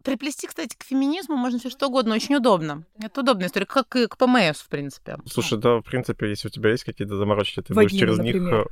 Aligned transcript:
Приплести, 0.00 0.46
кстати, 0.46 0.76
к 0.78 0.84
феминизму 0.84 1.36
можно 1.36 1.58
все 1.58 1.68
что 1.68 1.88
угодно, 1.88 2.14
очень 2.14 2.36
удобно. 2.36 2.84
Это 3.02 3.20
удобная 3.22 3.48
история, 3.48 3.66
как 3.66 3.96
и 3.96 4.06
к 4.06 4.16
ПМС, 4.16 4.60
в 4.60 4.68
принципе. 4.68 5.16
Слушай, 5.26 5.58
да, 5.58 5.78
в 5.78 5.82
принципе, 5.82 6.28
если 6.30 6.46
у 6.46 6.50
тебя 6.50 6.70
есть 6.70 6.84
какие-то 6.84 7.16
заморочки, 7.16 7.60
ты 7.60 7.74
будешь 7.74 7.90
Вагина, 7.92 7.98
через 7.98 8.18
них... 8.20 8.34
например. 8.36 8.68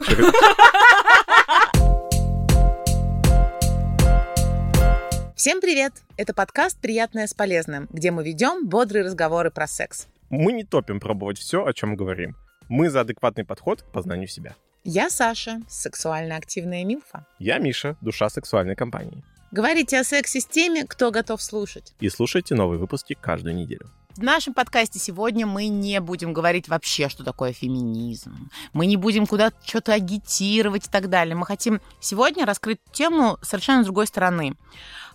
э, 0.00 0.04
через- 0.04 0.32
Всем 5.36 5.60
привет! 5.60 5.92
Это 6.16 6.34
подкаст 6.34 6.80
«Приятное 6.80 7.26
с 7.28 7.34
полезным», 7.34 7.88
где 7.92 8.10
мы 8.10 8.24
ведем 8.24 8.66
бодрые 8.68 9.04
разговоры 9.04 9.50
про 9.52 9.66
секс. 9.68 10.08
Мы 10.28 10.52
не 10.52 10.64
топим 10.64 10.98
пробовать 11.00 11.38
все, 11.38 11.64
о 11.64 11.72
чем 11.72 11.94
говорим. 11.96 12.34
Мы 12.68 12.90
за 12.90 13.00
адекватный 13.02 13.44
подход 13.44 13.82
к 13.82 13.92
познанию 13.92 14.26
себя. 14.28 14.54
Я 14.84 15.08
Саша, 15.08 15.60
сексуально 15.68 16.36
активная 16.36 16.82
милфа. 16.84 17.24
Я 17.38 17.58
Миша, 17.58 17.96
душа 18.00 18.28
сексуальной 18.28 18.74
компании. 18.74 19.22
Говорите 19.52 20.00
о 20.00 20.04
сексе 20.04 20.40
с 20.40 20.46
теми, 20.46 20.80
кто 20.80 21.10
готов 21.10 21.42
слушать. 21.42 21.92
И 22.00 22.08
слушайте 22.08 22.54
новые 22.54 22.78
выпуски 22.78 23.14
каждую 23.20 23.54
неделю. 23.54 23.90
В 24.16 24.22
нашем 24.22 24.54
подкасте 24.54 24.98
сегодня 24.98 25.46
мы 25.46 25.68
не 25.68 26.00
будем 26.00 26.32
говорить 26.32 26.68
вообще, 26.68 27.10
что 27.10 27.22
такое 27.22 27.52
феминизм. 27.52 28.50
Мы 28.72 28.86
не 28.86 28.96
будем 28.96 29.26
куда-то 29.26 29.56
что-то 29.66 29.92
агитировать 29.92 30.86
и 30.86 30.90
так 30.90 31.10
далее. 31.10 31.36
Мы 31.36 31.44
хотим 31.44 31.82
сегодня 32.00 32.46
раскрыть 32.46 32.80
тему 32.92 33.36
совершенно 33.42 33.82
с 33.82 33.84
другой 33.84 34.06
стороны. 34.06 34.54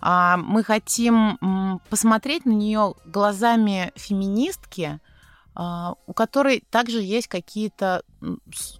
А, 0.00 0.36
Мы 0.36 0.62
хотим 0.62 1.80
посмотреть 1.90 2.44
на 2.44 2.52
нее 2.52 2.94
глазами 3.06 3.90
феминистки, 3.96 5.00
у 5.58 6.12
которой 6.12 6.62
также 6.70 7.02
есть 7.02 7.26
какие-то 7.26 8.02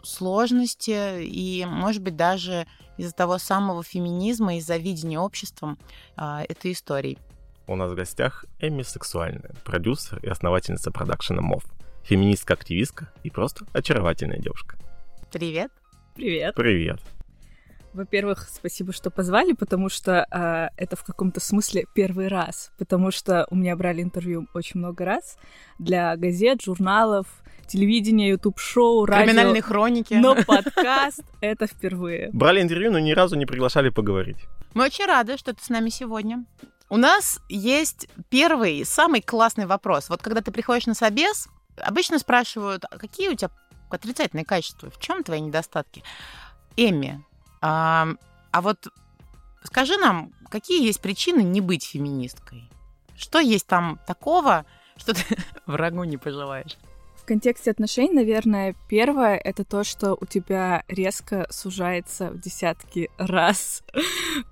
сложности 0.04 1.22
и, 1.22 1.64
может 1.66 2.02
быть, 2.02 2.14
даже 2.16 2.66
из-за 2.96 3.12
того 3.12 3.38
самого 3.38 3.82
феминизма, 3.82 4.56
из-за 4.56 4.76
видения 4.76 5.18
обществом 5.18 5.78
а, 6.16 6.42
этой 6.48 6.72
истории. 6.72 7.18
У 7.66 7.76
нас 7.76 7.90
в 7.90 7.94
гостях 7.94 8.44
Эми 8.60 8.82
Сексуальная, 8.82 9.54
продюсер 9.64 10.18
и 10.22 10.28
основательница 10.28 10.90
продакшена 10.90 11.42
МОВ, 11.42 11.64
феминистка-активистка 12.04 13.12
и 13.22 13.30
просто 13.30 13.66
очаровательная 13.72 14.38
девушка. 14.38 14.76
Привет! 15.32 15.70
Привет. 16.14 16.54
Привет. 16.54 17.00
Во-первых, 17.98 18.48
спасибо, 18.48 18.92
что 18.92 19.10
позвали, 19.10 19.54
потому 19.54 19.88
что 19.88 20.24
а, 20.30 20.68
это 20.76 20.94
в 20.94 21.02
каком-то 21.02 21.40
смысле 21.40 21.84
первый 21.96 22.28
раз, 22.28 22.70
потому 22.78 23.10
что 23.10 23.44
у 23.50 23.56
меня 23.56 23.74
брали 23.74 24.02
интервью 24.02 24.46
очень 24.54 24.78
много 24.78 25.04
раз 25.04 25.36
для 25.80 26.16
газет, 26.16 26.62
журналов, 26.62 27.26
телевидения, 27.66 28.28
ютуб-шоу, 28.28 29.04
радио. 29.04 29.24
Криминальные 29.24 29.62
хроники. 29.62 30.14
Но 30.14 30.36
подкаст— 30.36 31.24
это 31.40 31.66
впервые. 31.66 32.30
Брали 32.32 32.62
интервью, 32.62 32.92
но 32.92 33.00
ни 33.00 33.10
разу 33.10 33.34
не 33.34 33.46
приглашали 33.46 33.88
поговорить. 33.88 34.46
Мы 34.74 34.84
очень 34.84 35.06
рады, 35.06 35.36
что 35.36 35.52
ты 35.52 35.60
с 35.60 35.68
нами 35.68 35.88
сегодня. 35.88 36.44
У 36.88 36.98
нас 36.98 37.40
есть 37.48 38.08
первый, 38.30 38.84
самый 38.84 39.22
классный 39.22 39.66
вопрос. 39.66 40.08
Вот 40.08 40.22
когда 40.22 40.40
ты 40.40 40.52
приходишь 40.52 40.86
на 40.86 40.94
собес, 40.94 41.48
обычно 41.76 42.20
спрашивают, 42.20 42.84
а 42.88 42.96
какие 42.96 43.28
у 43.28 43.34
тебя 43.34 43.50
отрицательные 43.90 44.44
качества, 44.44 44.88
в 44.88 45.00
чем 45.00 45.24
твои 45.24 45.40
недостатки? 45.40 46.04
Эми, 46.76 47.24
а, 47.60 48.08
а 48.50 48.60
вот 48.60 48.88
скажи 49.64 49.96
нам, 49.96 50.32
какие 50.48 50.84
есть 50.84 51.00
причины 51.00 51.42
не 51.42 51.60
быть 51.60 51.84
феминисткой? 51.84 52.68
Что 53.16 53.40
есть 53.40 53.66
там 53.66 53.98
такого, 54.06 54.64
что 54.96 55.14
ты 55.14 55.22
врагу 55.66 56.04
не 56.04 56.16
пожелаешь? 56.16 56.76
В 57.16 57.24
контексте 57.24 57.70
отношений, 57.70 58.14
наверное, 58.14 58.74
первое— 58.88 59.36
это 59.44 59.62
то, 59.64 59.84
что 59.84 60.16
у 60.18 60.24
тебя 60.24 60.84
резко 60.88 61.46
сужается 61.50 62.30
в 62.30 62.40
десятки 62.40 63.10
раз 63.18 63.82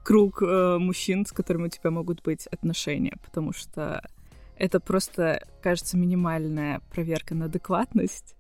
круг 0.04 0.42
э, 0.42 0.76
мужчин, 0.78 1.24
с 1.24 1.32
которыми 1.32 1.66
у 1.66 1.70
тебя 1.70 1.90
могут 1.90 2.22
быть 2.22 2.46
отношения, 2.48 3.16
потому 3.24 3.52
что 3.52 4.02
это 4.58 4.80
просто, 4.80 5.46
кажется, 5.62 5.96
минимальная 5.96 6.80
проверка 6.90 7.34
на 7.34 7.46
адекватность. 7.46 8.34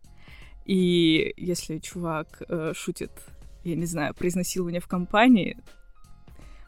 И 0.64 1.32
если 1.36 1.78
чувак 1.78 2.42
э, 2.48 2.72
шутит, 2.74 3.12
я 3.66 3.76
не 3.76 3.86
знаю, 3.86 4.14
про 4.14 4.28
изнасилование 4.28 4.80
в 4.80 4.86
компании, 4.86 5.58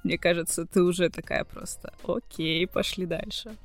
мне 0.04 0.18
кажется, 0.18 0.64
ты 0.64 0.82
уже 0.82 1.10
такая 1.10 1.44
просто, 1.44 1.92
окей, 2.06 2.66
пошли 2.66 3.06
дальше. 3.06 3.56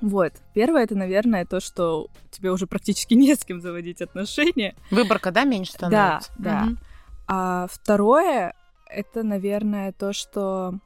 Вот. 0.00 0.32
Первое, 0.54 0.84
это, 0.84 0.96
наверное, 0.96 1.46
то, 1.46 1.60
что 1.60 2.08
тебе 2.30 2.50
уже 2.50 2.66
практически 2.66 3.14
не 3.14 3.34
с 3.34 3.44
кем 3.44 3.60
заводить 3.60 4.02
отношения. 4.02 4.74
Выборка, 4.90 5.30
да, 5.30 5.44
меньше 5.44 5.72
становится? 5.72 6.32
да. 6.38 6.64
Мгм. 6.64 6.78
А 7.26 7.66
второе, 7.70 8.54
это, 8.86 9.22
наверное, 9.22 9.92
то, 9.92 10.12
что 10.12 10.78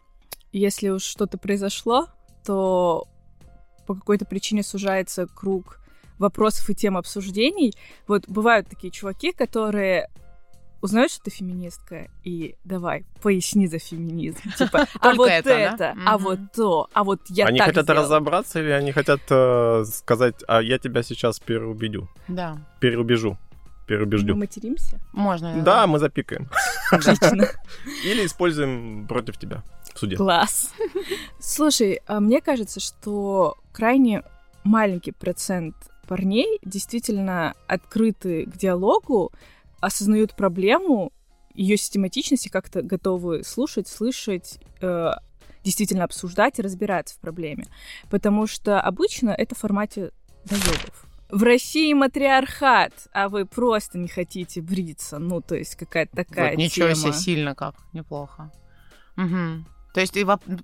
если 0.53 0.89
уж 0.89 1.03
что-то 1.03 1.37
произошло, 1.37 2.09
то 2.45 3.07
по 3.87 3.95
какой-то 3.95 4.25
причине 4.25 4.63
сужается 4.63 5.27
круг 5.27 5.81
вопросов 6.19 6.69
и 6.71 6.75
тем 6.75 6.97
обсуждений. 6.97 7.75
Вот 8.07 8.29
бывают 8.29 8.69
такие 8.69 8.91
чуваки, 8.91 9.33
которые 9.33 10.11
узнают, 10.81 11.11
что 11.13 11.25
ты 11.25 11.31
феминистка, 11.31 12.09
и 12.25 12.55
давай, 12.65 13.05
поясни 13.23 13.67
за 13.67 13.79
феминизм. 13.79 14.39
Типа, 14.57 14.87
а 14.95 14.99
Только 15.01 15.17
вот 15.19 15.29
это, 15.31 15.49
да? 15.49 15.59
это, 15.75 15.91
а 16.07 16.15
Мгм. 16.17 16.25
вот 16.25 16.39
то, 16.55 16.89
а 16.93 17.05
вот 17.05 17.21
я 17.29 17.47
они 17.47 17.59
так 17.59 17.69
хотят 17.69 17.85
сделала. 17.85 18.05
разобраться 18.05 18.61
или 18.61 18.71
они 18.71 18.93
хотят 18.93 19.21
э, 19.31 19.85
сказать, 19.87 20.37
а 20.47 20.61
я 20.63 20.79
тебя 20.79 21.03
сейчас 21.03 21.41
переубедю, 21.41 22.09
Да, 22.29 22.59
переубежу, 22.81 23.31
Мы 23.33 23.87
переубеждю. 23.87 24.37
материмся? 24.37 25.01
можно. 25.13 25.63
Да, 25.63 25.87
мы 25.87 25.99
запикаем. 25.99 26.49
Отлично. 26.93 27.49
Или 28.05 28.25
используем 28.27 29.07
против 29.09 29.37
тебя 29.39 29.63
в 29.95 29.99
суде. 29.99 30.17
Класс. 30.17 30.73
Слушай, 31.39 32.01
а 32.07 32.21
мне 32.21 32.41
кажется, 32.41 32.81
что 32.81 33.57
крайне 33.73 34.23
маленький 34.65 35.13
процент 35.13 35.75
парней 36.07 36.59
действительно 36.65 37.55
открыты 37.67 38.47
к 38.47 38.57
диалогу, 38.57 39.33
осознают 39.81 40.37
проблему, 40.37 41.13
ее 41.55 41.77
систематичность 41.77 42.47
и 42.47 42.51
как-то 42.51 42.83
готовы 42.83 43.43
слушать, 43.45 43.89
слышать, 43.89 44.59
э, 44.81 45.11
действительно 45.65 46.05
обсуждать 46.05 46.59
и 46.59 46.63
разбираться 46.63 47.17
в 47.17 47.19
проблеме. 47.19 47.67
Потому 48.11 48.47
что 48.47 48.81
обычно 48.81 49.31
это 49.31 49.55
в 49.55 49.59
формате 49.59 50.13
доебов. 50.45 51.07
В 51.31 51.43
России 51.43 51.93
матриархат, 51.93 52.93
а 53.13 53.29
вы 53.29 53.45
просто 53.45 53.99
не 53.99 54.09
хотите 54.09 54.63
бриться. 54.63 55.19
Ну, 55.19 55.41
то 55.43 55.57
есть 55.57 55.77
какая-то 55.77 56.17
такая 56.17 56.51
Вот, 56.53 56.59
ничего 56.59 56.95
себе, 56.95 57.11
тема. 57.11 57.15
сильно 57.15 57.55
как, 57.55 57.75
неплохо. 57.93 58.51
Мгм. 59.17 59.67
То 59.93 60.01
есть 60.01 60.17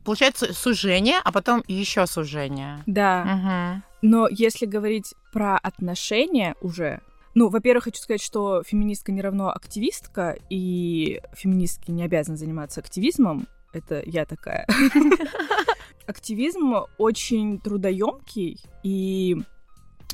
получается 0.05 0.55
сужение, 0.55 1.19
а 1.23 1.33
потом 1.33 1.63
еще 1.67 2.07
сужение. 2.07 2.83
Да. 2.87 3.25
Мгм. 3.25 3.83
Но 4.01 4.29
если 4.29 4.65
говорить 4.65 5.15
про 5.33 5.59
отношения 5.59 6.55
уже, 6.61 7.01
ну, 7.35 7.49
во-первых, 7.49 7.85
хочу 7.85 8.01
сказать, 8.01 8.23
что 8.23 8.63
феминистка 8.63 9.11
не 9.13 9.21
равно 9.21 9.51
активистка, 9.51 10.37
и 10.51 11.21
феминистки 11.33 11.91
не 11.91 12.05
обязаны 12.05 12.37
заниматься 12.37 12.81
активизмом. 12.81 13.49
Это 13.73 14.03
я 14.07 14.25
такая. 14.25 14.67
Активизм 16.07 16.75
очень 16.99 17.59
трудоемкий, 17.59 18.61
и 18.83 19.37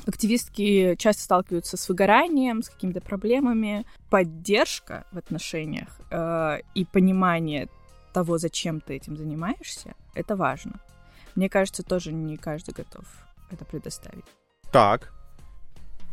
активистки 0.07 0.95
часто 0.97 1.21
сталкиваются 1.21 1.77
с 1.77 1.87
выгоранием, 1.89 2.63
с 2.63 2.69
какими-то 2.69 3.01
проблемами. 3.01 3.85
Поддержка 4.09 5.05
в 5.11 5.17
отношениях 5.17 5.99
э, 6.09 6.59
и 6.73 6.85
понимание 6.85 7.67
того, 8.13 8.37
зачем 8.37 8.81
ты 8.81 8.95
этим 8.95 9.15
занимаешься, 9.15 9.93
это 10.15 10.35
важно. 10.35 10.79
Мне 11.35 11.49
кажется, 11.49 11.83
тоже 11.83 12.11
не 12.11 12.37
каждый 12.37 12.73
готов 12.73 13.05
это 13.51 13.63
предоставить. 13.65 14.25
Так, 14.71 15.13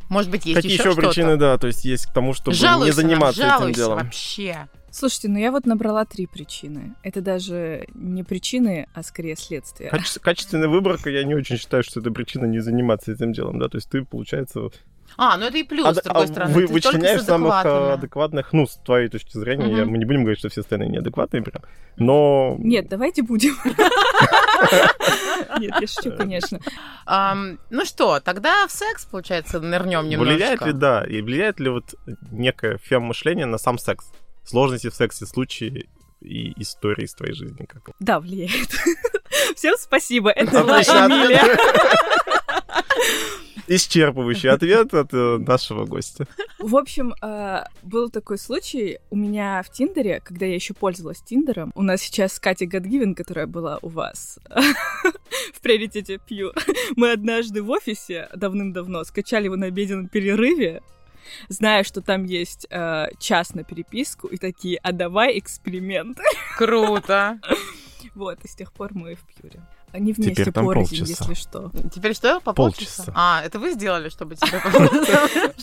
Может 0.09 0.31
быть, 0.31 0.47
есть 0.47 0.57
какие 0.57 0.73
еще 0.73 0.83
еще 0.83 0.93
что-то? 0.93 1.09
причины, 1.09 1.37
да, 1.37 1.59
то 1.59 1.67
есть 1.67 1.85
есть 1.85 2.07
к 2.07 2.13
тому, 2.13 2.33
чтобы 2.33 2.57
жалуйся 2.57 3.03
не 3.03 3.03
нам, 3.03 3.11
заниматься 3.11 3.41
этим 3.41 3.51
жалуйся 3.51 3.77
делом? 3.81 3.99
вообще. 3.99 4.69
Слушайте, 4.91 5.29
ну 5.29 5.39
я 5.39 5.53
вот 5.53 5.67
набрала 5.67 6.05
три 6.07 6.27
причины. 6.27 6.95
Это 7.03 7.21
даже 7.21 7.87
не 7.95 8.25
причины, 8.25 8.89
а 8.95 9.03
скорее 9.03 9.37
следствие. 9.37 9.91
Каче- 9.91 10.19
качественная 10.19 10.69
выборка, 10.69 11.11
я 11.11 11.25
не 11.25 11.35
очень 11.35 11.59
считаю, 11.59 11.83
что 11.83 12.01
это 12.01 12.11
причина 12.11 12.47
не 12.47 12.61
заниматься 12.61 13.13
этим 13.13 13.33
делом, 13.33 13.59
да, 13.59 13.69
то 13.69 13.77
есть 13.77 13.91
ты, 13.91 14.03
получается, 14.05 14.71
А, 15.21 15.37
ну 15.37 15.47
это 15.47 15.59
и 15.59 15.65
плюс, 15.65 15.85
ад- 15.85 15.97
с 15.97 16.03
другой 16.03 16.25
а 16.25 16.27
стороны. 16.29 16.55
вы, 16.55 16.67
вычленяешь 16.69 17.23
самых 17.23 17.53
а, 17.53 17.95
адекватных, 17.95 18.53
ну, 18.53 18.67
с 18.69 18.77
твоей 18.77 19.09
точки 19.09 19.37
зрения, 19.37 19.69
я- 19.69 19.83
Мгм. 19.83 19.91
мы 19.91 19.99
не 19.99 20.05
будем 20.05 20.21
говорить, 20.21 20.39
что 20.39 20.49
все 20.49 20.61
остальные 20.61 20.91
неадекватные 20.91 21.43
прям, 21.43 21.63
но... 21.97 22.55
Нет, 22.61 22.89
давайте 22.89 23.23
будем. 23.23 23.57
Нет, 25.59 25.75
я 25.81 25.87
шучу, 25.87 26.17
конечно. 26.17 26.61
Ну 27.71 27.85
что, 27.85 28.21
тогда 28.21 28.67
в 28.69 28.71
секс, 28.71 29.05
получается, 29.07 29.61
нырнем 29.61 30.09
немножко. 30.09 30.33
Влияет 30.35 30.63
ли, 30.63 30.73
да, 30.73 31.05
и 31.05 31.21
влияет 31.21 31.59
ли 31.59 31.69
вот 31.69 31.95
некое 32.31 32.79
фем-мышление 32.79 33.47
на 33.47 33.59
сам 33.59 33.79
секс? 33.79 34.13
Сложности 34.45 34.89
в 34.89 34.95
сексе, 34.95 35.27
случаи 35.27 35.89
и 36.21 36.53
истории 36.63 37.05
из 37.05 37.15
твоей 37.15 37.35
жизни. 37.35 37.67
Как... 37.67 37.91
Да, 38.01 38.21
влияет. 38.21 38.71
Всем 39.57 39.75
спасибо, 39.79 40.31
это 40.31 40.63
была 40.63 40.81
Эмилия. 40.81 41.59
Исчерпывающий 43.67 44.51
ответ 44.51 44.95
от 44.95 45.13
э, 45.13 45.39
нашего 45.39 45.85
гостя. 45.85 46.27
В 46.59 46.77
общем, 46.77 47.15
э, 47.21 47.65
был 47.83 48.11
такой 48.11 48.39
случай 48.39 48.99
у 49.11 49.17
меня 49.17 49.63
в 49.63 49.71
Тиндере, 49.71 50.21
когда 50.25 50.47
я 50.47 50.55
еще 50.55 50.75
пользовалась 50.75 51.23
Тиндером. 51.23 51.73
У 51.75 51.83
нас 51.83 52.03
сейчас 52.03 52.39
Катя 52.39 52.67
Гадгивен, 52.67 53.15
которая 53.15 53.47
была 53.47 53.79
у 53.83 53.89
вас 53.89 54.39
в 55.55 55.61
приоритете 55.61 56.19
Пью. 56.19 56.53
Мы 56.97 57.13
однажды 57.13 57.63
в 57.63 57.71
офисе 57.71 58.29
давным-давно 58.35 59.05
скачали 59.05 59.45
его 59.45 59.57
на 59.57 59.67
обеденном 59.67 60.09
перерыве, 60.09 60.83
зная, 61.49 61.85
что 61.85 62.01
там 62.01 62.25
есть 62.25 62.67
э, 62.71 63.07
час 63.19 63.55
на 63.55 63.65
переписку, 63.65 64.29
и 64.29 64.37
такие, 64.37 64.79
а 64.83 64.93
давай 64.93 65.39
эксперимент. 65.39 66.19
Круто. 66.57 67.41
Вот, 68.15 68.39
и 68.45 68.49
с 68.49 68.55
тех 68.55 68.73
пор 68.73 68.91
мы 68.95 69.15
в 69.15 69.21
Пьюре. 69.27 69.61
Они 69.93 70.13
вместе 70.13 70.35
Теперь 70.35 70.53
там 70.53 70.67
порознь, 70.67 70.99
полчаса. 70.99 71.25
если 71.25 71.35
что. 71.35 71.71
Теперь 71.95 72.15
что? 72.15 72.41
По 72.41 72.53
полчаса? 72.53 73.05
Полчаса. 73.05 73.13
А, 73.15 73.43
это 73.43 73.59
вы 73.59 73.73
сделали, 73.73 74.11
чтобы 74.11 74.37
тебе... 74.37 74.61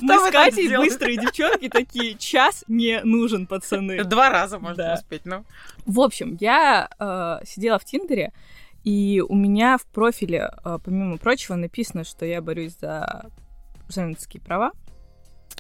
Мы 0.02 0.20
с 0.20 0.32
Катей 0.32 0.76
быстрые 0.76 1.18
девчонки 1.18 1.70
такие, 1.70 2.16
час 2.16 2.64
не 2.68 3.02
нужен, 3.04 3.46
пацаны. 3.46 4.04
Два 4.06 4.30
раза 4.30 4.58
можно 4.60 4.94
успеть, 4.96 5.26
ну. 5.26 5.46
В 5.86 6.00
общем, 6.00 6.38
я 6.40 6.90
э, 6.98 7.46
сидела 7.46 7.78
в 7.78 7.86
Тиндере, 7.86 8.34
и 8.84 9.22
у 9.28 9.36
меня 9.36 9.78
в 9.78 9.86
профиле, 9.86 10.52
э, 10.64 10.80
помимо 10.84 11.18
прочего, 11.18 11.56
написано, 11.56 12.04
что 12.04 12.26
я 12.26 12.42
борюсь 12.42 12.78
за 12.80 13.30
женские 13.90 14.42
права. 14.42 14.72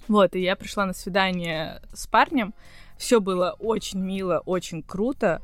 Вот, 0.08 0.36
и 0.36 0.42
я 0.42 0.56
пришла 0.56 0.86
на 0.86 0.94
свидание 0.94 1.82
с 1.94 2.08
парнем. 2.08 2.54
Все 2.98 3.20
было 3.20 3.56
очень 3.60 4.00
мило, 4.00 4.42
очень 4.46 4.82
круто. 4.84 5.42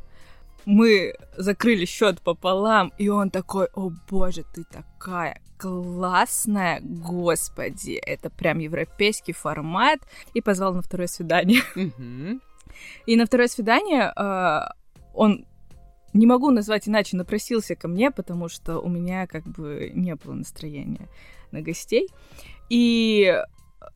Мы 0.66 1.16
закрыли 1.38 1.86
счет 1.86 2.22
пополам, 2.22 2.92
и 2.98 3.10
он 3.10 3.30
такой, 3.30 3.68
о 3.74 3.92
боже, 4.10 4.44
ты 4.54 4.64
такая 4.64 5.42
классная, 5.58 6.80
господи, 6.82 7.94
это 7.94 8.30
прям 8.30 8.60
европейский 8.60 9.34
формат, 9.34 10.00
и 10.34 10.42
позвал 10.42 10.74
на 10.74 10.82
второе 10.82 11.08
свидание. 11.08 11.62
И 13.06 13.16
на 13.18 13.26
второе 13.26 13.48
свидание 13.48 14.14
э, 14.16 14.60
он 15.14 15.46
не 16.14 16.26
могу 16.26 16.52
назвать 16.52 16.88
иначе, 16.88 17.18
напросился 17.18 17.76
ко 17.76 17.88
мне, 17.88 18.12
потому 18.12 18.50
что 18.50 18.80
у 18.80 18.90
меня 18.90 19.28
как 19.28 19.44
бы 19.44 19.92
не 19.94 20.16
было 20.16 20.34
настроения 20.34 21.08
на 21.52 21.62
гостей. 21.62 22.08
И 22.70 23.38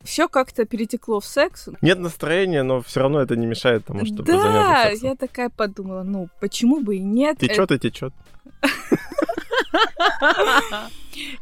все 0.02 0.28
как-то 0.28 0.64
перетекло 0.64 1.20
в 1.20 1.26
секс. 1.26 1.68
Нет 1.80 1.98
настроения, 1.98 2.62
но 2.62 2.82
все 2.82 3.00
равно 3.00 3.20
это 3.20 3.36
не 3.36 3.46
мешает 3.46 3.84
тому, 3.84 4.04
чтобы 4.04 4.24
да, 4.24 4.40
заняться 4.40 4.90
сексом. 4.90 5.08
я 5.08 5.16
такая 5.16 5.50
подумала, 5.50 6.02
ну 6.02 6.28
почему 6.40 6.80
бы 6.80 6.96
и 6.96 7.00
нет. 7.00 7.38
Течет 7.38 7.70
и 7.72 7.78
течет. 7.78 8.12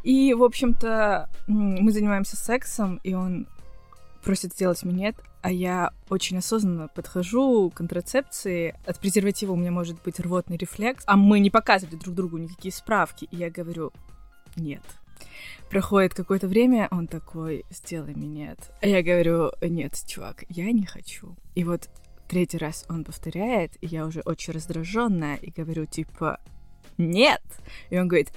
И, 0.03 0.35
в 0.35 0.45
общем-то, 0.45 1.29
мы 1.49 1.91
занимаемся 1.91 2.37
сексом, 2.37 3.01
и 3.03 3.15
он 3.15 3.47
просит 4.23 4.53
сделать 4.53 4.83
минет, 4.85 5.17
а 5.43 5.51
я 5.51 5.93
очень 6.09 6.39
осознанно 6.39 6.89
подхожу 6.89 7.71
к 7.71 7.75
контрацепции. 7.75 8.75
От 8.87 8.99
презерватива 8.99 9.53
у 9.53 9.57
меня 9.57 9.71
может 9.71 10.03
быть 10.03 10.21
рвотный 10.21 10.57
рефлекс, 10.57 11.03
а 11.07 11.17
мы 11.17 11.41
не 11.41 11.51
показывали 11.51 11.97
друг 11.97 12.15
другу 12.15 12.39
никакие 12.39 12.73
справки. 12.73 13.29
И 13.31 13.37
я 13.37 13.51
говорю, 13.51 13.93
нет. 14.57 14.83
Проходит 15.71 16.15
какое-то 16.15 16.47
время, 16.47 16.89
он 16.91 17.07
такой, 17.07 17.65
сделай 17.71 18.15
минет. 18.15 18.59
А 18.81 18.87
я 18.87 19.03
говорю, 19.03 19.53
нет, 19.61 19.95
чувак, 20.07 20.45
я 20.49 20.71
не 20.71 20.87
хочу. 20.87 21.37
И 21.55 21.65
вот 21.65 21.89
третий 22.29 22.59
раз 22.59 22.85
он 22.89 23.05
повторяет, 23.05 23.73
и 23.81 23.87
я 23.87 24.07
уже 24.07 24.21
очень 24.21 24.53
раздраженная, 24.53 25.37
и 25.37 25.51
говорю, 25.51 25.87
типа, 25.87 26.39
нет. 26.99 27.43
И 27.91 27.99
он 27.99 28.09
говорит, 28.09 28.33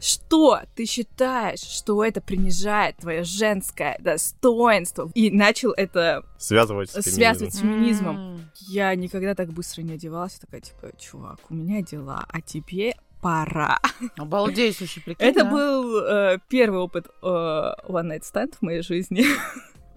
что 0.00 0.60
ты 0.76 0.86
считаешь, 0.86 1.60
что 1.60 2.04
это 2.04 2.20
принижает 2.20 2.98
твое 2.98 3.24
женское 3.24 3.98
достоинство? 3.98 5.10
И 5.14 5.30
начал 5.30 5.72
это 5.72 6.24
Связывать 6.38 6.90
с 6.90 7.02
связывать 7.02 7.54
с 7.54 7.58
феминизмом. 7.58 8.16
М. 8.16 8.50
Я 8.68 8.94
никогда 8.94 9.34
так 9.34 9.52
быстро 9.52 9.82
не 9.82 9.94
одевалась. 9.94 10.34
Такая, 10.34 10.60
типа, 10.60 10.92
чувак, 10.98 11.40
у 11.50 11.54
меня 11.54 11.82
дела, 11.82 12.24
а 12.28 12.40
тебе 12.40 12.94
пора. 13.20 13.78
Обалдеть, 14.16 14.76
слушай, 14.76 15.02
прикинь, 15.02 15.26
Это 15.26 15.44
да? 15.44 15.50
был 15.50 16.04
э, 16.04 16.38
первый 16.48 16.80
опыт 16.80 17.06
э, 17.22 17.26
One 17.26 18.08
Night 18.10 18.22
Stand 18.22 18.54
в 18.58 18.62
моей 18.62 18.82
жизни. 18.82 19.24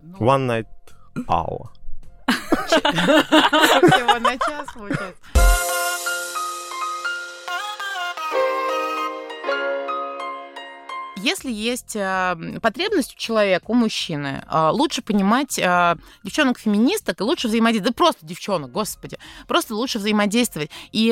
Ну, 0.01 0.17
One 0.17 0.47
night 0.47 0.67
hour. 1.27 1.69
Всего 2.67 4.19
на 4.19 4.37
час, 4.37 4.67
получается. 4.73 5.70
Если 11.23 11.51
есть 11.51 11.95
э, 11.95 12.59
потребность 12.61 13.13
у 13.13 13.17
человека, 13.17 13.65
у 13.67 13.73
мужчины, 13.75 14.43
э, 14.49 14.69
лучше 14.71 15.03
понимать 15.03 15.59
э, 15.59 15.95
девчонок-феминисток 16.23 17.19
и 17.19 17.23
лучше 17.23 17.47
взаимодействовать. 17.47 17.95
Да 17.95 17.97
просто 17.97 18.25
девчонок, 18.25 18.71
господи. 18.71 19.19
Просто 19.47 19.75
лучше 19.75 19.99
взаимодействовать. 19.99 20.71
И 20.91 21.11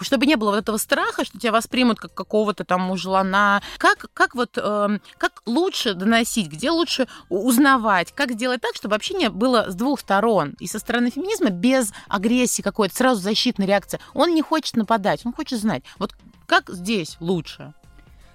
чтобы 0.00 0.26
не 0.26 0.36
было 0.36 0.50
вот 0.50 0.58
этого 0.58 0.76
страха, 0.76 1.24
что 1.24 1.38
тебя 1.38 1.52
воспримут 1.52 1.98
как 1.98 2.14
какого-то 2.14 2.64
там 2.64 2.82
мужлана. 2.82 3.62
Как, 3.78 4.06
как 4.12 4.34
вот, 4.34 4.52
как 4.54 5.42
лучше 5.46 5.94
доносить, 5.94 6.48
где 6.48 6.70
лучше 6.70 7.06
узнавать, 7.28 8.12
как 8.12 8.32
сделать 8.32 8.60
так, 8.60 8.74
чтобы 8.74 8.96
общение 8.96 9.30
было 9.30 9.70
с 9.70 9.74
двух 9.74 10.00
сторон. 10.00 10.54
И 10.58 10.66
со 10.66 10.78
стороны 10.78 11.10
феминизма 11.10 11.50
без 11.50 11.92
агрессии 12.08 12.62
какой-то, 12.62 12.94
сразу 12.94 13.20
защитной 13.20 13.66
реакции. 13.66 14.00
Он 14.14 14.34
не 14.34 14.42
хочет 14.42 14.76
нападать, 14.76 15.24
он 15.24 15.32
хочет 15.32 15.60
знать. 15.60 15.84
Вот 15.98 16.14
как 16.46 16.70
здесь 16.70 17.16
лучше? 17.20 17.74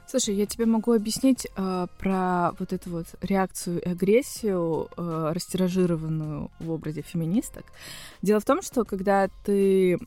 Слушай, 0.10 0.34
я 0.34 0.48
тебе 0.48 0.66
могу 0.66 0.94
объяснить 0.94 1.46
э, 1.56 1.88
про 2.00 2.54
вот 2.58 2.74
эту 2.74 2.90
вот 2.90 3.06
реакцию 3.22 3.80
и 3.80 3.90
агрессию, 3.90 4.90
э, 4.98 5.32
растиражированную 5.36 6.50
в 6.60 6.72
образе 6.72 7.04
феминисток. 7.04 7.66
Дело 8.24 8.40
в 8.40 8.44
том, 8.44 8.64
что 8.64 8.86
когда 8.86 9.28
ты 9.46 10.00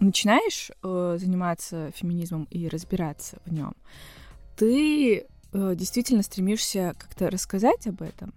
начинаешь 0.00 0.72
э, 0.82 1.18
заниматься 1.20 1.92
феминизмом 1.94 2.48
и 2.50 2.66
разбираться 2.66 3.38
в 3.44 3.52
нем, 3.52 3.76
ты 4.56 5.18
э, 5.18 5.74
действительно 5.76 6.24
стремишься 6.24 6.96
как-то 6.98 7.30
рассказать 7.30 7.86
об 7.86 8.02
этом. 8.02 8.34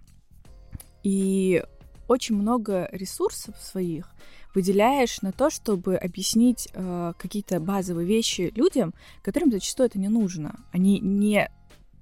И 1.02 1.64
очень 2.08 2.36
много 2.36 2.88
ресурсов 2.90 3.54
своих 3.60 4.10
выделяешь 4.54 5.22
на 5.22 5.30
то, 5.30 5.50
чтобы 5.50 5.96
объяснить 5.96 6.68
э, 6.72 7.12
какие-то 7.16 7.60
базовые 7.60 8.06
вещи 8.06 8.52
людям, 8.56 8.94
которым 9.22 9.52
зачастую 9.52 9.86
это 9.86 9.98
не 9.98 10.08
нужно. 10.08 10.58
Они 10.72 10.98
не 11.00 11.50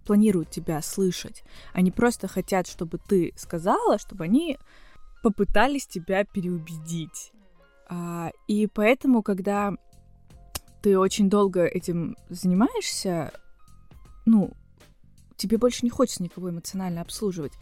планируют 0.06 0.50
тебя 0.50 0.81
слышать. 0.81 1.43
Они 1.75 1.91
просто 1.91 2.29
хотят, 2.29 2.67
чтобы 2.67 2.99
ты 2.99 3.32
сказала, 3.37 3.99
чтобы 3.99 4.25
они 4.25 4.58
попытались 5.23 5.87
тебя 5.87 6.25
переубедить. 6.25 7.32
А, 7.88 8.31
и 8.47 8.67
поэтому, 8.69 9.23
когда 9.23 9.73
ты 10.82 10.99
очень 10.99 11.29
долго 11.29 11.64
этим 11.64 12.17
занимаешься, 12.29 13.32
ну, 14.25 14.52
тебе 15.37 15.59
больше 15.59 15.81
не 15.83 15.90
хочется 15.90 16.23
никого 16.23 16.50
эмоционально 16.50 17.00
обслуживать. 17.00 17.52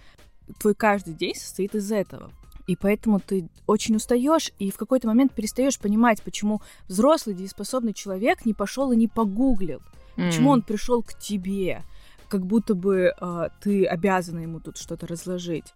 Твой 0.59 0.75
каждый 0.75 1.15
день 1.15 1.35
состоит 1.35 1.75
из 1.75 1.91
этого. 1.91 2.31
И 2.67 2.77
поэтому 2.77 3.21
ты 3.21 3.49
очень 3.67 3.97
устаешь 3.97 4.53
и 4.59 4.71
в 4.71 4.77
какой-то 4.77 5.07
момент 5.07 5.33
перестаешь 5.33 5.79
понимать, 5.79 6.23
почему 6.23 6.63
взрослый 6.89 7.35
дееспособный 7.35 7.93
человек 7.93 8.47
не 8.47 8.55
пошел 8.55 8.91
и 8.93 8.97
не 8.97 9.09
погуглил, 9.09 9.83
почему 10.17 10.51
он 10.51 10.63
пришел 10.63 11.03
к 11.03 11.19
тебе, 11.19 11.83
как 12.29 12.47
будто 12.47 12.75
бы 12.75 13.13
э, 13.19 13.49
ты 13.61 13.85
обязана 13.85 14.41
ему 14.41 14.61
тут 14.61 14.79
что-то 14.79 15.07
разложить. 15.07 15.75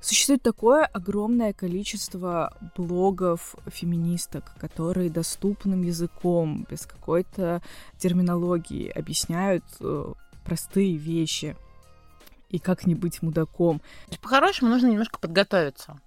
Существует 0.00 0.42
такое 0.42 0.84
огромное 0.84 1.52
количество 1.52 2.56
блогов 2.76 3.56
феминисток, 3.66 4.54
которые 4.58 5.10
доступным 5.10 5.82
языком, 5.82 6.66
без 6.70 6.86
какой-то 6.86 7.60
терминологии 7.98 8.88
объясняют 8.88 9.64
э, 9.80 10.12
простые 10.44 10.96
вещи 10.96 11.56
и 12.48 12.58
как 12.58 12.86
не 12.86 12.94
быть 12.94 13.22
мудаком. 13.22 13.78
То 13.78 14.10
есть, 14.10 14.20
По-хорошему 14.20 14.70
нужно 14.70 14.88
немножко 14.88 15.18
подготовиться. 15.18 16.00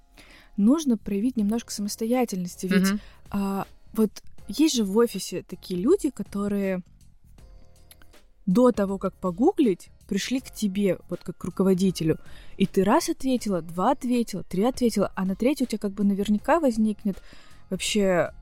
Нужно 0.58 0.98
проявить 0.98 1.38
немножко 1.38 1.72
самостоятельности, 1.72 2.66
ведь 2.66 2.90
Мгм. 2.90 3.00
а, 3.32 3.68
вот 3.94 4.12
есть 4.48 4.76
же 4.76 4.84
в 4.84 4.98
офисе 4.98 5.44
такие 5.48 5.80
люди, 5.80 6.10
которые 6.10 6.82
до 8.46 8.72
того, 8.72 8.98
как 8.98 9.14
погуглить, 9.14 9.90
пришли 10.08 10.40
к 10.40 10.50
тебе, 10.52 10.98
вот 11.08 11.20
как 11.24 11.38
к 11.38 11.44
руководителю, 11.44 12.18
и 12.58 12.66
ты 12.66 12.84
раз 12.84 13.10
ответила, 13.10 13.62
два 13.62 13.92
ответила, 13.92 14.44
три 14.44 14.64
ответила, 14.64 15.12
а 15.16 15.24
на 15.24 15.36
третий 15.36 15.66
у 15.66 15.68
тебя 15.68 15.78
как 15.78 15.92
бы 15.92 16.04
наверняка 16.04 16.60
возникнет 16.60 17.22
вообще 17.70 18.34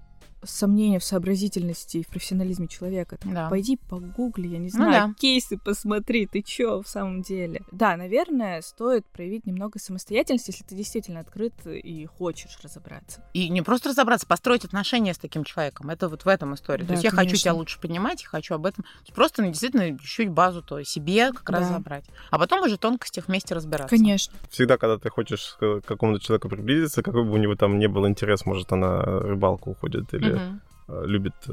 сомнения 0.43 0.99
в 0.99 1.03
сообразительности 1.03 1.97
и 1.97 2.03
в 2.03 2.07
профессионализме 2.07 2.67
человека. 2.67 3.17
Так 3.17 3.33
Да. 3.33 3.49
Пойди 3.49 3.77
погугли, 3.89 4.47
я 4.47 4.57
не 4.57 4.65
Ну 4.65 4.69
знаю, 4.69 5.07
да. 5.09 5.13
кейсы 5.17 5.57
посмотри, 5.57 6.27
ты 6.27 6.41
чё 6.41 6.81
в 6.81 6.87
самом 6.87 7.21
деле? 7.21 7.61
Да, 7.71 7.95
наверное, 7.97 8.61
стоит 8.61 9.05
проявить 9.07 9.45
немного 9.45 9.79
самостоятельности, 9.79 10.51
если 10.51 10.63
ты 10.63 10.75
действительно 10.75 11.19
открыт 11.19 11.53
и 11.65 12.05
хочешь 12.05 12.57
разобраться. 12.63 13.23
И 13.33 13.49
не 13.49 13.61
просто 13.61 13.89
разобраться, 13.89 14.27
построить 14.27 14.63
отношения 14.65 15.13
с 15.13 15.17
таким 15.17 15.43
человеком. 15.43 15.89
Это 15.89 16.07
вот 16.09 16.25
в 16.25 16.27
этом 16.27 16.53
история. 16.55 16.83
Да, 16.83 16.87
То 16.87 16.93
есть 16.93 17.03
я 17.03 17.09
хочу 17.09 17.21
конечно. 17.21 17.37
тебя 17.39 17.53
лучше 17.53 17.79
понимать, 17.79 18.21
я 18.23 18.27
хочу 18.29 18.53
об 18.55 18.65
этом. 18.65 18.85
Просто 19.15 19.41
ну, 19.41 19.49
действительно 19.49 19.97
чуть 19.99 20.29
базу 20.29 20.61
то 20.61 20.83
себе 20.83 21.31
как 21.31 21.49
раз 21.49 21.67
Да. 21.67 21.73
забрать. 21.73 22.05
А 22.29 22.37
потом 22.39 22.63
уже 22.63 22.77
тонкости 22.77 23.23
вместе 23.25 23.55
разбираться. 23.55 23.95
Конечно. 23.95 24.33
Всегда, 24.49 24.77
когда 24.77 24.97
ты 24.97 25.09
хочешь 25.09 25.55
к 25.59 25.81
какому-то 25.81 26.19
человеку 26.23 26.49
приблизиться, 26.49 27.01
какой 27.03 27.23
бы 27.23 27.31
у 27.31 27.37
него 27.37 27.55
там 27.55 27.79
не 27.79 27.87
был 27.87 28.07
интерес, 28.07 28.45
может, 28.45 28.71
она 28.71 29.01
рыбалку 29.01 29.71
уходит 29.71 30.13
или 30.13 30.26
Мгм. 30.35 30.61
э, 30.89 31.03
любит 31.05 31.33
э, 31.47 31.51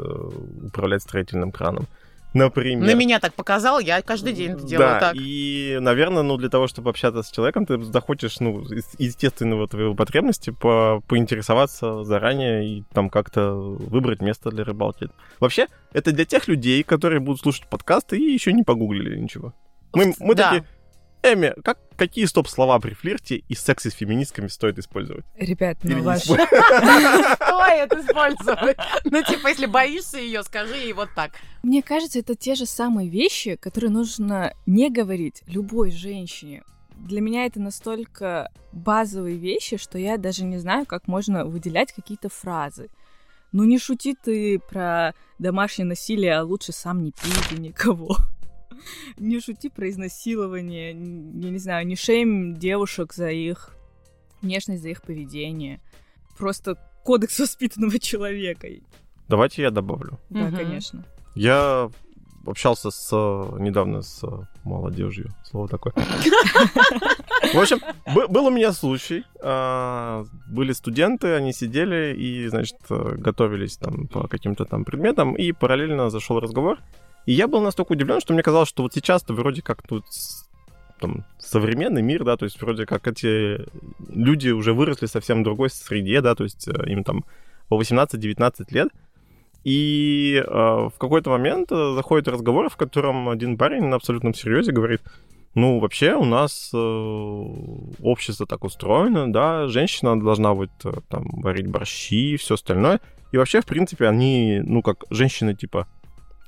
управлять 0.66 1.02
строительным 1.02 1.52
краном. 1.52 1.86
Например. 2.34 2.84
На 2.84 2.94
меня 2.98 3.20
так 3.20 3.32
показал, 3.34 3.78
я 3.78 4.02
каждый 4.02 4.32
день 4.32 4.52
это 4.52 4.66
делаю 4.66 4.88
да, 4.88 4.98
так. 4.98 5.14
и, 5.16 5.78
наверное, 5.80 6.24
ну, 6.24 6.36
для 6.36 6.48
того, 6.48 6.66
чтобы 6.66 6.90
общаться 6.90 7.22
с 7.22 7.30
человеком, 7.30 7.64
ты 7.64 7.80
захочешь, 7.84 8.40
ну, 8.40 8.60
из 8.62 8.84
естественного 8.98 9.68
твоего 9.68 9.94
потребности 9.94 10.50
по 10.50 11.00
поинтересоваться 11.06 12.02
заранее 12.02 12.66
и 12.68 12.84
там 12.92 13.08
как-то 13.08 13.54
выбрать 13.54 14.20
место 14.20 14.50
для 14.50 14.64
рыбалки. 14.64 15.10
Вообще, 15.38 15.68
это 15.92 16.10
для 16.10 16.24
тех 16.24 16.48
людей, 16.48 16.82
которые 16.82 17.20
будут 17.20 17.40
слушать 17.40 17.68
подкасты 17.68 18.18
и 18.18 18.32
еще 18.32 18.52
не 18.52 18.64
погуглили 18.64 19.16
ничего. 19.16 19.54
Мы, 19.92 20.12
мы 20.18 20.34
Да. 20.34 20.50
такие, 20.50 20.64
Эми, 21.24 21.54
как, 21.62 21.78
какие 21.96 22.26
стоп-слова 22.26 22.78
при 22.80 22.92
флирте 22.92 23.36
и 23.48 23.54
сексе 23.54 23.88
с 23.88 23.94
феминистками 23.94 24.48
стоит 24.48 24.78
использовать? 24.78 25.24
Ребят, 25.36 25.78
ну 25.82 25.96
не 25.96 26.02
ваш... 26.02 26.20
Стоит 26.24 26.38
использовать. 27.94 28.76
Ну, 29.04 29.22
типа, 29.22 29.48
если 29.48 29.64
боишься 29.64 30.18
ее, 30.18 30.42
скажи 30.42 30.76
ей 30.76 30.92
вот 30.92 31.08
так. 31.16 31.32
Мне 31.62 31.82
кажется, 31.82 32.18
это 32.18 32.34
те 32.34 32.54
же 32.54 32.66
самые 32.66 33.08
вещи, 33.08 33.56
которые 33.56 33.90
нужно 33.90 34.52
не 34.66 34.90
говорить 34.90 35.42
любой 35.46 35.92
женщине. 35.92 36.62
Для 36.94 37.22
меня 37.22 37.46
это 37.46 37.58
настолько 37.58 38.50
базовые 38.72 39.38
вещи, 39.38 39.78
что 39.78 39.96
я 39.96 40.18
даже 40.18 40.44
не 40.44 40.58
знаю, 40.58 40.84
как 40.84 41.08
можно 41.08 41.46
выделять 41.46 41.92
какие-то 41.92 42.28
фразы. 42.28 42.90
Ну 43.52 43.64
не 43.64 43.78
шути 43.78 44.14
ты 44.14 44.58
про 44.58 45.14
домашнее 45.38 45.86
насилие, 45.86 46.36
а 46.36 46.44
лучше 46.44 46.72
сам 46.72 47.02
не 47.02 47.12
пей 47.12 47.58
никого. 47.58 48.16
Не 49.18 49.40
шути 49.40 49.68
про 49.68 49.88
изнасилование, 49.90 50.88
я 50.90 50.94
не 51.50 51.58
знаю, 51.58 51.86
не 51.86 51.96
шейм 51.96 52.56
девушек 52.56 53.12
за 53.14 53.30
их 53.30 53.74
внешность, 54.42 54.82
за 54.82 54.88
их 54.90 55.02
поведение. 55.02 55.80
Просто 56.38 56.76
кодекс 57.04 57.38
воспитанного 57.40 57.98
человека. 57.98 58.68
Давайте 59.28 59.62
я 59.62 59.70
добавлю. 59.70 60.18
Да, 60.30 60.40
Мгм. 60.48 60.56
конечно. 60.56 61.04
Я 61.34 61.90
общался 62.46 62.90
с 62.90 63.10
недавно 63.58 64.02
с 64.02 64.22
молодежью, 64.64 65.30
слово 65.44 65.66
такое. 65.68 65.94
В 67.54 67.58
общем, 67.58 67.78
бы- 68.14 68.28
был 68.28 68.46
у 68.46 68.50
меня 68.50 68.72
случай. 68.72 69.24
а, 69.42 70.24
Были 70.48 70.72
студенты, 70.72 71.34
они 71.34 71.52
сидели 71.52 72.14
и, 72.16 72.46
значит, 72.48 72.76
готовились 72.88 73.76
там 73.76 74.06
по 74.08 74.28
каким-то 74.28 74.64
там 74.64 74.84
предметам, 74.84 75.34
и 75.34 75.52
параллельно 75.52 76.10
зашел 76.10 76.40
разговор. 76.40 76.78
И 77.26 77.32
я 77.32 77.48
был 77.48 77.60
настолько 77.60 77.92
удивлен, 77.92 78.20
что 78.20 78.32
мне 78.34 78.42
казалось, 78.42 78.68
что 78.68 78.82
вот 78.82 78.94
сейчас-то 78.94 79.32
вроде 79.34 79.62
как 79.62 79.82
тут 79.82 80.06
с- 80.08 80.48
там, 81.00 81.24
современный 81.38 82.02
мир, 82.02 82.24
да, 82.24 82.36
то 82.36 82.44
есть 82.44 82.60
вроде 82.60 82.86
как 82.86 83.06
эти 83.08 83.60
люди 84.08 84.50
уже 84.50 84.72
выросли 84.72 85.06
совсем 85.06 85.40
в 85.40 85.44
другой 85.44 85.70
среде, 85.70 86.20
да, 86.20 86.34
то 86.34 86.44
есть 86.44 86.68
э, 86.68 86.90
им 86.90 87.04
там 87.04 87.24
по 87.68 87.80
18-19 87.80 88.66
лет, 88.70 88.88
и 89.64 90.42
э, 90.46 90.50
в 90.50 90.92
какой-то 90.98 91.30
момент 91.30 91.72
э, 91.72 91.94
заходит 91.94 92.28
разговор, 92.28 92.68
в 92.68 92.76
котором 92.76 93.28
один 93.28 93.56
парень 93.56 93.84
на 93.84 93.96
абсолютном 93.96 94.34
серьезе 94.34 94.72
говорит, 94.72 95.00
ну, 95.54 95.78
вообще 95.78 96.14
у 96.14 96.24
нас 96.24 96.70
э, 96.74 96.76
общество 98.02 98.46
так 98.46 98.64
устроено, 98.64 99.32
да, 99.32 99.68
женщина 99.68 100.20
должна 100.20 100.52
вот 100.52 100.70
э, 100.84 100.92
там 101.08 101.24
варить 101.42 101.66
борщи 101.68 102.34
и 102.34 102.36
все 102.36 102.54
остальное. 102.54 103.00
И 103.32 103.36
вообще, 103.38 103.60
в 103.60 103.66
принципе, 103.66 104.06
они, 104.06 104.60
ну, 104.64 104.82
как 104.82 105.04
женщины, 105.10 105.54
типа, 105.54 105.86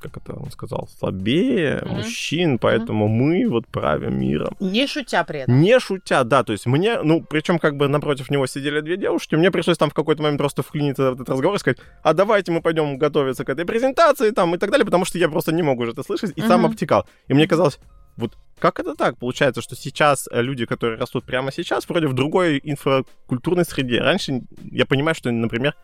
как 0.00 0.16
это 0.18 0.34
он 0.34 0.50
сказал, 0.50 0.88
слабее 0.98 1.80
Мгм. 1.84 1.96
мужчин, 1.96 2.58
поэтому 2.58 3.08
мы 3.08 3.48
вот 3.48 3.66
правим 3.66 4.18
миром. 4.20 4.56
Не 4.60 4.86
шутя 4.86 5.24
при 5.24 5.40
этом. 5.40 5.60
Не 5.60 5.80
шутя, 5.80 6.24
да, 6.24 6.44
то 6.44 6.52
есть 6.52 6.66
мне, 6.66 7.00
ну, 7.02 7.22
причем 7.22 7.58
как 7.58 7.76
бы 7.76 7.88
напротив 7.88 8.30
него 8.30 8.46
сидели 8.46 8.80
две 8.80 8.96
девушки, 8.96 9.34
мне 9.34 9.50
пришлось 9.50 9.78
там 9.78 9.90
в 9.90 9.94
какой-то 9.94 10.22
момент 10.22 10.38
просто 10.38 10.62
вклиниться 10.62 11.10
в 11.10 11.14
этот 11.14 11.28
разговор 11.28 11.56
и 11.56 11.58
сказать, 11.58 11.78
а 12.02 12.12
давайте 12.12 12.52
мы 12.52 12.60
пойдем 12.60 12.98
готовиться 12.98 13.44
к 13.44 13.48
этой 13.48 13.64
презентации 13.64 14.30
там 14.30 14.54
и 14.54 14.58
так 14.58 14.70
далее, 14.70 14.84
потому 14.84 15.04
что 15.04 15.18
я 15.18 15.28
просто 15.28 15.52
не 15.52 15.62
могу 15.62 15.82
уже 15.82 15.92
это 15.92 16.02
слышать, 16.02 16.32
и 16.36 16.40
сам 16.42 16.60
Мгм. 16.62 16.70
обтекал. 16.72 17.06
И 17.28 17.34
мне 17.34 17.46
казалось, 17.48 17.78
вот 18.16 18.32
как 18.58 18.80
это 18.80 18.94
так? 18.94 19.18
Получается, 19.18 19.60
что 19.60 19.76
сейчас 19.76 20.26
э, 20.32 20.40
люди, 20.40 20.64
которые 20.64 20.98
растут 20.98 21.26
прямо 21.26 21.52
сейчас, 21.52 21.86
вроде 21.88 22.06
в 22.06 22.14
другой 22.14 22.60
инфракультурной 22.62 23.64
среде. 23.66 24.00
Раньше 24.00 24.40
я 24.72 24.86
понимаю, 24.86 25.14
что, 25.14 25.30
например, 25.30 25.74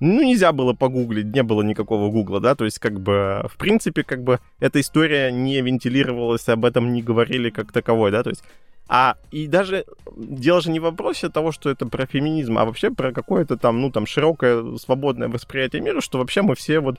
ну, 0.00 0.22
нельзя 0.22 0.52
было 0.52 0.72
погуглить, 0.72 1.26
не 1.26 1.42
было 1.42 1.62
никакого 1.62 2.10
гугла, 2.10 2.40
да, 2.40 2.54
то 2.54 2.64
есть, 2.64 2.78
как 2.78 3.00
бы, 3.00 3.44
в 3.48 3.56
принципе, 3.56 4.04
как 4.04 4.22
бы, 4.22 4.40
эта 4.60 4.80
история 4.80 5.30
не 5.32 5.60
вентилировалась, 5.60 6.48
об 6.48 6.64
этом 6.64 6.92
не 6.92 7.02
говорили 7.02 7.50
как 7.50 7.72
таковой, 7.72 8.10
да, 8.10 8.22
то 8.22 8.30
есть, 8.30 8.42
а, 8.88 9.16
и 9.30 9.46
даже 9.46 9.84
дело 10.16 10.60
же 10.62 10.70
не 10.70 10.80
в 10.80 10.84
вопросе 10.84 11.28
того, 11.28 11.52
что 11.52 11.68
это 11.68 11.86
про 11.86 12.06
феминизм, 12.06 12.56
а 12.58 12.64
вообще 12.64 12.90
про 12.90 13.12
какое-то 13.12 13.56
там, 13.56 13.80
ну, 13.82 13.90
там, 13.90 14.06
широкое, 14.06 14.76
свободное 14.78 15.28
восприятие 15.28 15.82
мира, 15.82 16.00
что 16.00 16.18
вообще 16.18 16.40
мы 16.40 16.54
все 16.54 16.80
вот 16.80 16.96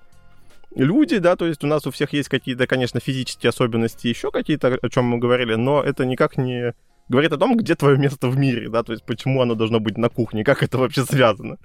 люди, 0.76 1.18
да, 1.18 1.36
то 1.36 1.48
есть 1.48 1.64
у 1.64 1.68
нас 1.68 1.88
у 1.88 1.92
всех 1.92 2.14
есть 2.14 2.30
какие-то, 2.30 2.68
конечно, 2.68 3.00
физические 3.00 3.50
особенности, 3.50 4.08
еще 4.08 4.30
какие-то, 4.30 4.78
о 4.82 4.90
чем 4.90 5.06
мы 5.06 5.18
говорили, 5.18 5.56
но 5.56 5.82
это 5.82 6.06
никак 6.06 6.38
не 6.38 6.74
говорит 7.08 7.34
о 7.34 7.38
том, 7.38 7.58
где 7.58 7.74
твое 7.74 7.98
место 7.98 8.28
в 8.28 8.38
мире, 8.38 8.70
да, 8.70 8.84
то 8.84 8.94
есть 8.94 9.04
почему 9.04 9.42
оно 9.42 9.56
должно 9.56 9.80
быть 9.80 9.98
на 9.98 10.10
кухне, 10.10 10.44
как 10.44 10.62
это 10.62 10.78
вообще 10.78 11.04
связано. 11.04 11.58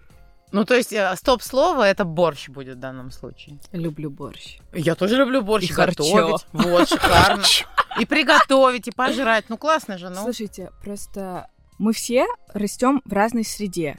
Ну, 0.54 0.64
то 0.64 0.76
есть, 0.76 0.92
э, 0.92 1.16
стоп-слово— 1.16 1.82
это 1.90 2.04
борщ 2.04 2.48
будет 2.48 2.76
в 2.76 2.78
данном 2.78 3.10
случае. 3.10 3.58
Люблю 3.72 4.08
борщ. 4.08 4.58
Я 4.72 4.94
тоже 4.94 5.16
люблю 5.16 5.42
борщ 5.42 5.68
И 5.68 5.72
харчо. 5.72 6.04
готовить. 6.04 6.46
Вот, 6.52 6.88
шикарно. 6.88 7.42
И 8.00 8.06
приготовить, 8.06 8.86
и 8.86 8.92
пожрать. 8.92 9.46
Ну, 9.48 9.58
классно 9.58 9.98
же, 9.98 10.10
ну. 10.10 10.22
Слушайте, 10.22 10.70
просто 10.80 11.48
мы 11.78 11.92
все 11.92 12.26
растем 12.52 13.02
в 13.04 13.12
разной 13.12 13.44
среде. 13.44 13.98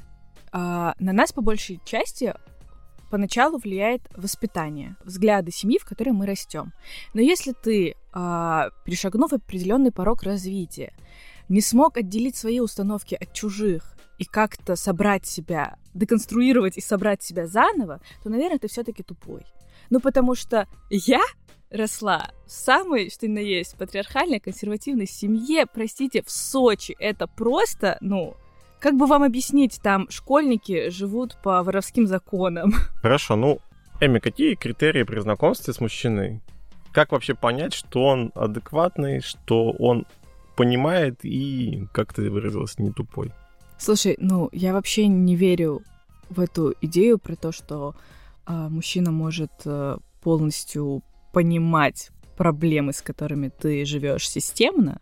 А, 0.54 0.96
на 0.98 1.12
нас 1.12 1.34
по 1.34 1.42
большей 1.42 1.82
части 1.84 2.34
поначалу 3.12 3.58
влияет 3.58 4.02
воспитание, 4.16 4.96
взгляды 5.04 5.52
семьи, 5.52 5.78
в 5.78 5.84
которой 5.84 6.12
мы 6.12 6.26
растем. 6.26 6.72
Но 7.14 7.20
если 7.20 7.52
ты, 7.52 7.96
а, 8.14 8.70
перешагнув 8.86 9.34
определенный 9.34 9.92
порог 9.92 10.24
развития, 10.24 10.94
не 11.50 11.60
смог 11.60 11.98
отделить 11.98 12.38
свои 12.38 12.62
установки 12.62 13.16
от 13.16 13.34
чужих 13.34 13.95
и 14.18 14.26
как-то 14.26 14.76
собрать 14.76 15.26
себя, 15.26 15.78
деконструировать 15.94 16.78
и 16.78 16.82
собрать 16.82 17.24
себя 17.24 17.48
заново, 17.48 18.02
то, 18.24 18.30
наверное, 18.30 18.60
ты 18.60 18.68
все-таки 18.68 19.04
тупой. 19.04 19.46
Ну, 19.90 20.00
потому 20.00 20.36
что 20.36 20.68
я 20.90 21.22
росла 21.70 22.32
в 22.46 22.52
самой, 22.52 23.10
что 23.10 23.28
ни 23.28 23.34
на 23.34 23.40
есть, 23.40 23.78
патриархальной, 23.78 24.40
консервативной 24.40 25.08
семье, 25.08 25.66
простите, 25.66 26.22
в 26.24 26.32
Сочи. 26.32 26.96
Это 27.00 27.28
просто, 27.28 27.98
ну, 28.02 28.36
как 28.80 28.96
бы 28.96 29.08
вам 29.08 29.24
объяснить, 29.24 29.80
там 29.82 30.10
школьники 30.10 30.90
живут 30.90 31.38
по 31.44 31.64
воровским 31.64 32.08
законам. 32.08 32.74
Хорошо, 33.02 33.36
ну, 33.36 33.60
Эми, 34.02 34.20
какие 34.20 34.56
критерии 34.56 35.04
при 35.04 35.20
знакомстве 35.20 35.74
с 35.74 35.80
мужчиной? 35.80 36.42
Как 36.92 37.12
вообще 37.12 37.34
понять, 37.34 37.74
что 37.74 38.06
он 38.06 38.32
адекватный, 38.36 39.22
что 39.22 39.72
он 39.72 40.06
понимает 40.56 41.24
и, 41.24 41.88
как 41.94 42.14
ты 42.14 42.30
выразилась, 42.30 42.78
не 42.78 42.92
тупой? 42.92 43.32
Слушай, 43.78 44.16
ну, 44.20 44.50
я 44.52 44.74
вообще 44.74 45.08
не 45.08 45.36
верю 45.36 45.84
в 46.30 46.40
эту 46.40 46.74
идею 46.82 47.20
про 47.20 47.36
то, 47.36 47.52
что 47.52 47.96
а, 48.46 48.70
мужчина 48.70 49.12
может 49.12 49.52
а, 49.66 50.00
полностью 50.22 51.04
понимать 51.34 52.10
проблемы, 52.38 52.94
с 52.94 53.02
которыми 53.02 53.50
ты 53.50 53.86
живешь 53.86 54.30
системно. 54.30 55.02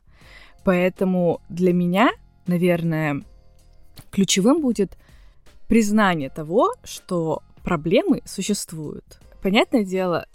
Поэтому 0.63 1.41
для 1.49 1.73
меня, 1.73 2.11
наверное, 2.47 3.21
ключевым 4.11 4.61
будет 4.61 4.97
признание 5.67 6.29
того, 6.29 6.73
что 6.83 7.41
проблемы 7.63 8.21
существуют. 8.25 9.19
Понятное 9.41 9.83
дело, 9.83 10.25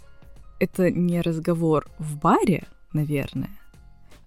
это 0.61 0.90
не 0.90 1.21
разговор 1.21 1.88
в 1.99 2.18
баре, 2.18 2.64
наверное, 2.92 3.50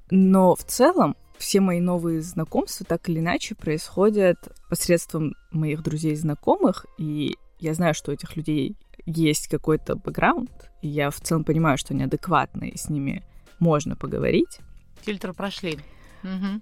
но 0.10 0.56
в 0.56 0.64
целом 0.64 1.16
все 1.42 1.60
мои 1.60 1.82
новые 1.82 2.22
знакомства 2.22 2.86
так 2.86 3.10
или 3.10 3.20
иначе 3.20 3.56
происходят 3.56 4.38
посредством 4.70 5.34
моих 5.52 5.82
друзей 5.82 6.14
и 6.14 6.16
знакомых, 6.16 6.86
и 6.98 7.36
я 7.60 7.74
знаю, 7.74 7.94
что 7.94 8.12
у 8.12 8.14
этих 8.14 8.36
людей 8.36 8.78
есть 9.06 9.48
какой-то 9.48 9.96
бэкграунд, 9.96 10.72
и 10.82 10.88
я 10.88 11.10
в 11.10 11.20
целом 11.20 11.44
понимаю, 11.44 11.78
что 11.78 11.94
они 11.94 12.04
адекватные, 12.04 12.72
и 12.72 12.78
с 12.78 12.90
ними 12.90 13.24
можно 13.60 13.96
поговорить. 13.96 14.60
Фильтр 15.02 15.34
прошли. 15.34 15.80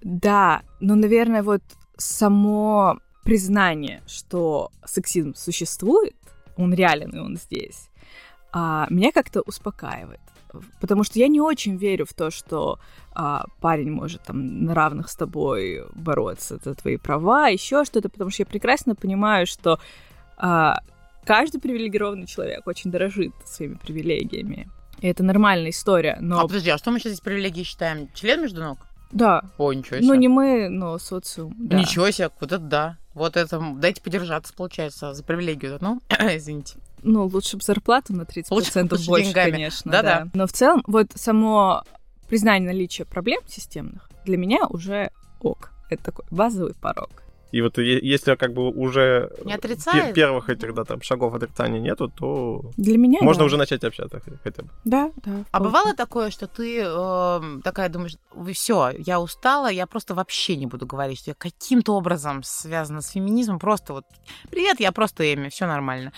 Да, 0.02 0.62
но, 0.80 0.94
наверное, 0.94 1.42
вот 1.42 1.62
само 1.98 2.98
признание, 3.22 4.02
что 4.06 4.70
сексизм 4.86 5.34
существует, 5.34 6.16
он 6.56 6.72
реален, 6.72 7.10
и 7.10 7.18
он 7.18 7.36
здесь, 7.36 7.90
а, 8.52 8.86
меня 8.88 9.12
как-то 9.12 9.42
успокаивает. 9.42 10.20
Потому 10.80 11.04
что 11.04 11.18
я 11.18 11.28
не 11.28 11.40
очень 11.40 11.76
верю 11.76 12.06
в 12.06 12.14
то, 12.14 12.30
что 12.30 12.78
а, 13.12 13.44
парень 13.60 13.90
может 13.90 14.22
там 14.22 14.64
на 14.64 14.74
равных 14.74 15.08
с 15.08 15.16
тобой 15.16 15.84
бороться 15.94 16.58
за 16.62 16.74
твои 16.74 16.96
права, 16.96 17.48
еще 17.48 17.84
что-то, 17.84 18.08
потому 18.08 18.30
что 18.30 18.42
я 18.42 18.46
прекрасно 18.46 18.94
понимаю, 18.94 19.46
что 19.46 19.80
а, 20.36 20.80
каждый 21.24 21.60
привилегированный 21.60 22.26
человек 22.26 22.66
очень 22.66 22.90
дорожит 22.90 23.32
своими 23.44 23.74
привилегиями. 23.74 24.68
И 25.00 25.06
это 25.06 25.22
нормальная 25.22 25.70
история, 25.70 26.18
но... 26.20 26.40
А 26.40 26.46
подожди, 26.46 26.70
а 26.70 26.78
что 26.78 26.90
мы 26.90 26.98
сейчас 26.98 27.12
здесь 27.12 27.22
привилегии 27.22 27.62
считаем? 27.62 28.08
Член 28.14 28.42
между 28.42 28.62
ног? 28.62 28.78
Да. 29.12 29.42
О, 29.58 29.72
ничего 29.72 29.96
себе. 29.96 30.06
Ну, 30.06 30.14
не 30.14 30.28
мы, 30.28 30.68
но 30.68 30.98
социум. 30.98 31.54
Да. 31.58 31.78
Ничего 31.78 32.10
себе, 32.10 32.30
вот 32.40 32.52
это 32.52 32.62
да. 32.62 32.96
Вот 33.14 33.36
это, 33.36 33.60
дайте 33.76 34.00
подержаться, 34.02 34.52
получается, 34.54 35.14
за 35.14 35.24
привилегию. 35.24 35.78
Ну, 35.80 36.00
извините. 36.10 36.76
Ну, 37.02 37.26
лучше 37.26 37.56
бы 37.56 37.62
зарплату 37.62 38.12
на 38.14 38.22
30% 38.22 38.50
Лучше- 38.50 38.78
лучше 38.80 39.06
больше, 39.08 39.26
деньгами. 39.26 39.50
конечно. 39.52 39.90
Да-да. 39.92 40.28
Но 40.34 40.46
в 40.46 40.52
целом, 40.52 40.82
вот 40.86 41.08
само 41.14 41.82
признание 42.28 42.66
наличия 42.72 43.04
проблем 43.04 43.40
системных 43.46 44.08
для 44.24 44.36
меня 44.36 44.66
уже 44.68 45.10
ок. 45.40 45.70
Это 45.88 46.04
такой 46.04 46.24
базовый 46.30 46.74
порог. 46.74 47.10
И 47.52 47.62
вот 47.62 47.78
если 47.78 48.36
как 48.36 48.52
бы 48.52 48.70
уже 48.70 49.30
Не 49.44 49.54
отрицает? 49.54 50.14
первых 50.14 50.48
этих 50.48 50.74
да, 50.74 50.84
там, 50.84 51.02
шагов 51.02 51.34
отрицания 51.34 51.80
нету, 51.80 52.08
то 52.08 52.70
Для 52.76 52.96
меня 52.96 53.18
можно 53.22 53.40
да. 53.40 53.46
уже 53.46 53.56
начать 53.56 53.84
общаться 53.84 54.20
хотя- 54.44 54.62
бы. 54.62 54.68
Да, 54.84 55.10
да. 55.24 55.44
А 55.50 55.60
бывало 55.60 55.94
такое, 55.94 56.30
что 56.30 56.46
ты 56.46 56.80
э, 56.84 57.60
такая 57.64 57.88
думаешь, 57.88 58.16
все, 58.54 58.92
я 58.98 59.20
устала, 59.20 59.70
я 59.70 59.86
просто 59.86 60.14
вообще 60.14 60.56
не 60.56 60.66
буду 60.66 60.86
говорить, 60.86 61.18
что 61.18 61.30
я 61.30 61.34
каким-то 61.34 61.94
образом 61.94 62.42
связана 62.42 63.00
с 63.00 63.08
феминизмом, 63.10 63.58
просто 63.58 63.92
вот, 63.92 64.04
привет, 64.50 64.80
я 64.80 64.92
просто 64.92 65.34
Эми, 65.34 65.48
все 65.48 65.66
нормально. 65.66 66.12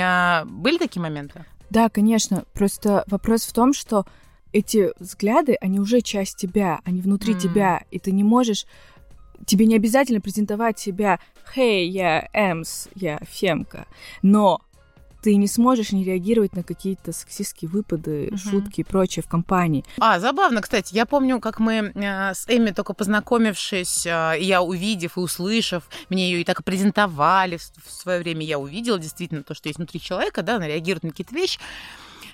А, 0.00 0.44
были 0.46 0.78
такие 0.78 1.02
моменты? 1.02 1.44
Да, 1.70 1.88
конечно. 1.90 2.44
Просто 2.54 3.04
вопрос 3.08 3.42
в 3.42 3.52
том, 3.52 3.72
что 3.74 4.06
эти 4.52 4.92
взгляды, 4.98 5.56
они 5.60 5.80
уже 5.80 6.00
часть 6.00 6.36
тебя, 6.38 6.80
они 6.84 7.02
внутри 7.02 7.34
М. 7.34 7.38
тебя, 7.40 7.82
и 7.90 7.98
ты 7.98 8.12
не 8.12 8.24
можешь... 8.24 8.66
Тебе 9.46 9.66
не 9.66 9.76
обязательно 9.76 10.20
презентовать 10.20 10.78
себя 10.78 11.18
«Хей, 11.54 11.88
я 11.88 12.28
Эмс, 12.32 12.88
я 12.94 13.18
Фемка», 13.30 13.86
но 14.22 14.60
ты 15.20 15.34
не 15.34 15.48
сможешь 15.48 15.90
не 15.90 16.04
реагировать 16.04 16.54
на 16.54 16.62
какие-то 16.62 17.12
сексистские 17.12 17.68
выпады, 17.68 18.28
Мгм. 18.30 18.38
шутки 18.38 18.80
и 18.82 18.84
прочее 18.84 19.22
в 19.24 19.28
компании. 19.28 19.84
А, 19.98 20.20
забавно, 20.20 20.62
кстати. 20.62 20.94
Я 20.94 21.06
помню, 21.06 21.40
как 21.40 21.58
мы 21.58 21.92
э, 21.92 22.34
с 22.34 22.44
Эми 22.48 22.70
только 22.70 22.94
познакомившись, 22.94 24.06
э, 24.06 24.36
я 24.40 24.62
увидев 24.62 25.16
и 25.16 25.20
услышав, 25.20 25.88
мне 26.08 26.30
ее 26.30 26.42
и 26.42 26.44
так 26.44 26.60
и 26.60 26.62
презентовали 26.62 27.56
в, 27.56 27.62
в 27.84 27.90
свое 27.90 28.20
время, 28.20 28.44
я 28.46 28.58
увидела 28.60 28.98
действительно 28.98 29.42
то, 29.42 29.54
что 29.54 29.68
есть 29.68 29.78
внутри 29.78 30.00
человека, 30.00 30.42
да, 30.42 30.56
она 30.56 30.68
реагирует 30.68 31.02
на 31.02 31.10
какие-то 31.10 31.34
вещи. 31.34 31.58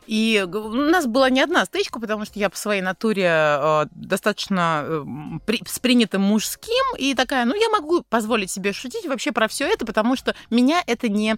И 0.07 0.45
у 0.47 0.73
нас 0.73 1.07
была 1.07 1.31
не 1.31 1.41
одна 1.41 1.65
стычка, 1.65 1.99
потому 2.01 2.25
что 2.25 2.39
я 2.39 2.51
по 2.51 2.57
своей 2.57 2.83
натуре 2.83 3.27
э, 3.29 3.87
достаточно 3.93 4.83
э, 4.87 5.05
при- 5.47 5.63
с 5.67 5.79
принятым 5.79 6.23
мужским, 6.23 6.85
и 6.99 7.15
такая, 7.15 7.45
ну, 7.45 7.55
я 7.55 7.69
могу 7.71 8.03
позволить 8.03 8.51
себе 8.51 8.73
шутить 8.73 9.07
вообще 9.07 9.33
про 9.33 9.49
все 9.49 9.67
это, 9.67 9.87
потому 9.87 10.17
что 10.17 10.35
меня 10.51 10.83
это 10.87 11.09
не 11.09 11.37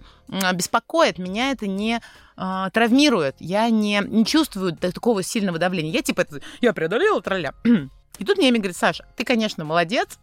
беспокоит, 0.53 1.17
меня 1.17 1.51
это 1.51 1.67
не 1.67 1.99
э, 2.37 2.65
травмирует, 2.73 3.35
я 3.39 3.69
не, 3.69 4.01
не 4.05 4.25
чувствую 4.25 4.75
та- 4.75 4.91
такого 4.91 5.23
сильного 5.23 5.57
давления. 5.59 5.91
Я 5.91 6.01
типа, 6.01 6.21
это, 6.21 6.41
я 6.61 6.73
преодолела, 6.73 7.21
тролля. 7.21 7.53
И 8.19 8.25
тут 8.25 8.37
мне 8.37 8.49
Эми 8.49 8.57
говорит, 8.57 8.75
Саша, 8.77 9.05
ты, 9.15 9.23
конечно, 9.23 9.63
молодец, 9.63 10.17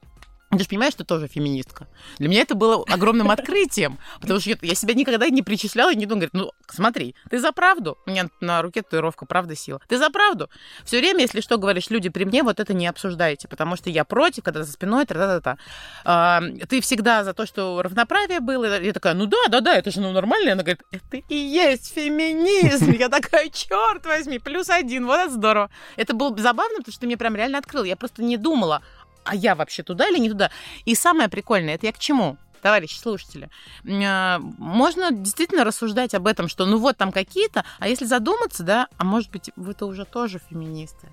ты 0.59 0.65
же 0.65 0.69
понимаешь, 0.69 0.93
что 0.93 1.05
тоже 1.05 1.29
феминистка. 1.29 1.87
Для 2.19 2.29
меня 2.29 2.43
это 2.43 2.55
было 2.55 2.85
огромным 2.89 3.31
открытием, 3.31 3.99
потому 4.21 4.41
что 4.41 4.57
я, 4.63 4.75
себя 4.75 4.95
никогда 4.95 5.29
не 5.29 5.43
причисляла 5.43 5.93
и 5.93 5.97
не 5.97 6.07
думала, 6.07 6.27
говорит, 6.27 6.35
ну, 6.35 6.53
смотри, 6.69 7.15
ты 7.31 7.39
за 7.39 7.53
правду. 7.53 7.99
У 8.07 8.11
меня 8.11 8.29
на 8.41 8.63
руке 8.63 8.83
татуировка 8.83 9.27
«Правда 9.27 9.57
сила». 9.57 9.81
Ты 9.89 9.99
за 9.99 10.11
правду. 10.11 10.51
Все 10.85 10.99
время, 10.99 11.21
если 11.21 11.41
что 11.41 11.59
говоришь 11.59 11.91
люди 11.91 12.09
при 12.09 12.25
мне, 12.25 12.43
вот 12.43 12.61
это 12.61 12.75
не 12.75 12.87
обсуждайте, 12.87 13.49
потому 13.49 13.77
что 13.77 13.91
я 13.91 14.05
против, 14.05 14.45
когда 14.45 14.63
за 14.63 14.73
спиной, 14.73 15.07
та-та-та. 15.07 15.59
А, 16.05 16.43
ты 16.69 16.81
всегда 16.81 17.25
за 17.25 17.35
то, 17.35 17.47
что 17.47 17.83
равноправие 17.83 18.41
было. 18.41 18.81
Я 18.81 18.93
такая, 18.93 19.15
ну 19.15 19.27
да, 19.27 19.49
да, 19.49 19.61
да, 19.61 19.75
это 19.77 19.91
же 19.91 20.01
ну 20.01 20.13
нормально. 20.13 20.53
Она 20.53 20.63
говорит, 20.63 20.83
это 20.91 21.17
и 21.29 21.35
есть 21.35 21.93
феминизм. 21.95 22.93
Я 22.93 23.09
такая, 23.09 23.49
черт 23.49 24.05
возьми, 24.07 24.39
плюс 24.39 24.71
один, 24.71 25.07
вот 25.07 25.19
это 25.19 25.31
здорово. 25.31 25.71
Это 25.97 26.15
было 26.15 26.37
забавно, 26.37 26.79
потому 26.79 26.93
что 26.93 27.01
ты 27.01 27.07
мне 27.07 27.17
прям 27.17 27.37
реально 27.37 27.59
открыл. 27.59 27.85
Я 27.85 27.97
просто 27.97 28.23
не 28.23 28.37
думала, 28.37 28.83
а 29.25 29.35
я 29.35 29.55
вообще 29.55 29.83
туда 29.83 30.09
или 30.09 30.19
не 30.19 30.31
туда. 30.31 30.51
И 30.85 30.95
самое 30.95 31.29
прикольное, 31.29 31.75
это 31.75 31.87
я 31.87 31.93
к 31.93 31.99
чему? 31.99 32.37
Товарищи 32.63 32.97
слушатели, 32.99 33.51
М, 33.85 34.55
можно 34.59 35.11
действительно 35.11 35.65
рассуждать 35.65 36.15
об 36.15 36.27
этом, 36.27 36.49
что 36.49 36.65
ну 36.65 36.79
вот 36.79 36.97
там 36.97 37.13
какие-то, 37.13 37.63
а 37.79 37.89
если 37.89 38.07
задуматься, 38.07 38.63
да, 38.63 38.89
а 38.97 39.05
может 39.05 39.31
быть, 39.31 39.51
вы-то 39.57 39.85
уже 39.87 40.07
тоже 40.07 40.41
феминисты. 40.51 41.09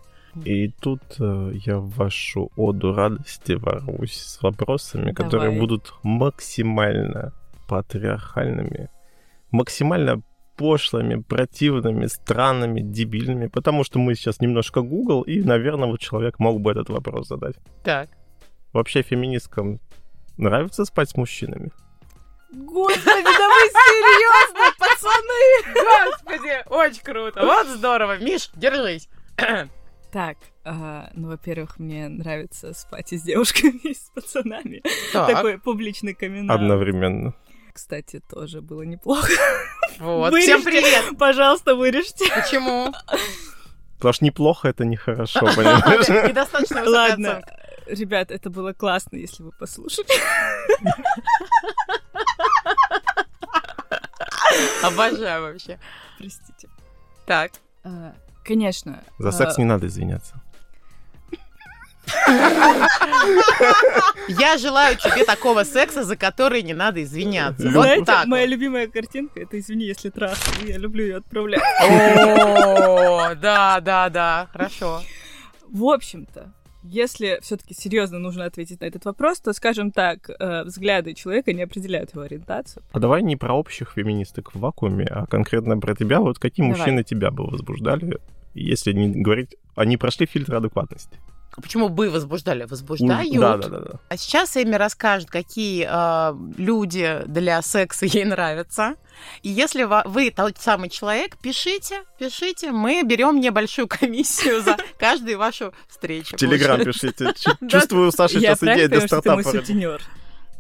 И 0.45 0.69
тут 0.69 1.01
э, 1.19 1.51
я 1.65 1.77
в 1.77 1.89
вашу 1.89 2.51
оду 2.55 2.93
радости 2.93 3.51
ворвусь 3.51 4.17
с 4.17 4.41
вопросами, 4.41 5.11
которые 5.11 5.49
Давай. 5.49 5.59
будут 5.59 5.93
максимально 6.03 7.33
патриархальными, 7.67 8.89
максимально 9.51 10.21
пошлыми, 10.61 11.15
противными, 11.15 12.05
странными, 12.05 12.81
дебильными, 12.81 13.47
потому 13.47 13.83
что 13.83 13.97
мы 13.97 14.13
сейчас 14.13 14.41
немножко 14.41 14.81
Google, 14.81 15.23
и, 15.23 15.41
наверное, 15.41 15.89
вот 15.89 15.99
человек 15.99 16.37
мог 16.37 16.61
бы 16.61 16.69
этот 16.69 16.89
вопрос 16.89 17.27
задать. 17.29 17.55
Так. 17.83 18.09
Вообще 18.71 19.01
феминисткам 19.01 19.79
нравится 20.37 20.85
спать 20.85 21.09
с 21.09 21.15
мужчинами? 21.15 21.71
Господи, 22.51 23.23
да 23.23 23.47
вы 23.49 23.61
серьезно, 23.79 24.65
пацаны! 24.77 26.09
Господи, 26.11 26.69
очень 26.69 27.03
круто. 27.03 27.43
Вот 27.43 27.67
здорово. 27.67 28.19
Миш, 28.19 28.51
держись. 28.55 29.09
Так, 30.11 30.37
а, 30.63 31.09
ну, 31.15 31.29
во-первых, 31.29 31.79
мне 31.79 32.07
нравится 32.07 32.73
спать 32.73 33.13
и 33.13 33.17
с 33.17 33.23
девушками, 33.23 33.79
и 33.83 33.95
с 33.95 34.11
пацанами. 34.13 34.83
Так, 35.11 35.31
Такой 35.31 35.57
публичный 35.57 36.13
камин. 36.13 36.51
Одновременно. 36.51 37.33
Кстати, 37.73 38.21
тоже 38.29 38.61
было 38.61 38.83
неплохо. 38.83 39.31
вот. 39.99 40.31
Вырежьте. 40.31 40.57
Всем 40.57 40.63
привет. 40.63 41.17
Пожалуйста, 41.17 41.75
вырежьте. 41.75 42.25
Почему? 42.33 42.93
Потому 43.97 44.13
что 44.13 44.25
неплохо 44.25 44.67
это 44.69 44.83
нехорошо, 44.85 45.39
понимаешь? 45.55 46.07
Недостаточно 46.29 46.83
Ладно, 46.89 47.43
ребят, 47.85 48.31
это 48.31 48.49
было 48.49 48.73
классно, 48.73 49.15
если 49.17 49.43
вы 49.43 49.51
послушали. 49.51 50.07
Обожаю 54.83 55.43
вообще. 55.43 55.79
Простите. 56.17 56.67
Так. 57.25 57.51
А, 57.83 58.13
Конечно. 58.43 59.03
За 59.19 59.31
секс 59.31 59.57
не 59.57 59.65
надо 59.65 59.87
извиняться. 59.87 60.41
Я 64.27 64.57
желаю 64.57 64.97
тебе 64.97 65.23
такого 65.25 65.63
секса, 65.63 66.03
за 66.03 66.15
который 66.15 66.61
не 66.63 66.73
надо 66.73 67.03
извиняться. 67.03 67.63
Вот 67.65 67.83
Знаете, 67.83 68.05
так. 68.05 68.27
моя 68.27 68.45
вот. 68.45 68.51
любимая 68.51 68.87
картинка 68.87 69.41
это 69.41 69.59
извини, 69.59 69.85
если 69.85 70.09
трахаю. 70.09 70.67
Я 70.67 70.77
люблю 70.77 71.03
ее 71.05 71.17
отправлять. 71.17 71.61
О, 71.81 73.35
да, 73.35 73.79
да, 73.81 74.09
да, 74.09 74.47
хорошо. 74.51 75.01
В 75.69 75.85
общем-то, 75.85 76.51
если 76.83 77.39
все-таки 77.41 77.75
серьезно 77.75 78.17
нужно 78.17 78.45
ответить 78.45 78.81
на 78.81 78.85
этот 78.85 79.05
вопрос, 79.05 79.39
то, 79.39 79.53
скажем 79.53 79.91
так, 79.91 80.29
э, 80.29 80.63
взгляды 80.63 81.13
человека 81.13 81.53
не 81.53 81.61
определяют 81.61 82.13
его 82.13 82.23
ориентацию. 82.23 82.83
А 82.91 82.99
давай 82.99 83.21
не 83.21 83.35
про 83.35 83.53
общих 83.53 83.91
феминисток 83.95 84.55
в 84.55 84.59
вакууме, 84.59 85.05
а 85.05 85.27
конкретно 85.27 85.77
про 85.77 85.95
тебя. 85.95 86.19
Вот 86.19 86.39
какие 86.39 86.65
Давай. 86.65 86.79
мужчины 86.79 87.03
тебя 87.03 87.29
бы 87.29 87.45
возбуждали, 87.45 88.19
если 88.55 88.93
не 88.93 89.09
говорить, 89.21 89.55
они 89.75 89.97
прошли 89.97 90.25
фильтр 90.25 90.55
адекватности? 90.55 91.19
Почему 91.55 91.89
бы 91.89 92.09
возбуждали? 92.09 92.63
Возбуждают. 92.63 93.39
Да, 93.39 93.57
да, 93.57 93.67
да, 93.67 93.79
да. 93.79 93.99
А 94.09 94.17
сейчас 94.17 94.55
Эми 94.55 94.75
расскажет, 94.75 95.29
какие 95.29 95.87
э, 95.89 96.35
люди 96.57 97.21
для 97.25 97.61
секса 97.61 98.05
ей 98.05 98.25
нравятся. 98.25 98.95
И 99.43 99.49
если 99.49 99.83
вы 99.83 100.31
тот 100.31 100.57
самый 100.57 100.89
человек, 100.89 101.37
пишите, 101.37 102.03
пишите. 102.17 102.71
Мы 102.71 103.03
берем 103.03 103.39
небольшую 103.39 103.87
комиссию 103.87 104.61
за 104.61 104.77
каждую 104.99 105.37
вашу 105.37 105.73
встречу. 105.87 106.35
В 106.35 106.39
Телеграм 106.39 106.79
пишите. 106.83 107.33
Чу- 107.37 107.57
Чувствую, 107.67 108.11
Саша 108.11 108.39
Я 108.39 108.55
сейчас 108.55 108.63
идея 108.63 108.87
для 108.87 109.01
понимаю, 109.01 109.07
что 109.07 109.21
ты 109.21 109.31
мой 109.31 109.43
стартапа. 109.43 110.01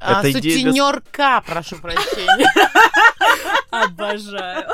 А, 0.03 0.19
Это 0.19 0.31
идея 0.31 0.41
для- 0.55 0.71
Сутенерка, 0.71 1.41
прошу 1.45 1.77
прощения. 1.77 2.51
Обожаю. 3.69 4.65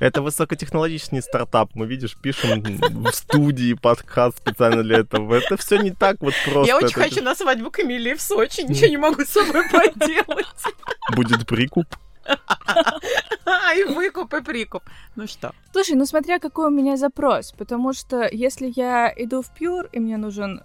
Это 0.00 0.20
высокотехнологичный 0.20 1.22
стартап. 1.22 1.70
Мы, 1.74 1.86
видишь, 1.86 2.16
пишем 2.16 2.62
в 2.62 3.12
студии 3.12 3.74
подкаст 3.74 4.38
специально 4.38 4.82
для 4.82 4.98
этого. 4.98 5.34
Это 5.36 5.56
все 5.56 5.78
не 5.78 5.92
так 5.92 6.16
вот 6.20 6.34
просто. 6.44 6.66
Я 6.68 6.76
очень 6.76 6.88
Это 6.88 7.00
хочу 7.00 7.22
на 7.22 7.34
свадьбу 7.34 7.70
Камилии 7.70 8.14
в 8.14 8.20
Сочи, 8.20 8.62
ничего 8.62 8.88
не 8.88 8.96
могу 8.96 9.22
с 9.22 9.28
собой 9.28 9.62
поделать. 9.70 10.46
Будет 11.14 11.46
прикуп. 11.46 11.86
И 13.76 13.84
выкуп, 13.84 14.32
и 14.34 14.40
прикуп. 14.40 14.82
Ну 15.16 15.26
что? 15.26 15.52
Слушай, 15.72 15.96
ну 15.96 16.06
смотря 16.06 16.38
какой 16.38 16.66
у 16.66 16.70
меня 16.70 16.96
запрос, 16.96 17.52
потому 17.52 17.92
что 17.92 18.28
если 18.30 18.72
я 18.74 19.12
иду 19.14 19.42
в 19.42 19.50
Pure 19.60 19.88
и 19.92 19.98
мне 20.00 20.16
нужен 20.16 20.62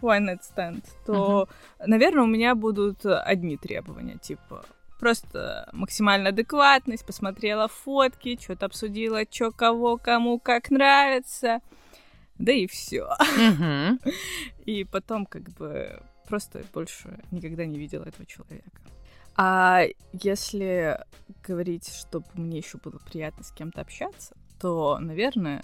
one 0.00 0.26
night 0.26 0.40
stand, 0.40 0.84
то, 1.06 1.48
наверное, 1.84 2.24
у 2.24 2.28
меня 2.28 2.54
будут 2.54 3.04
одни 3.04 3.56
требования, 3.56 4.18
типа 4.18 4.64
просто 4.98 5.68
максимально 5.72 6.30
адекватность, 6.30 7.06
посмотрела 7.06 7.68
фотки, 7.68 8.38
что-то 8.40 8.66
обсудила, 8.66 9.22
что 9.30 9.52
кого, 9.52 9.96
кому, 9.96 10.38
как 10.38 10.70
нравится. 10.70 11.60
Да 12.38 12.52
и 12.52 12.66
все. 12.66 13.08
И 14.64 14.84
потом 14.84 15.26
как 15.26 15.50
бы 15.50 16.00
просто 16.28 16.62
больше 16.72 17.20
никогда 17.30 17.64
не 17.66 17.78
видела 17.78 18.04
этого 18.04 18.26
человека. 18.26 18.80
А 19.36 19.84
если 20.12 20.98
говорить, 21.46 21.88
чтобы 21.88 22.26
мне 22.34 22.58
еще 22.58 22.78
было 22.78 22.98
приятно 23.08 23.44
с 23.44 23.52
кем-то 23.52 23.80
общаться, 23.80 24.36
то, 24.60 24.98
наверное, 24.98 25.62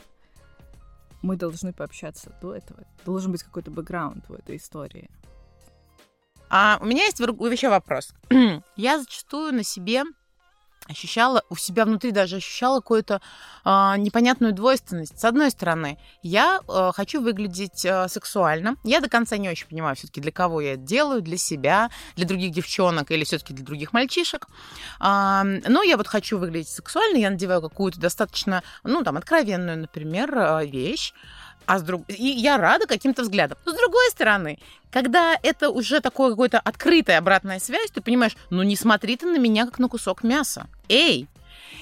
мы 1.25 1.37
должны 1.37 1.73
пообщаться 1.73 2.33
до 2.43 2.55
этого. 2.55 2.85
Должен 3.05 3.33
быть 3.33 3.43
какой-то 3.43 3.71
бэкграунд 3.71 4.29
в 4.29 4.35
этой 4.35 4.57
истории. 4.57 5.11
А 6.51 6.79
у 6.81 6.85
меня 6.85 7.05
есть 7.05 7.19
еще 7.51 7.71
вопрос. 7.71 8.15
Я 8.77 8.99
зачастую 8.99 9.55
на 9.55 9.65
себе 9.65 10.05
ощущала, 10.89 11.43
у 11.49 11.57
себя 11.57 11.85
внутри 11.85 12.11
даже 12.11 12.37
ощущала 12.37 12.81
какую-то 12.81 13.21
э, 13.65 13.95
непонятную 13.99 14.53
двойственность. 14.53 15.19
С 15.19 15.25
одной 15.25 15.51
стороны, 15.51 15.99
я 16.23 16.61
э, 16.69 16.91
хочу 16.95 17.23
выглядеть 17.23 17.85
э, 17.85 18.09
сексуально. 18.09 18.77
Я 18.85 19.01
до 19.01 19.09
конца 19.09 19.37
не 19.37 19.49
очень 19.49 19.67
понимаю 19.67 19.97
все-таки, 19.97 20.21
для 20.21 20.33
кого 20.33 20.61
я 20.61 20.75
это 20.75 20.83
делаю, 20.83 21.23
для 21.23 21.39
себя, 21.39 21.91
для 22.17 22.27
других 22.27 22.53
девчонок 22.53 23.11
или 23.11 23.25
все-таки 23.25 23.55
для 23.55 23.65
других 23.65 23.93
мальчишек. 23.93 24.47
Э, 25.01 25.43
но 25.45 25.83
я 25.83 25.97
вот 25.97 26.07
хочу 26.07 26.39
выглядеть 26.39 26.69
сексуально, 26.69 27.17
я 27.19 27.31
надеваю 27.31 27.63
какую-то 27.63 28.01
достаточно, 28.01 28.63
ну, 28.83 29.03
там, 29.03 29.17
откровенную, 29.17 29.79
например, 29.79 30.35
вещь 30.67 31.15
а 31.67 31.79
с 31.79 31.83
друг... 31.83 32.03
и 32.09 32.27
я 32.27 32.57
рада 32.57 32.87
каким-то 32.87 33.23
взглядам. 33.23 33.59
Но 33.65 33.73
с 33.73 33.77
другой 33.77 34.11
стороны, 34.11 34.59
когда 34.91 35.37
это 35.43 35.71
уже 35.71 36.01
такое 36.01 36.31
какое-то 36.31 36.61
открытая 36.61 37.19
обратная 37.19 37.59
связь, 37.59 37.91
ты 37.91 38.01
понимаешь, 38.01 38.37
ну 38.51 38.63
не 38.63 38.77
смотри 38.77 39.17
ты 39.17 39.27
на 39.27 39.39
меня 39.39 39.65
как 39.67 39.79
на 39.79 39.89
кусок 39.89 40.23
мяса. 40.23 40.67
Эй! 40.89 41.29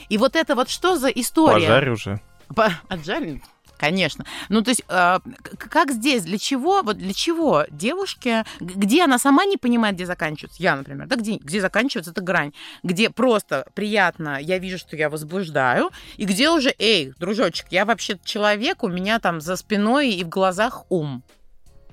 И 0.09 0.19
вот 0.19 0.37
это 0.37 0.55
вот 0.55 0.69
что 0.69 0.97
за 0.97 1.09
история? 1.09 1.67
Пожарь 1.67 1.89
уже. 1.91 2.21
По... 2.55 2.71
Отжарь? 2.89 3.41
Конечно. 3.83 4.25
Ну, 4.49 4.63
то 4.63 4.71
есть, 4.71 4.85
э, 4.89 5.19
как 5.59 5.91
здесь, 5.91 6.23
для 6.23 6.39
чего, 6.39 6.83
вот 6.83 6.99
для 6.99 7.13
чего 7.13 7.65
девушке, 7.69 8.45
где 8.61 9.03
она 9.03 9.19
сама 9.19 9.45
не 9.45 9.57
понимает, 9.57 9.97
где 9.97 10.07
заканчивается, 10.07 10.63
я, 10.63 10.77
например, 10.77 11.09
да, 11.09 11.17
где, 11.17 11.33
где 11.33 11.61
заканчивается 11.61 12.13
эта 12.13 12.21
грань, 12.21 12.53
где 12.85 13.11
просто 13.11 13.67
приятно, 13.75 14.39
я 14.41 14.59
вижу, 14.59 14.79
что 14.79 14.95
я 14.95 15.11
возбуждаю, 15.11 15.91
и 16.17 16.27
где 16.27 16.51
уже, 16.51 16.73
эй, 16.79 17.13
дружочек, 17.19 17.67
я 17.71 17.85
вообще 17.85 18.21
человек, 18.25 18.85
у 18.85 18.89
меня 18.89 19.19
там 19.19 19.41
за 19.41 19.57
спиной 19.57 20.11
и 20.11 20.23
в 20.23 20.29
глазах 20.29 20.85
ум. 20.89 21.25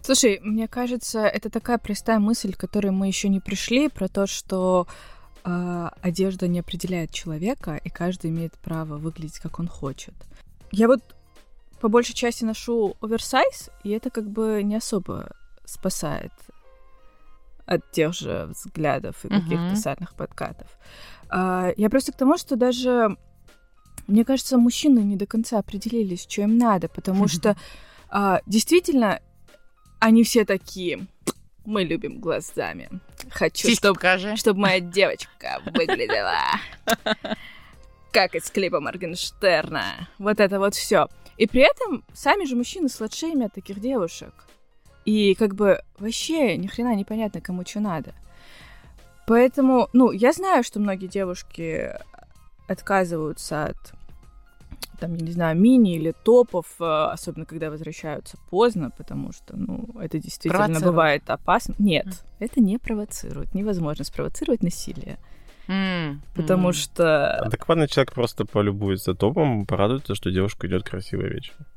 Слушай, 0.04 0.40
мне 0.44 0.68
кажется, 0.68 1.22
это 1.22 1.50
такая 1.50 1.80
простая 1.80 2.20
мысль, 2.20 2.54
к 2.54 2.58
которой 2.58 2.92
мы 2.92 3.08
еще 3.08 3.30
не 3.30 3.40
пришли, 3.40 3.90
про 3.90 4.08
то, 4.08 4.28
что 4.28 4.86
э, 5.44 5.90
одежда 6.02 6.48
не 6.48 6.60
определяет 6.60 7.12
человека, 7.12 7.82
и 7.84 7.90
каждый 7.90 8.30
имеет 8.30 8.54
право 8.60 8.98
выглядеть, 8.98 9.40
как 9.40 9.58
он 9.58 9.68
хочет. 9.68 10.14
Я 10.72 10.88
вот 10.88 11.02
по 11.80 11.90
большей 11.90 12.14
части 12.14 12.44
ношу 12.44 12.96
оверсайз, 13.02 13.70
и 13.84 13.90
это 13.90 14.10
как 14.10 14.30
бы 14.30 14.62
не 14.64 14.76
особо 14.76 15.32
спасает 15.66 16.32
от 17.66 17.92
тех 17.92 18.14
же 18.14 18.48
взглядов 18.50 19.24
и 19.24 19.28
uh-huh. 19.28 19.42
каких-то 19.42 19.76
сальных 19.76 20.16
подкатов. 20.16 20.68
А, 21.30 21.72
я 21.78 21.90
просто 21.90 22.12
к 22.12 22.18
тому, 22.18 22.38
что 22.38 22.56
даже, 22.56 23.16
мне 24.08 24.26
кажется, 24.26 24.58
мужчины 24.58 25.00
не 25.00 25.16
до 25.16 25.28
конца 25.28 25.60
определились, 25.60 26.26
что 26.28 26.42
им 26.42 26.58
надо, 26.58 26.90
потому 26.90 27.28
что 27.28 27.56
а, 28.10 28.42
действительно 28.48 29.20
они 30.00 30.24
все 30.24 30.46
такие. 30.46 31.08
Мы 31.66 31.84
любим 31.84 32.20
глазами. 32.20 32.90
Хочу, 33.30 33.70
чтобы 33.76 34.00
чтоб 34.38 34.58
моя 34.58 34.80
девочка 34.80 35.62
выглядела 35.66 36.40
как 38.12 38.36
из 38.36 38.50
клипа 38.50 38.80
Моргенштерна. 38.80 40.08
Вот 40.18 40.40
это 40.40 40.60
вот 40.60 40.76
все. 40.76 41.08
И 41.38 41.48
при 41.48 41.62
этом 41.62 42.04
сами 42.14 42.46
же 42.46 42.56
мужчины 42.56 42.90
сладшеймят 42.90 43.54
таких 43.54 43.80
девушек. 43.80 44.34
И 45.06 45.36
как 45.36 45.56
бы 45.56 45.82
вообще 45.98 46.58
ни 46.58 46.68
хрена 46.68 46.96
непонятно, 46.96 47.42
кому 47.42 47.66
что 47.66 47.80
надо. 47.80 48.14
Поэтому, 49.26 49.90
ну, 49.94 50.12
я 50.12 50.34
знаю, 50.34 50.64
что 50.64 50.80
многие 50.80 51.08
девушки 51.08 51.94
отказываются 52.68 53.66
от 53.66 53.78
там, 55.00 55.16
я 55.16 55.26
не 55.26 55.32
знаю, 55.32 55.58
мини 55.58 55.96
или 55.96 56.12
топов, 56.12 56.66
э, 56.80 56.84
особенно 56.84 57.46
когда 57.46 57.70
возвращаются 57.70 58.38
поздно, 58.50 58.92
потому 58.92 59.32
что, 59.32 59.56
ну, 59.56 59.88
это 60.00 60.20
действительно 60.20 60.80
бывает 60.80 61.30
опасно. 61.30 61.74
Нет, 61.80 62.06
mm. 62.06 62.24
это 62.40 62.60
не 62.60 62.78
провоцирует. 62.78 63.54
Невозможно 63.54 64.04
спровоцировать 64.04 64.62
насилие. 64.62 65.18
Mm, 65.70 66.18
потому 66.36 66.74
что... 66.74 67.32
Адекватный 67.38 67.88
человек 67.88 68.12
просто 68.14 68.46
полюбуется 68.46 69.14
топом, 69.14 69.68
порадуется, 69.68 70.16
что 70.16 70.32
девушка 70.32 70.68
идет 70.68 70.84
красивая 70.84 71.30
вечером. 71.30 71.68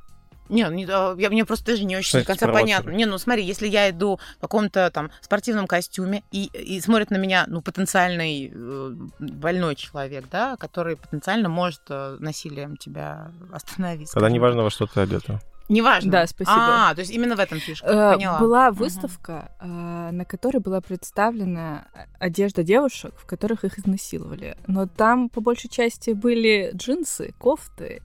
Не, 0.49 0.69
не, 0.69 0.85
я, 0.85 1.31
мне 1.31 1.45
просто 1.45 1.67
даже 1.67 1.85
не 1.85 1.97
очень 1.97 2.21
до 2.21 2.25
конца 2.25 2.49
понятно. 2.49 2.91
Не, 2.91 3.07
ну 3.07 3.17
смотри, 3.19 3.45
если 3.45 3.69
я 3.69 3.91
иду 3.91 4.19
в 4.39 4.41
каком-то 4.41 4.91
там 4.91 5.11
спортивном 5.21 5.67
костюме 5.67 6.23
и, 6.31 6.47
и 6.47 6.81
смотрит 6.81 7.11
на 7.11 7.17
меня, 7.17 7.45
ну, 7.49 7.63
потенциальный 7.63 8.51
э, 8.53 8.91
больной 9.19 9.77
человек, 9.77 10.27
да, 10.31 10.57
который 10.57 10.97
потенциально 10.97 11.49
может 11.49 11.81
э, 11.89 12.17
насилием 12.19 12.77
тебя 12.77 13.31
остановить. 13.53 14.11
Тогда 14.13 14.29
неважно, 14.29 14.63
во 14.63 14.71
что 14.71 14.87
ты 14.87 15.01
одета. 15.01 15.41
Неважно. 15.73 16.11
Да, 16.13 16.27
спасибо. 16.27 16.91
А, 16.91 16.95
то 16.95 17.01
есть 17.01 17.11
именно 17.11 17.35
в 17.35 17.41
этом 17.41 17.59
фишка. 17.59 17.87
Э, 17.87 18.15
Поняла. 18.15 18.39
Была 18.39 18.71
выставка, 18.71 19.51
угу. 19.59 19.69
на 19.69 20.25
которой 20.27 20.59
была 20.59 20.81
представлена 20.81 21.87
одежда 22.19 22.63
девушек, 22.63 23.15
в 23.17 23.25
которых 23.25 23.65
их 23.65 23.79
изнасиловали. 23.79 24.57
Но 24.67 24.87
там 24.87 25.31
по 25.31 25.41
большей 25.41 25.71
части 25.71 26.11
были 26.11 26.73
джинсы, 26.75 27.35
кофты 27.39 28.03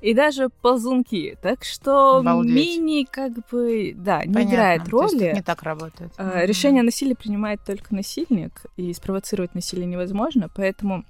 и 0.00 0.14
даже 0.14 0.48
ползунки. 0.48 1.38
Так 1.42 1.62
что 1.62 2.18
Обалдеть. 2.18 2.54
мини 2.54 3.06
как 3.08 3.32
бы, 3.50 3.94
да, 3.96 4.24
не 4.24 4.34
Понятно. 4.34 4.54
играет 4.54 4.88
роли. 4.88 5.32
не 5.34 5.42
так 5.42 5.62
работает. 5.62 6.12
mm 6.16 6.44
Решение 6.44 6.80
о 6.80 6.84
насилии 6.84 7.14
принимает 7.14 7.60
только 7.64 7.94
насильник, 7.94 8.66
и 8.76 8.92
спровоцировать 8.94 9.54
насилие 9.54 9.86
невозможно, 9.86 10.48
поэтому... 10.52 11.04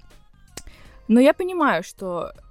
Но 1.07 1.19
я 1.19 1.33
понимаю, 1.33 1.83
что 1.83 2.31
Э, 2.31 2.48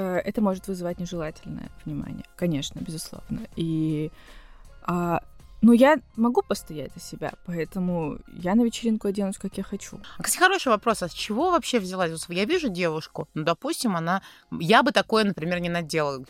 это 0.00 0.40
может 0.40 0.68
вызывать 0.68 0.98
нежелательное 1.00 1.70
внимание, 1.84 2.24
конечно, 2.36 2.80
безусловно. 2.80 3.40
И, 3.56 4.10
а, 4.82 5.20
но 5.62 5.72
я 5.72 5.96
могу 6.16 6.42
постоять 6.42 6.92
за 6.94 7.00
себя, 7.00 7.32
поэтому 7.46 8.18
я 8.28 8.54
на 8.54 8.62
вечеринку 8.62 9.08
оденусь, 9.08 9.38
как 9.38 9.56
я 9.56 9.64
хочу. 9.64 9.98
А, 10.18 10.22
кстати, 10.22 10.42
хороший 10.42 10.68
вопрос, 10.68 11.02
а 11.02 11.08
с 11.08 11.12
чего 11.12 11.50
вообще 11.50 11.80
взялась? 11.80 12.12
Я 12.28 12.44
вижу 12.44 12.68
девушку, 12.68 13.28
ну, 13.34 13.42
допустим, 13.42 13.96
она... 13.96 14.22
Я 14.50 14.82
бы 14.82 14.92
такое, 14.92 15.24
например, 15.24 15.60
не 15.60 15.70
надела. 15.70 16.24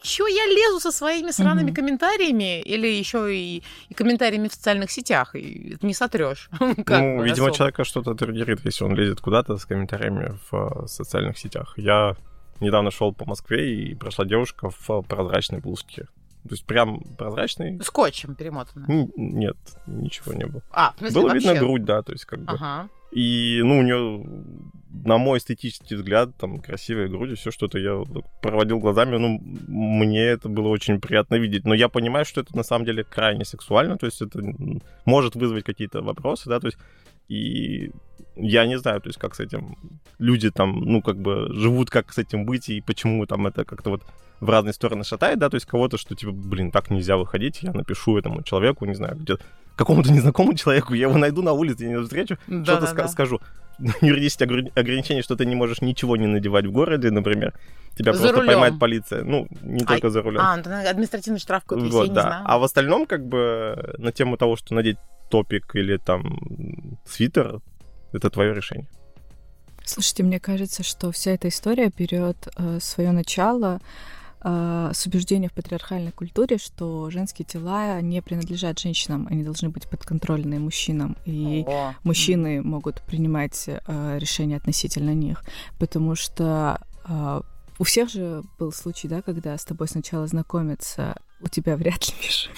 Чего 0.00 0.26
я 0.26 0.46
лезу 0.46 0.80
со 0.80 0.90
своими 0.90 1.30
сраными 1.30 1.70
mm-hmm. 1.70 1.74
комментариями 1.74 2.60
или 2.62 2.88
еще 2.88 3.36
и, 3.36 3.62
и 3.88 3.94
комментариями 3.94 4.48
в 4.48 4.54
социальных 4.54 4.90
сетях? 4.90 5.36
И 5.36 5.74
это 5.74 5.86
не 5.86 5.94
сотрешь. 5.94 6.48
ну, 6.60 7.22
видимо, 7.22 7.48
особо. 7.48 7.52
человека 7.52 7.84
что-то 7.84 8.14
триггерит, 8.14 8.64
если 8.64 8.84
он 8.84 8.94
лезет 8.94 9.20
куда-то 9.20 9.58
с 9.58 9.66
комментариями 9.66 10.38
в 10.50 10.86
социальных 10.86 11.38
сетях. 11.38 11.74
Я 11.76 12.16
недавно 12.62 12.90
шел 12.90 13.12
по 13.12 13.24
Москве, 13.24 13.74
и 13.74 13.94
прошла 13.94 14.24
девушка 14.24 14.70
в 14.70 15.02
прозрачной 15.02 15.60
блузке. 15.60 16.06
То 16.44 16.54
есть 16.54 16.64
прям 16.64 17.02
прозрачный. 17.16 17.80
Скотчем 17.82 18.34
перемотано? 18.34 18.86
Нет, 19.16 19.56
ничего 19.86 20.32
не 20.32 20.44
было. 20.44 20.62
А, 20.72 20.92
в 20.94 20.98
смысле, 20.98 21.20
Было 21.20 21.28
вообще? 21.30 21.48
видно 21.48 21.60
грудь, 21.60 21.84
да, 21.84 22.02
то 22.02 22.12
есть 22.12 22.24
как 22.24 22.40
бы. 22.40 22.52
Ага. 22.52 22.88
И, 23.12 23.60
ну, 23.62 23.78
у 23.78 23.82
нее, 23.82 24.26
на 25.04 25.18
мой 25.18 25.38
эстетический 25.38 25.96
взгляд, 25.96 26.30
там, 26.38 26.58
красивая 26.58 27.08
грудь 27.08 27.32
и 27.32 27.34
все 27.34 27.50
что-то 27.50 27.78
я 27.78 28.02
проводил 28.40 28.78
глазами, 28.78 29.18
ну, 29.18 29.38
мне 29.68 30.24
это 30.24 30.48
было 30.48 30.68
очень 30.68 30.98
приятно 31.00 31.36
видеть. 31.36 31.64
Но 31.64 31.74
я 31.74 31.88
понимаю, 31.88 32.24
что 32.24 32.40
это 32.40 32.56
на 32.56 32.62
самом 32.62 32.86
деле 32.86 33.04
крайне 33.04 33.44
сексуально, 33.44 33.98
то 33.98 34.06
есть 34.06 34.22
это 34.22 34.40
может 35.04 35.36
вызвать 35.36 35.64
какие-то 35.64 36.00
вопросы, 36.02 36.48
да, 36.48 36.58
то 36.58 36.68
есть 36.68 36.78
и 37.28 37.92
я 38.36 38.66
не 38.66 38.78
знаю, 38.78 39.00
то 39.00 39.08
есть 39.08 39.18
как 39.18 39.34
с 39.34 39.40
этим 39.40 39.76
люди 40.18 40.50
там, 40.50 40.80
ну, 40.80 41.02
как 41.02 41.16
бы 41.16 41.52
живут, 41.52 41.90
как 41.90 42.12
с 42.12 42.18
этим 42.18 42.44
быть, 42.44 42.68
и 42.68 42.80
почему 42.80 43.26
там 43.26 43.46
это 43.46 43.64
как-то 43.64 43.90
вот 43.90 44.02
в 44.40 44.50
разные 44.50 44.72
стороны 44.72 45.04
шатает, 45.04 45.38
да, 45.38 45.48
то 45.48 45.54
есть 45.54 45.66
кого-то, 45.66 45.98
что 45.98 46.14
типа, 46.14 46.32
блин, 46.32 46.70
так 46.70 46.90
нельзя 46.90 47.16
выходить, 47.16 47.62
я 47.62 47.72
напишу 47.72 48.18
этому 48.18 48.42
человеку, 48.42 48.84
не 48.86 48.94
знаю, 48.94 49.16
где 49.16 49.36
какому-то 49.76 50.12
незнакомому 50.12 50.56
человеку, 50.56 50.94
я 50.94 51.08
его 51.08 51.18
найду 51.18 51.42
на 51.42 51.52
улице, 51.52 51.84
я 51.84 51.90
не 51.90 52.02
встречу, 52.02 52.38
да, 52.46 52.64
что-то 52.64 52.86
да, 52.86 52.92
ска- 52.92 53.06
да. 53.06 53.08
скажу. 53.08 53.40
Юридические 54.00 54.70
ограничения, 54.74 55.22
что 55.22 55.36
ты 55.36 55.46
не 55.46 55.54
можешь 55.54 55.80
ничего 55.80 56.16
не 56.16 56.26
надевать 56.26 56.66
в 56.66 56.72
городе, 56.72 57.10
например, 57.10 57.54
тебя 57.96 58.12
за 58.12 58.20
просто 58.20 58.36
рулем. 58.36 58.48
поймает 58.48 58.78
полиция. 58.78 59.24
Ну, 59.24 59.48
не 59.62 59.82
а, 59.82 59.86
только 59.86 60.10
за 60.10 60.22
рулем. 60.22 60.40
А, 60.40 60.54
административный 60.90 61.40
штраф 61.40 61.64
какой-то, 61.64 61.92
вот, 61.92 62.08
я 62.08 62.12
да. 62.12 62.22
не 62.22 62.28
знаю. 62.28 62.44
А 62.46 62.58
в 62.58 62.64
остальном, 62.64 63.06
как 63.06 63.26
бы, 63.26 63.94
на 63.98 64.12
тему 64.12 64.36
того, 64.36 64.56
что 64.56 64.74
надеть 64.74 64.98
топик 65.30 65.74
или 65.74 65.96
там 65.96 66.98
свитер, 67.06 67.60
это 68.12 68.30
твое 68.30 68.54
решение. 68.54 68.86
Слушайте, 69.84 70.22
мне 70.22 70.38
кажется, 70.38 70.82
что 70.82 71.10
вся 71.10 71.32
эта 71.32 71.48
история 71.48 71.90
берет 71.96 72.48
э, 72.56 72.78
свое 72.80 73.10
начало 73.10 73.80
э, 74.40 74.90
с 74.94 75.06
убеждения 75.06 75.48
в 75.48 75.52
патриархальной 75.52 76.12
культуре, 76.12 76.58
что 76.58 77.10
женские 77.10 77.46
тела 77.46 78.00
не 78.00 78.22
принадлежат 78.22 78.78
женщинам, 78.78 79.26
они 79.28 79.42
должны 79.42 79.70
быть 79.70 79.88
подконтрольны 79.88 80.60
мужчинам, 80.60 81.16
и 81.24 81.64
О. 81.66 81.94
мужчины 82.04 82.62
могут 82.62 83.02
принимать 83.02 83.64
э, 83.66 84.18
решения 84.18 84.56
относительно 84.56 85.14
них, 85.14 85.42
потому 85.78 86.14
что 86.14 86.80
э, 87.04 87.40
у 87.78 87.84
всех 87.84 88.10
же 88.10 88.42
был 88.58 88.70
случай, 88.72 89.08
да, 89.08 89.22
когда 89.22 89.58
с 89.58 89.64
тобой 89.64 89.88
сначала 89.88 90.26
знакомятся, 90.28 91.16
у 91.42 91.48
тебя 91.48 91.76
вряд 91.76 92.08
ли, 92.08 92.14
Миша, 92.20 92.50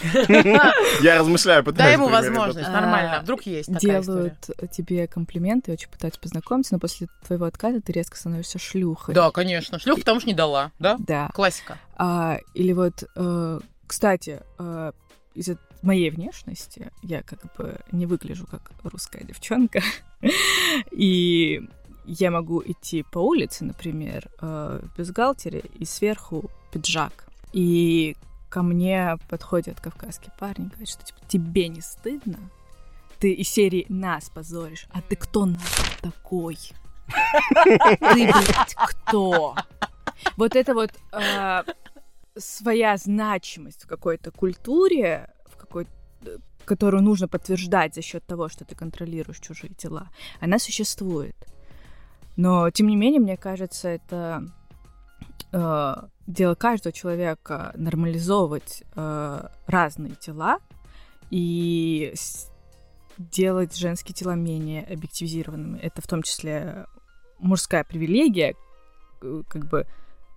Я 1.02 1.18
размышляю, 1.18 1.64
пытаюсь... 1.64 1.84
Дай 1.84 1.92
ему 1.94 2.08
возможность, 2.08 2.68
нормально. 2.68 3.20
Вдруг 3.22 3.42
есть 3.46 3.72
такая 3.72 4.02
делают 4.02 4.50
тебе 4.72 5.06
комплименты, 5.06 5.72
очень 5.72 5.88
пытаются 5.88 6.20
познакомиться, 6.20 6.74
но 6.74 6.80
после 6.80 7.08
твоего 7.26 7.46
отказа 7.46 7.80
ты 7.80 7.92
резко 7.92 8.16
становишься 8.16 8.58
шлюхой. 8.58 9.14
Да, 9.14 9.30
конечно. 9.30 9.78
Шлюх, 9.78 10.00
потому 10.00 10.20
что 10.20 10.28
не 10.28 10.34
дала, 10.34 10.70
да? 10.78 10.96
Да. 10.98 11.30
Классика. 11.34 11.78
А, 11.96 12.38
или 12.54 12.72
вот, 12.72 13.04
э, 13.16 13.60
кстати, 13.86 14.40
э, 14.58 14.92
из-за 15.34 15.58
моей 15.82 16.10
внешности 16.10 16.90
я 17.02 17.22
как 17.22 17.40
бы 17.56 17.78
не 17.92 18.06
выгляжу 18.06 18.46
как 18.46 18.72
русская 18.82 19.24
девчонка. 19.24 19.82
И 20.90 21.62
я 22.06 22.30
могу 22.30 22.62
идти 22.64 23.02
по 23.02 23.18
улице, 23.18 23.64
например, 23.64 24.28
э, 24.40 24.80
в 24.82 24.98
бюстгальтере 24.98 25.62
и 25.78 25.84
сверху 25.84 26.50
пиджак. 26.72 27.26
И 27.52 28.16
ко 28.54 28.62
мне 28.62 29.18
подходят 29.28 29.80
кавказские 29.80 30.32
парни 30.38 30.66
и 30.66 30.68
говорят, 30.68 30.88
что 30.88 31.04
типа 31.04 31.18
тебе 31.26 31.66
не 31.66 31.80
стыдно? 31.80 32.38
Ты 33.18 33.32
из 33.32 33.48
серии 33.48 33.84
нас 33.88 34.30
позоришь, 34.30 34.86
а 34.92 35.02
ты 35.02 35.16
кто 35.16 35.44
нахуй 35.44 35.84
такой? 36.00 36.56
Ты, 37.64 37.78
блядь, 37.98 38.76
кто? 38.76 39.56
Вот 40.36 40.54
это 40.54 40.72
вот 40.72 40.92
э, 41.12 41.62
своя 42.36 42.96
значимость 42.96 43.82
в 43.82 43.88
какой-то 43.88 44.30
культуре, 44.30 45.34
в 45.46 45.56
какой 45.56 45.88
которую 46.64 47.02
нужно 47.02 47.26
подтверждать 47.26 47.96
за 47.96 48.02
счет 48.02 48.24
того, 48.24 48.48
что 48.48 48.64
ты 48.64 48.76
контролируешь 48.76 49.40
чужие 49.40 49.74
тела, 49.74 50.10
она 50.40 50.60
существует. 50.60 51.34
Но, 52.36 52.70
тем 52.70 52.86
не 52.86 52.94
менее, 52.94 53.20
мне 53.20 53.36
кажется, 53.36 53.88
это 53.88 54.44
э, 55.50 55.94
дело 56.26 56.54
каждого 56.54 56.92
человека 56.92 57.72
нормализовывать 57.76 58.82
э, 58.94 59.48
разные 59.66 60.14
тела 60.14 60.58
и 61.30 62.14
делать 63.18 63.76
женские 63.76 64.14
тела 64.14 64.34
менее 64.34 64.84
объективизированными. 64.84 65.78
Это 65.78 66.02
в 66.02 66.06
том 66.06 66.22
числе 66.22 66.86
мужская 67.38 67.84
привилегия, 67.84 68.54
э, 69.22 69.42
как 69.48 69.66
бы 69.68 69.86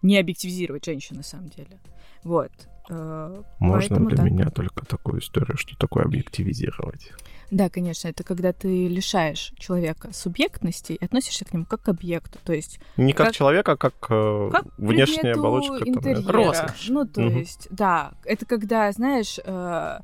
не 0.02 0.18
объективизировать 0.18 0.86
женщин 0.86 1.18
на 1.18 1.24
самом 1.24 1.50
деле. 1.50 1.80
Вот. 2.24 2.52
Э, 2.90 3.42
Можно 3.60 3.90
поэтому 3.90 4.08
для 4.10 4.18
так. 4.18 4.26
меня 4.26 4.50
только 4.50 4.86
такую 4.86 5.20
историю, 5.22 5.58
что 5.58 5.78
такое 5.78 6.06
объективизировать. 6.06 7.12
Да, 7.50 7.70
конечно, 7.70 8.10
это 8.10 8.24
когда 8.24 8.52
ты 8.52 8.88
лишаешь 8.88 9.54
человека 9.58 10.10
субъектности 10.14 10.94
и 10.94 11.04
относишься 11.06 11.46
к 11.46 11.54
нему 11.54 11.66
как 11.66 11.82
к 11.82 11.90
объекту. 11.90 12.40
То 12.44 12.54
есть 12.54 12.80
Не 12.98 13.14
как, 13.14 13.28
Как- 13.28 13.36
человека, 13.36 13.72
а 13.74 13.78
как, 13.78 13.94
э, 14.10 14.50
как 14.52 14.66
внешняя 14.78 15.34
оболочка. 15.34 15.80
там, 15.80 15.88
интерьера. 15.90 16.32
Роскошь. 16.32 16.88
Ну, 16.90 17.06
то 17.06 17.22
Мгм. 17.22 17.38
есть, 17.40 17.68
да, 17.72 18.12
это 18.26 18.46
когда, 18.46 18.92
знаешь, 18.92 19.40
э, 19.44 20.00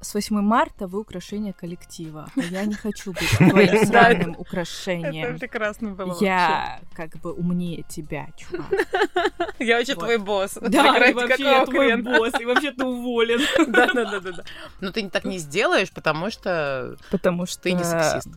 с 0.00 0.14
8 0.14 0.40
марта 0.40 0.86
вы 0.86 1.00
украшение 1.00 1.52
коллектива, 1.52 2.28
а 2.36 2.40
я 2.40 2.64
не 2.64 2.74
хочу 2.74 3.12
быть 3.12 3.30
твоим 3.38 3.86
сраным 3.86 4.36
украшением. 4.38 5.38
прекрасно 5.38 5.90
было 5.90 6.16
Я 6.20 6.80
как 6.94 7.16
бы 7.18 7.32
умнее 7.32 7.82
тебя, 7.88 8.28
чувак. 8.36 8.66
Я 9.58 9.78
вообще 9.78 9.94
твой 9.94 10.18
босс. 10.18 10.58
Да, 10.60 11.08
и 11.08 11.12
вообще 11.14 11.42
я 11.44 11.64
твой 11.64 11.96
босс, 12.02 12.38
и 12.40 12.44
вообще 12.44 12.72
ты 12.72 12.84
уволен. 12.84 13.40
Да, 13.68 13.86
да, 13.92 14.04
да, 14.04 14.20
да, 14.20 14.32
да. 14.32 14.44
Но 14.80 14.92
ты 14.92 15.08
так 15.08 15.24
не 15.24 15.38
сделаешь, 15.38 15.90
потому 15.90 16.30
что 16.30 16.96
Потому 17.10 17.46
что 17.46 17.62
ты 17.62 17.72
не 17.72 17.82
сексист. 17.84 18.28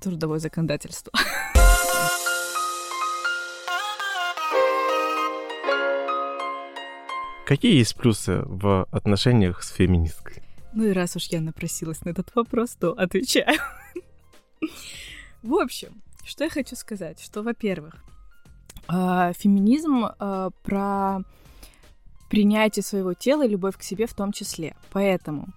трудовое 0.00 0.38
законодательство. 0.38 1.12
Какие 7.46 7.76
есть 7.78 7.94
плюсы 7.96 8.42
в 8.44 8.86
отношениях 8.90 9.62
с 9.62 9.70
феминисткой? 9.70 10.42
Ну 10.76 10.84
и 10.84 10.92
раз 10.92 11.16
уж 11.16 11.28
я 11.28 11.40
напросилась 11.40 12.04
на 12.04 12.10
этот 12.10 12.34
вопрос, 12.34 12.76
то 12.78 12.92
отвечаю. 12.92 13.58
В 15.42 15.54
общем, 15.54 16.02
что 16.22 16.44
я 16.44 16.50
хочу 16.50 16.76
сказать, 16.76 17.18
что, 17.18 17.42
во-первых, 17.42 17.94
а, 18.86 19.32
феминизм 19.32 20.04
а, 20.04 20.50
про 20.64 21.20
принятие 22.28 22.82
своего 22.82 23.14
тела 23.14 23.46
и 23.46 23.48
любовь 23.48 23.78
к 23.78 23.82
себе 23.82 24.06
в 24.06 24.12
том 24.12 24.32
числе. 24.32 24.76
Поэтому 24.92 25.48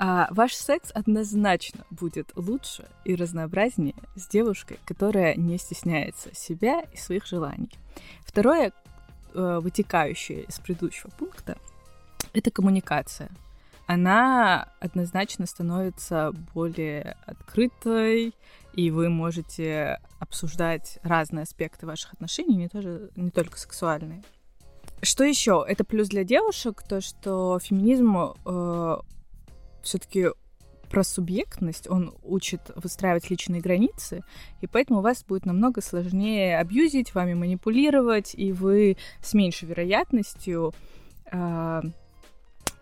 а, 0.00 0.26
ваш 0.32 0.52
секс 0.52 0.90
однозначно 0.92 1.84
будет 1.90 2.32
лучше 2.34 2.88
и 3.04 3.14
разнообразнее 3.14 3.94
с 4.16 4.26
девушкой, 4.26 4.80
которая 4.84 5.36
не 5.36 5.58
стесняется 5.58 6.34
себя 6.34 6.80
и 6.92 6.96
своих 6.96 7.24
желаний. 7.24 7.70
Второе, 8.24 8.72
вытекающее 9.32 10.42
из 10.42 10.58
предыдущего 10.58 11.10
пункта, 11.10 11.56
это 12.32 12.50
коммуникация. 12.50 13.30
Она 13.86 14.72
однозначно 14.80 15.46
становится 15.46 16.32
более 16.54 17.16
открытой, 17.24 18.34
и 18.74 18.90
вы 18.90 19.08
можете 19.08 20.00
обсуждать 20.18 20.98
разные 21.02 21.44
аспекты 21.44 21.86
ваших 21.86 22.14
отношений, 22.14 22.56
не, 22.56 22.68
тоже, 22.68 23.10
не 23.16 23.30
только 23.30 23.58
сексуальные. 23.58 24.22
Что 25.02 25.24
еще? 25.24 25.64
Это 25.66 25.84
плюс 25.84 26.08
для 26.08 26.24
девушек, 26.24 26.82
то, 26.82 27.00
что 27.00 27.58
феминизм 27.60 28.34
э, 28.44 28.96
все-таки 29.82 30.30
про 30.90 31.04
субъектность, 31.04 31.88
он 31.88 32.14
учит 32.22 32.60
выстраивать 32.74 33.30
личные 33.30 33.60
границы, 33.60 34.22
и 34.60 34.66
поэтому 34.66 35.00
у 35.00 35.02
вас 35.02 35.24
будет 35.24 35.46
намного 35.46 35.80
сложнее 35.80 36.58
абьюзить, 36.58 37.14
вами 37.14 37.34
манипулировать, 37.34 38.34
и 38.34 38.52
вы 38.52 38.96
с 39.22 39.34
меньшей 39.34 39.68
вероятностью, 39.68 40.72
э, 41.30 41.82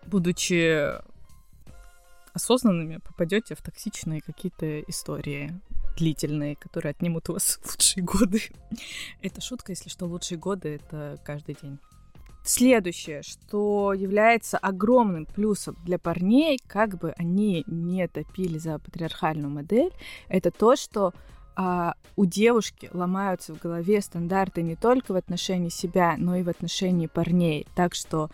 будучи 0.05 0.93
осознанными, 2.33 2.97
попадете 2.97 3.55
в 3.55 3.61
токсичные 3.61 4.21
какие-то 4.21 4.81
истории 4.81 5.53
длительные, 5.95 6.55
которые 6.55 6.91
отнимут 6.91 7.29
у 7.29 7.33
вас 7.33 7.59
лучшие 7.65 8.03
годы. 8.03 8.41
Это 9.21 9.41
шутка, 9.41 9.71
если 9.71 9.89
что, 9.89 10.05
лучшие 10.05 10.37
годы— 10.37 10.75
это 10.85 11.17
каждый 11.23 11.57
день. 11.61 11.79
Следующее, 12.43 13.23
что 13.23 13.93
является 13.93 14.59
огромным 14.59 15.25
плюсом 15.25 15.75
для 15.83 15.97
парней, 15.97 16.59
как 16.67 16.99
бы 16.99 17.11
они 17.17 17.63
не 17.65 18.07
топили 18.07 18.59
за 18.59 18.77
патриархальную 18.77 19.49
модель, 19.49 19.91
это 20.27 20.51
то, 20.51 20.75
что 20.75 21.11
а, 21.55 21.95
у 22.15 22.25
девушки 22.25 22.89
ломаются 22.93 23.55
в 23.55 23.59
голове 23.59 23.99
стандарты 23.99 24.61
не 24.61 24.75
только 24.75 25.13
в 25.13 25.15
отношении 25.15 25.69
себя, 25.69 26.15
но 26.19 26.35
и 26.35 26.43
в 26.43 26.49
отношении 26.49 27.07
парней. 27.07 27.65
Так 27.75 27.95
что, 27.95 28.29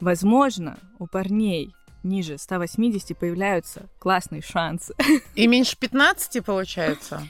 возможно, 0.00 0.78
у 0.98 1.06
парней 1.06 1.74
ниже 2.02 2.38
180 2.38 3.16
появляются 3.18 3.88
классные 3.98 4.42
шансы. 4.42 4.94
И 5.34 5.46
меньше 5.46 5.76
15, 5.76 6.44
получается? 6.44 7.22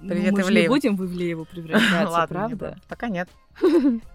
Привет, 0.00 0.30
Ну, 0.30 0.38
мы 0.38 0.44
же 0.44 0.52
не 0.52 0.68
будем 0.68 0.96
в 0.96 1.04
Ивлееву 1.04 1.44
превращаться, 1.44 2.08
Ладно, 2.08 2.34
правда? 2.34 2.78
Пока 2.88 3.08
нет. 3.08 3.28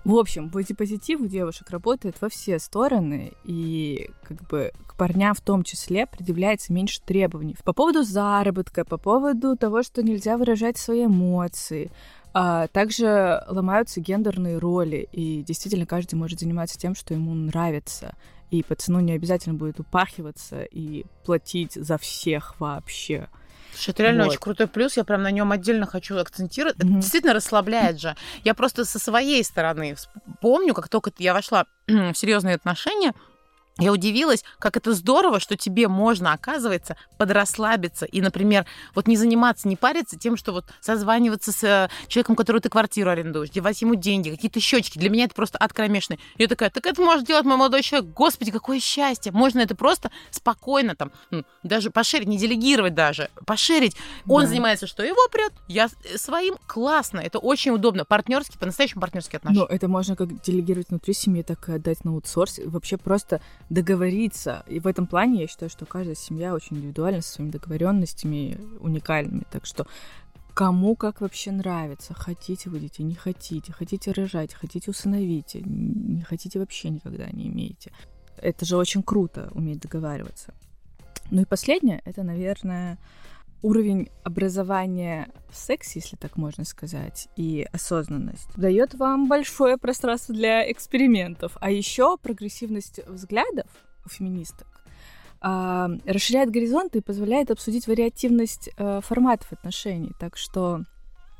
В 0.05 0.15
общем, 0.15 0.47
бодипозитив 0.47 1.19
у 1.19 1.27
девушек 1.27 1.69
работает 1.69 2.15
во 2.21 2.29
все 2.29 2.59
стороны, 2.59 3.33
и 3.43 4.09
как 4.23 4.41
бы 4.47 4.71
к 4.87 4.95
парням 4.95 5.33
в 5.33 5.41
том 5.41 5.63
числе 5.63 6.05
предъявляется 6.05 6.71
меньше 6.71 7.01
требований. 7.01 7.57
По 7.65 7.73
поводу 7.73 8.03
заработка, 8.03 8.85
по 8.85 8.97
поводу 8.97 9.57
того, 9.57 9.83
что 9.83 10.01
нельзя 10.01 10.37
выражать 10.37 10.77
свои 10.77 11.05
эмоции, 11.05 11.91
а 12.33 12.67
также 12.67 13.43
ломаются 13.47 14.01
гендерные 14.01 14.57
роли, 14.57 15.07
и 15.11 15.43
действительно 15.43 15.85
каждый 15.85 16.15
может 16.15 16.39
заниматься 16.39 16.77
тем, 16.79 16.95
что 16.95 17.13
ему 17.13 17.33
нравится. 17.33 18.15
И 18.51 18.61
пацану 18.63 18.99
не 18.99 19.13
обязательно 19.13 19.55
будет 19.55 19.79
упахиваться 19.79 20.63
и 20.63 21.05
платить 21.25 21.73
за 21.73 21.97
всех 21.97 22.59
вообще. 22.59 23.29
Слушай, 23.71 23.89
это 23.91 24.03
реально 24.03 24.23
Вот. 24.25 24.29
очень 24.31 24.39
крутой 24.41 24.67
плюс. 24.67 24.95
Я 24.97 25.03
прям 25.03 25.23
на 25.23 25.31
нем 25.31 25.51
отдельно 25.51 25.87
хочу 25.87 26.17
акцентировать. 26.17 26.75
Это 26.77 26.85
Мгм. 26.85 26.99
действительно 26.99 27.33
расслабляет 27.33 27.99
же. 27.99 28.15
Я 28.43 28.53
просто 28.53 28.85
со 28.85 28.99
своей 28.99 29.43
стороны 29.43 29.95
помню, 30.41 30.73
как 30.75 30.89
только 30.89 31.11
я 31.17 31.33
вошла 31.33 31.65
в 31.87 32.13
серьезные 32.13 32.55
отношения, 32.55 33.13
я 33.79 33.91
удивилась, 33.91 34.43
как 34.59 34.77
это 34.77 34.93
здорово, 34.93 35.39
что 35.39 35.57
тебе 35.57 35.87
можно, 35.87 36.33
оказывается, 36.33 36.95
подрасслабиться 37.17 38.05
и, 38.05 38.21
например, 38.21 38.65
вот 38.93 39.07
не 39.07 39.17
заниматься, 39.17 39.67
не 39.67 39.75
париться 39.75 40.17
тем, 40.17 40.37
что 40.37 40.51
вот 40.51 40.65
созваниваться 40.79 41.51
с 41.51 41.63
э, 41.63 41.89
человеком, 42.07 42.35
которого 42.35 42.61
ты 42.61 42.69
квартиру 42.69 43.09
арендуешь, 43.09 43.49
девать 43.49 43.81
ему 43.81 43.95
деньги, 43.95 44.29
какие-то 44.29 44.59
счетчики. 44.59 44.99
Для 44.99 45.09
меня 45.09 45.25
это 45.25 45.33
просто 45.33 45.57
ад 45.59 45.73
кромешный. 45.73 46.19
Я 46.37 46.47
такая, 46.47 46.69
так 46.69 46.85
это 46.85 47.01
может 47.01 47.25
делать 47.25 47.45
мой 47.45 47.57
молодой 47.57 47.81
человек. 47.81 48.11
Господи, 48.13 48.51
какое 48.51 48.79
счастье! 48.79 49.31
Можно 49.31 49.61
это 49.61 49.75
просто 49.75 50.11
спокойно 50.29 50.95
там, 50.95 51.11
даже 51.63 51.89
пошерить, 51.89 52.27
не 52.27 52.37
делегировать 52.37 52.93
даже, 52.93 53.31
пошерить. 53.45 53.95
Он 54.27 54.41
да. 54.41 54.47
занимается, 54.47 54.85
что 54.85 55.03
его 55.03 55.27
прет, 55.31 55.53
я 55.67 55.89
э, 56.03 56.17
своим. 56.17 56.57
Классно, 56.67 57.19
это 57.19 57.39
очень 57.39 57.71
удобно. 57.71 58.05
Партнерские, 58.05 58.59
по-настоящему 58.59 59.01
партнерские 59.01 59.37
отношения. 59.37 59.65
Ну, 59.67 59.75
это 59.75 59.87
можно 59.87 60.15
как 60.15 60.41
делегировать 60.43 60.89
внутри 60.89 61.15
семьи, 61.15 61.41
так 61.41 61.67
и 61.69 61.73
отдать 61.73 62.05
на 62.05 62.11
аутсорс. 62.11 62.59
Вообще 62.65 62.97
просто 62.97 63.41
договориться. 63.69 64.63
И 64.67 64.79
в 64.79 64.87
этом 64.87 65.07
плане 65.07 65.41
я 65.41 65.47
считаю, 65.47 65.69
что 65.69 65.85
каждая 65.85 66.15
семья 66.15 66.53
очень 66.53 66.77
индивидуальна 66.77 67.21
со 67.21 67.33
своими 67.33 67.51
договоренностями 67.51 68.59
уникальными. 68.79 69.43
Так 69.51 69.65
что 69.65 69.87
кому 70.53 70.95
как 70.95 71.21
вообще 71.21 71.51
нравится. 71.51 72.13
Хотите 72.13 72.69
вы 72.69 72.79
детей, 72.79 73.03
не 73.03 73.15
хотите. 73.15 73.73
Хотите 73.73 74.11
рожать, 74.11 74.53
хотите 74.53 74.91
усыновить. 74.91 75.55
Не 75.55 76.21
хотите 76.21 76.59
вообще 76.59 76.89
никогда 76.89 77.29
не 77.31 77.47
имеете. 77.47 77.91
Это 78.37 78.65
же 78.65 78.77
очень 78.77 79.03
круто, 79.03 79.49
уметь 79.53 79.79
договариваться. 79.79 80.53
Ну 81.31 81.41
и 81.41 81.45
последнее, 81.45 82.01
это, 82.05 82.23
наверное, 82.23 82.97
уровень 83.63 84.09
образования 84.23 85.29
в 85.49 85.55
сексе, 85.55 85.99
если 85.99 86.17
так 86.17 86.37
можно 86.37 86.65
сказать, 86.65 87.29
и 87.35 87.65
осознанность 87.71 88.49
дает 88.55 88.93
вам 88.93 89.27
большое 89.27 89.77
пространство 89.77 90.35
для 90.35 90.69
экспериментов. 90.71 91.57
А 91.61 91.71
еще 91.71 92.17
прогрессивность 92.17 92.99
взглядов 93.07 93.67
у 94.05 94.09
феминисток 94.09 94.67
э, 95.41 95.87
расширяет 96.05 96.51
горизонты 96.51 96.99
и 96.99 97.01
позволяет 97.01 97.49
обсудить 97.49 97.87
вариативность 97.87 98.69
э, 98.77 98.99
форматов 99.01 99.51
отношений. 99.53 100.11
Так 100.19 100.35
что 100.37 100.83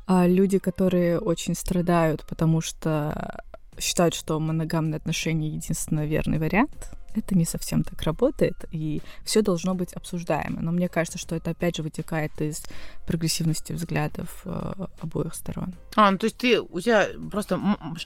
э, 0.08 0.26
люди, 0.26 0.58
которые 0.58 1.20
очень 1.20 1.54
страдают, 1.54 2.24
потому 2.26 2.62
что 2.62 3.44
считают, 3.78 4.14
что 4.14 4.40
моногамные 4.40 4.96
отношения 4.96 5.48
единственно 5.48 6.06
верный 6.06 6.38
вариант, 6.38 6.92
это 7.14 7.36
не 7.36 7.44
совсем 7.44 7.82
так 7.84 8.02
работает, 8.02 8.64
и 8.70 9.02
все 9.24 9.42
должно 9.42 9.74
быть 9.74 9.92
обсуждаемо. 9.92 10.60
Но 10.60 10.72
мне 10.72 10.88
кажется, 10.88 11.18
что 11.18 11.36
это 11.36 11.50
опять 11.50 11.76
же 11.76 11.82
вытекает 11.82 12.40
из 12.40 12.62
прогрессивности 13.06 13.72
взглядов 13.72 14.42
э, 14.44 14.72
обоих 15.00 15.34
сторон. 15.34 15.74
А, 15.96 16.10
ну 16.10 16.18
то 16.18 16.26
есть 16.26 16.38
ты 16.38 16.60
у 16.60 16.80
тебя 16.80 17.08
просто 17.30 17.56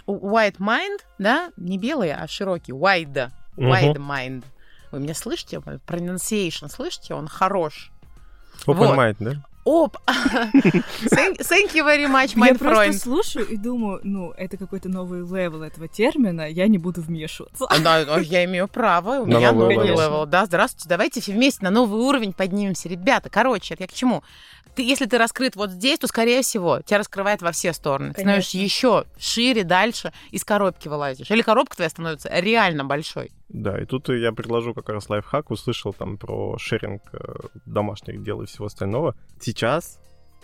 white 0.06 0.58
mind, 0.58 1.00
да, 1.18 1.50
не 1.56 1.78
белый, 1.78 2.12
а 2.12 2.26
широкий, 2.28 2.72
wide, 2.72 3.30
wide 3.56 3.96
uh-huh. 3.96 3.96
mind. 3.96 4.44
Вы 4.90 5.00
меня 5.00 5.14
слышите? 5.14 5.58
Pronunciation 5.58 6.68
слышите? 6.68 7.14
Он 7.14 7.28
хорош. 7.28 7.90
Open 8.66 8.74
вот. 8.74 8.98
mind, 8.98 9.16
да? 9.20 9.44
Оп! 9.70 9.98
thank, 10.07 11.40
thank 11.40 11.74
you 11.74 11.85
very 11.85 12.07
much, 12.07 12.35
my 12.35 12.46
я 12.46 12.52
friend. 12.54 12.54
Я 12.54 12.59
просто 12.59 12.92
слушаю 12.94 13.46
и 13.46 13.59
думаю, 13.59 14.00
ну, 14.02 14.31
это 14.31 14.57
какой-то 14.57 14.88
новый 14.88 15.20
level 15.20 15.62
этого 15.62 15.88
термина, 15.88 16.48
я 16.48 16.68
не 16.68 16.78
буду 16.78 17.02
вмешиваться. 17.02 17.66
Да, 17.85 18.18
я 18.20 18.46
имею 18.46 18.66
право, 18.66 19.20
у 19.20 19.26
меня 19.26 19.52
новый 19.52 19.76
level. 19.76 20.24
Да, 20.24 20.46
здравствуйте, 20.46 20.88
давайте 20.88 21.20
все 21.20 21.33
вместе 21.33 21.64
на 21.64 21.70
новый 21.70 22.00
уровень 22.00 22.33
поднимемся. 22.33 22.88
Ребята, 22.88 23.28
короче, 23.28 23.74
это 23.74 23.83
я 23.83 23.88
к 23.88 23.92
чему? 23.92 24.22
Ты, 24.78 24.84
если 24.84 25.06
ты 25.06 25.18
раскрыт 25.18 25.56
вот 25.56 25.72
здесь, 25.72 25.98
то, 25.98 26.06
скорее 26.06 26.42
всего, 26.42 26.82
тебя 26.82 26.98
раскрывает 26.98 27.42
во 27.42 27.50
все 27.50 27.72
стороны. 27.72 28.14
Ты 28.14 28.20
становишься 28.20 28.58
еще 28.58 29.06
шире, 29.18 29.64
дальше, 29.64 30.12
из 30.30 30.44
коробки 30.44 30.86
вылазишь. 30.86 31.28
Или 31.32 31.42
коробка 31.42 31.74
твоя 31.74 31.90
становится 31.90 32.30
реально 32.32 32.84
большой. 32.84 33.32
Да, 33.48 33.76
и 33.76 33.84
тут 33.86 34.08
я 34.08 34.30
предложу 34.30 34.74
как 34.74 34.88
раз 34.90 35.08
лайфхак, 35.08 35.50
услышал 35.50 35.92
там 35.92 36.16
про 36.16 36.56
sharing 36.58 37.02
э, 37.12 37.18
домашних 37.66 38.22
дел 38.22 38.40
и 38.42 38.46
всего 38.46 38.66
остального. 38.66 39.16
Сейчас 39.40 39.98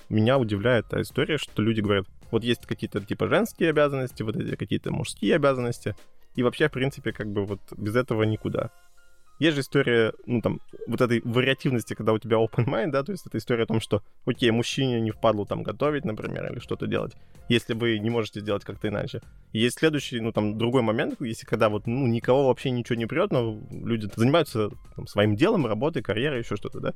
меня 0.09 0.37
удивляет 0.37 0.89
та 0.89 1.01
история, 1.01 1.39
что 1.39 1.63
люди 1.63 1.81
говорят, 1.81 2.07
вот 2.33 2.43
есть 2.43 2.67
какие-то 2.67 3.01
типа 3.01 3.29
женские 3.29 3.71
обязанности, 3.71 4.25
вот 4.25 4.35
эти 4.35 4.57
какие-то 4.57 4.91
мужские 4.91 5.37
обязанности, 5.37 5.95
и 6.35 6.43
вообще, 6.43 6.69
в 6.69 6.73
принципе, 6.73 7.13
как 7.13 7.29
бы 7.29 7.45
вот 7.45 7.61
без 7.77 7.95
этого 7.95 8.25
никуда. 8.25 8.71
Есть 9.39 9.57
же 9.57 9.63
история, 9.63 10.13
ну, 10.27 10.41
там, 10.41 10.61
вот 10.87 11.01
этой 11.01 11.21
вариативности, 11.25 11.95
когда 11.95 12.13
у 12.13 12.19
тебя 12.19 12.37
open 12.37 12.67
mind, 12.67 12.91
да, 12.91 13.03
то 13.03 13.13
есть 13.13 13.27
это 13.27 13.39
история 13.39 13.65
о 13.65 13.67
том, 13.67 13.81
что, 13.81 14.03
окей, 14.27 14.51
мужчине 14.51 15.01
не 15.01 15.11
впадло 15.11 15.45
там 15.45 15.63
готовить, 15.63 16.05
например, 16.05 16.53
или 16.53 16.61
что-то 16.61 16.87
делать, 16.87 17.15
если 17.49 17.75
вы 17.75 17.99
не 17.99 18.11
можете 18.11 18.41
сделать 18.41 18.65
как-то 18.65 18.89
иначе. 18.89 19.23
И 19.53 19.59
есть 19.59 19.79
следующий, 19.79 20.21
ну, 20.21 20.31
там, 20.33 20.57
другой 20.57 20.83
момент, 20.83 21.21
если 21.21 21.47
когда 21.47 21.69
вот, 21.69 21.87
ну, 21.87 22.07
никого 22.07 22.47
вообще 22.47 22.71
ничего 22.71 22.97
не 22.97 23.07
прет, 23.07 23.33
но 23.33 23.61
люди 23.71 24.09
занимаются 24.15 24.71
там, 24.95 25.07
своим 25.09 25.35
делом, 25.35 25.67
работой, 25.67 26.03
карьерой, 26.03 26.41
еще 26.41 26.57
что-то, 26.57 26.81
да, 26.81 26.95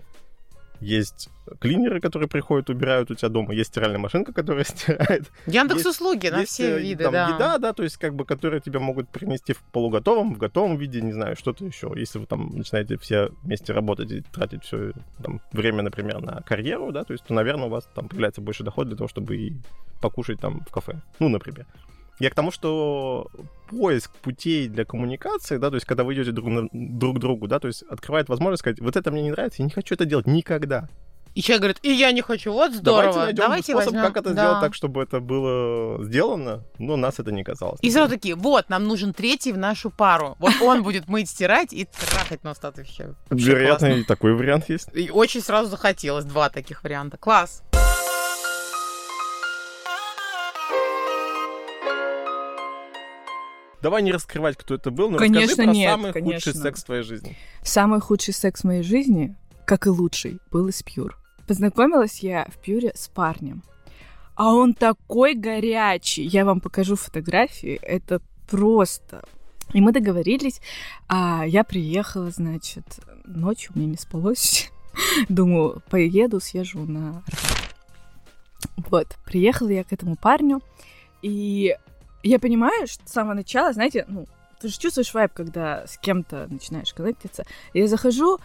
есть 0.80 1.28
клинеры, 1.60 2.00
которые 2.00 2.28
приходят, 2.28 2.70
убирают 2.70 3.10
у 3.10 3.14
тебя 3.14 3.28
дома, 3.28 3.54
есть 3.54 3.70
стиральная 3.70 3.98
машинка, 3.98 4.32
которая 4.32 4.64
стирает. 4.68 5.30
Яндекс 5.46 5.86
услуги 5.86 6.28
на 6.28 6.40
есть, 6.40 6.52
все 6.52 6.76
э, 6.76 6.80
виды, 6.80 7.04
там, 7.04 7.12
да. 7.12 7.28
еда, 7.28 7.58
да, 7.58 7.72
то 7.72 7.82
есть 7.82 7.96
как 7.96 8.14
бы, 8.14 8.24
которые 8.24 8.60
тебя 8.60 8.80
могут 8.80 9.08
принести 9.08 9.52
в 9.52 9.62
полуготовом, 9.62 10.34
в 10.34 10.38
готовом 10.38 10.76
виде, 10.76 11.00
не 11.00 11.12
знаю, 11.12 11.36
что-то 11.36 11.64
еще. 11.64 11.92
Если 11.96 12.18
вы 12.18 12.26
там 12.26 12.50
начинаете 12.54 12.98
все 12.98 13.30
вместе 13.42 13.72
работать 13.72 14.10
и 14.10 14.20
тратить 14.20 14.64
все 14.64 14.92
там, 15.22 15.40
время, 15.52 15.82
например, 15.82 16.20
на 16.20 16.42
карьеру, 16.42 16.92
да, 16.92 17.04
то 17.04 17.12
есть, 17.12 17.24
то, 17.24 17.34
наверное, 17.34 17.66
у 17.66 17.70
вас 17.70 17.88
там 17.94 18.08
появляется 18.08 18.40
больше 18.40 18.62
доход 18.62 18.88
для 18.88 18.96
того, 18.96 19.08
чтобы 19.08 19.36
и 19.36 19.56
покушать 20.00 20.40
там 20.40 20.60
в 20.68 20.70
кафе. 20.70 21.00
Ну, 21.18 21.28
например. 21.28 21.66
Я 22.18 22.30
к 22.30 22.34
тому, 22.34 22.50
что 22.50 23.28
поиск 23.70 24.10
путей 24.16 24.68
для 24.68 24.84
коммуникации, 24.84 25.58
да, 25.58 25.68
то 25.68 25.76
есть 25.76 25.86
когда 25.86 26.04
вы 26.04 26.14
идете 26.14 26.32
друг, 26.32 26.48
на, 26.48 26.68
друг 26.72 27.16
к 27.16 27.20
другу, 27.20 27.46
да, 27.46 27.58
то 27.58 27.68
есть 27.68 27.82
открывает 27.82 28.28
возможность 28.28 28.60
сказать, 28.60 28.80
вот 28.80 28.96
это 28.96 29.10
мне 29.10 29.22
не 29.22 29.30
нравится, 29.30 29.62
я 29.62 29.66
не 29.66 29.70
хочу 29.70 29.94
это 29.94 30.04
делать 30.04 30.26
никогда. 30.26 30.88
И 31.34 31.42
человек 31.42 31.60
говорит, 31.60 31.78
и 31.82 31.92
я 31.92 32.10
не 32.10 32.20
хочу, 32.20 32.52
вот 32.52 32.72
здорово. 32.72 33.02
Давайте 33.02 33.18
найдем 33.20 33.36
Давайте 33.36 33.72
способ, 33.72 33.92
возьмем. 33.92 34.12
как 34.12 34.16
это 34.16 34.34
да. 34.34 34.42
сделать 34.42 34.60
так, 34.60 34.74
чтобы 34.74 35.02
это 35.02 35.20
было 35.20 36.04
сделано, 36.04 36.64
но 36.78 36.96
нас 36.96 37.20
это 37.20 37.30
не 37.30 37.44
казалось. 37.44 37.78
И 37.80 37.90
сразу 37.92 38.10
такие, 38.10 38.34
вот, 38.34 38.68
нам 38.68 38.88
нужен 38.88 39.14
третий 39.14 39.52
в 39.52 39.58
нашу 39.58 39.90
пару. 39.90 40.34
Вот 40.40 40.54
он 40.60 40.82
будет 40.82 41.06
мыть, 41.06 41.28
стирать 41.28 41.72
и 41.72 41.84
трахать 41.84 42.42
нас 42.42 42.58
вообще. 42.60 43.14
Вероятно, 43.30 43.86
и 43.86 44.02
такой 44.02 44.34
вариант 44.34 44.68
есть. 44.68 44.88
И 44.94 45.10
очень 45.10 45.40
сразу 45.40 45.70
захотелось 45.70 46.24
два 46.24 46.48
таких 46.48 46.82
варианта. 46.82 47.18
Класс. 47.18 47.62
Давай 53.80 54.02
не 54.02 54.12
раскрывать, 54.12 54.56
кто 54.56 54.74
это 54.74 54.90
был, 54.90 55.10
но 55.10 55.18
конечно, 55.18 55.42
расскажи 55.48 55.62
про 55.64 55.72
нет, 55.72 55.90
самый 55.90 56.12
конечно. 56.12 56.34
худший 56.34 56.54
секс 56.54 56.82
в 56.82 56.86
твоей 56.86 57.02
жизни. 57.02 57.36
Самый 57.62 58.00
худший 58.00 58.34
секс 58.34 58.60
в 58.62 58.64
моей 58.64 58.82
жизни, 58.82 59.36
как 59.64 59.86
и 59.86 59.90
лучший, 59.90 60.40
был 60.50 60.68
из 60.68 60.82
Пьюр. 60.82 61.16
Познакомилась 61.46 62.20
я 62.20 62.46
в 62.52 62.58
Пьюре 62.58 62.92
с 62.94 63.08
парнем. 63.08 63.62
А 64.34 64.52
он 64.52 64.74
такой 64.74 65.34
горячий. 65.34 66.22
Я 66.22 66.44
вам 66.44 66.60
покажу 66.60 66.94
фотографии. 66.96 67.74
Это 67.82 68.20
просто... 68.48 69.24
И 69.72 69.80
мы 69.80 69.92
договорились. 69.92 70.60
А 71.08 71.44
я 71.46 71.64
приехала, 71.64 72.30
значит, 72.30 73.00
ночью 73.24 73.72
мне 73.74 73.86
не 73.86 73.96
спалось. 73.96 74.70
Думаю, 75.28 75.82
поеду, 75.90 76.40
съезжу 76.40 76.80
на 76.80 77.22
Вот, 78.76 79.16
приехала 79.24 79.68
я 79.68 79.84
к 79.84 79.92
этому 79.92 80.16
парню, 80.16 80.60
и 81.22 81.76
я 82.28 82.38
понимаю, 82.38 82.86
что 82.86 83.06
с 83.06 83.12
самого 83.12 83.34
начала, 83.34 83.72
знаете, 83.72 84.04
ну, 84.08 84.26
ты 84.60 84.68
же 84.68 84.78
чувствуешь 84.78 85.14
вайб, 85.14 85.32
когда 85.32 85.86
с 85.86 85.98
кем-то 85.98 86.46
начинаешь 86.50 86.92
коннектиться. 86.92 87.44
Я 87.74 87.86
захожу, 87.86 88.38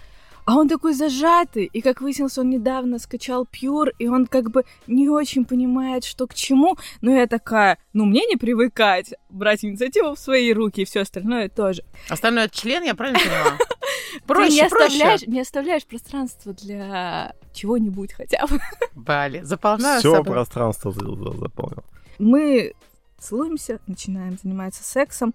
а 0.45 0.55
он 0.55 0.67
такой 0.67 0.93
зажатый, 0.93 1.65
и 1.65 1.81
как 1.81 2.01
выяснилось, 2.01 2.37
он 2.37 2.49
недавно 2.49 2.99
скачал 2.99 3.45
Пьюр, 3.45 3.89
и 3.97 4.07
он 4.07 4.27
как 4.27 4.51
бы 4.51 4.65
не 4.87 5.09
очень 5.09 5.45
понимает, 5.45 6.03
что 6.03 6.27
к 6.27 6.33
чему. 6.33 6.77
Но 7.01 7.11
я 7.11 7.27
такая, 7.27 7.77
ну 7.93 8.05
мне 8.05 8.25
не 8.25 8.35
привыкать 8.35 9.13
брать 9.29 9.63
инициативу 9.63 10.15
в 10.15 10.19
свои 10.19 10.53
руки 10.53 10.81
и 10.81 10.85
все 10.85 11.01
остальное 11.01 11.49
тоже. 11.49 11.83
Остальное 12.09 12.49
член, 12.49 12.83
я 12.83 12.93
правильно 12.93 13.19
поняла? 13.19 13.57
Проще, 14.27 14.49
Ты 14.49 14.55
не 14.55 14.61
оставляешь, 14.61 15.21
не 15.27 15.41
оставляешь 15.41 15.85
пространство 15.85 16.53
для 16.53 17.33
чего-нибудь 17.53 18.13
хотя 18.13 18.45
бы. 18.47 18.59
Бали, 18.93 19.41
заполняю 19.41 19.99
Все 19.99 20.23
пространство 20.23 20.91
заполнил. 20.91 21.83
Мы 22.19 22.73
целуемся, 23.23 23.79
начинаем 23.87 24.37
заниматься 24.41 24.83
сексом. 24.83 25.33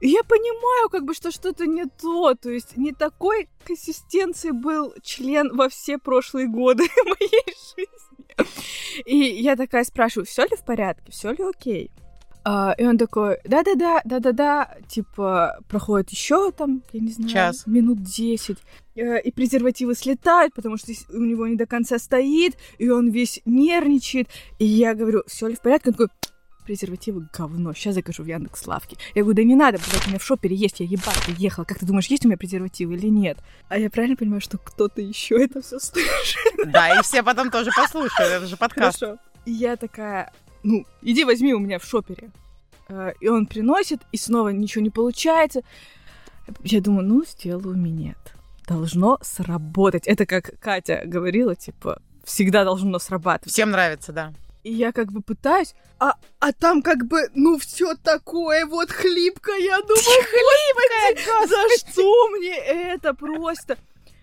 И 0.00 0.08
я 0.08 0.22
понимаю, 0.24 0.88
как 0.90 1.04
бы, 1.04 1.14
что 1.14 1.30
что-то 1.30 1.66
не 1.66 1.84
то. 1.84 2.34
То 2.34 2.50
есть 2.50 2.76
не 2.76 2.92
такой 2.92 3.48
консистенции 3.64 4.50
был 4.50 4.94
член 5.02 5.54
во 5.54 5.68
все 5.68 5.96
прошлые 5.96 6.48
годы 6.48 6.84
моей 7.04 7.54
жизни. 7.76 9.06
И 9.06 9.16
я 9.16 9.56
такая 9.56 9.84
спрашиваю, 9.84 10.26
все 10.26 10.42
ли 10.42 10.56
в 10.56 10.64
порядке, 10.64 11.12
все 11.12 11.30
ли 11.30 11.44
окей? 11.44 11.92
А, 12.44 12.74
и 12.76 12.84
он 12.84 12.98
такой, 12.98 13.38
да-да-да, 13.44 14.00
да-да-да, 14.04 14.76
типа, 14.88 15.60
проходит 15.68 16.10
еще 16.10 16.50
там, 16.50 16.82
я 16.92 17.00
не 17.00 17.12
знаю, 17.12 17.30
Час. 17.30 17.66
минут 17.66 18.02
10, 18.02 18.58
э, 18.96 19.20
и 19.20 19.30
презервативы 19.30 19.94
слетают, 19.94 20.52
потому 20.52 20.76
что 20.76 20.90
у 21.10 21.20
него 21.20 21.46
не 21.46 21.54
до 21.54 21.66
конца 21.66 22.00
стоит, 22.00 22.56
и 22.78 22.88
он 22.88 23.10
весь 23.10 23.40
нервничает. 23.44 24.28
И 24.58 24.64
я 24.64 24.94
говорю, 24.94 25.22
все 25.28 25.46
ли 25.46 25.54
в 25.54 25.60
порядке? 25.60 25.90
Он 25.90 25.92
такой, 25.92 26.08
презервативы 26.62 27.28
говно, 27.32 27.72
сейчас 27.74 27.94
закажу 27.94 28.22
в 28.22 28.26
Яндекс 28.26 28.66
Лавке. 28.66 28.96
Я 29.14 29.22
говорю, 29.22 29.36
да 29.36 29.42
не 29.44 29.54
надо, 29.54 29.78
блядь, 29.78 30.06
у 30.06 30.08
меня 30.10 30.18
в 30.18 30.24
шопере 30.24 30.56
есть, 30.56 30.80
я 30.80 30.86
ебать 30.86 31.20
приехала. 31.26 31.64
Как 31.64 31.78
ты 31.78 31.86
думаешь, 31.86 32.06
есть 32.06 32.24
у 32.24 32.28
меня 32.28 32.36
презервативы 32.38 32.94
или 32.94 33.08
нет? 33.08 33.38
А 33.68 33.78
я 33.78 33.90
правильно 33.90 34.16
понимаю, 34.16 34.40
что 34.40 34.58
кто-то 34.58 35.00
еще 35.00 35.42
это 35.42 35.60
все 35.62 35.78
слышит? 35.78 36.38
Да, 36.66 36.98
и 36.98 37.02
все 37.02 37.22
потом 37.22 37.50
тоже 37.50 37.70
послушают, 37.76 38.32
это 38.32 38.46
же 38.46 38.56
подкаст. 38.56 39.00
Хорошо. 39.00 39.18
И 39.44 39.50
я 39.52 39.76
такая, 39.76 40.32
ну, 40.62 40.84
иди 41.02 41.24
возьми 41.24 41.54
у 41.54 41.58
меня 41.58 41.78
в 41.78 41.84
шопере. 41.84 42.30
Э, 42.88 43.12
И 43.20 43.28
он 43.28 43.46
приносит, 43.46 44.00
и 44.12 44.16
снова 44.16 44.50
ничего 44.50 44.82
не 44.82 44.90
получается. 44.90 45.62
Я 46.62 46.80
думаю, 46.80 47.06
ну, 47.06 47.24
сделаю 47.24 47.76
минет. 47.76 48.18
Должно 48.66 49.18
сработать. 49.22 50.06
Это 50.06 50.24
как 50.26 50.58
Катя 50.60 51.02
говорила, 51.04 51.56
типа, 51.56 52.00
всегда 52.24 52.64
должно 52.64 52.98
срабатывать. 52.98 53.52
Всем 53.52 53.70
нравится, 53.70 54.12
да. 54.12 54.32
И 54.62 54.72
я 54.72 54.92
как 54.92 55.10
бы 55.10 55.22
пытаюсь, 55.22 55.74
а, 55.98 56.14
а 56.38 56.52
там 56.52 56.82
как 56.82 57.06
бы, 57.06 57.28
ну, 57.34 57.58
все 57.58 57.94
такое 57.96 58.64
вот 58.64 58.90
хлипкое. 58.90 59.58
Я 59.58 59.80
думаю, 59.80 60.22
хлипкое, 61.16 61.46
за 61.48 61.90
что 61.90 62.28
мне 62.30 62.56
это 62.56 63.12
просто? 63.12 63.76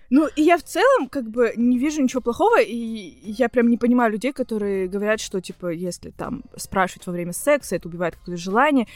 Ну, 0.10 0.28
и 0.36 0.42
я 0.42 0.58
в 0.58 0.64
целом, 0.64 1.08
как 1.08 1.30
бы, 1.30 1.54
не 1.56 1.78
вижу 1.78 2.02
ничего 2.02 2.22
плохого, 2.22 2.60
и 2.60 2.74
я 2.74 3.48
прям 3.48 3.68
не 3.68 3.78
понимаю 3.78 4.12
людей, 4.12 4.34
которые 4.34 4.88
говорят, 4.88 5.20
что, 5.20 5.40
типа, 5.40 5.68
если 5.68 6.10
там 6.10 6.44
спрашивать 6.56 7.06
во 7.06 7.14
время 7.14 7.34
секса, 7.34 7.76
это 7.76 7.88
убивает 7.88 8.16
какое-то 8.16 8.42
желание. 8.42 8.88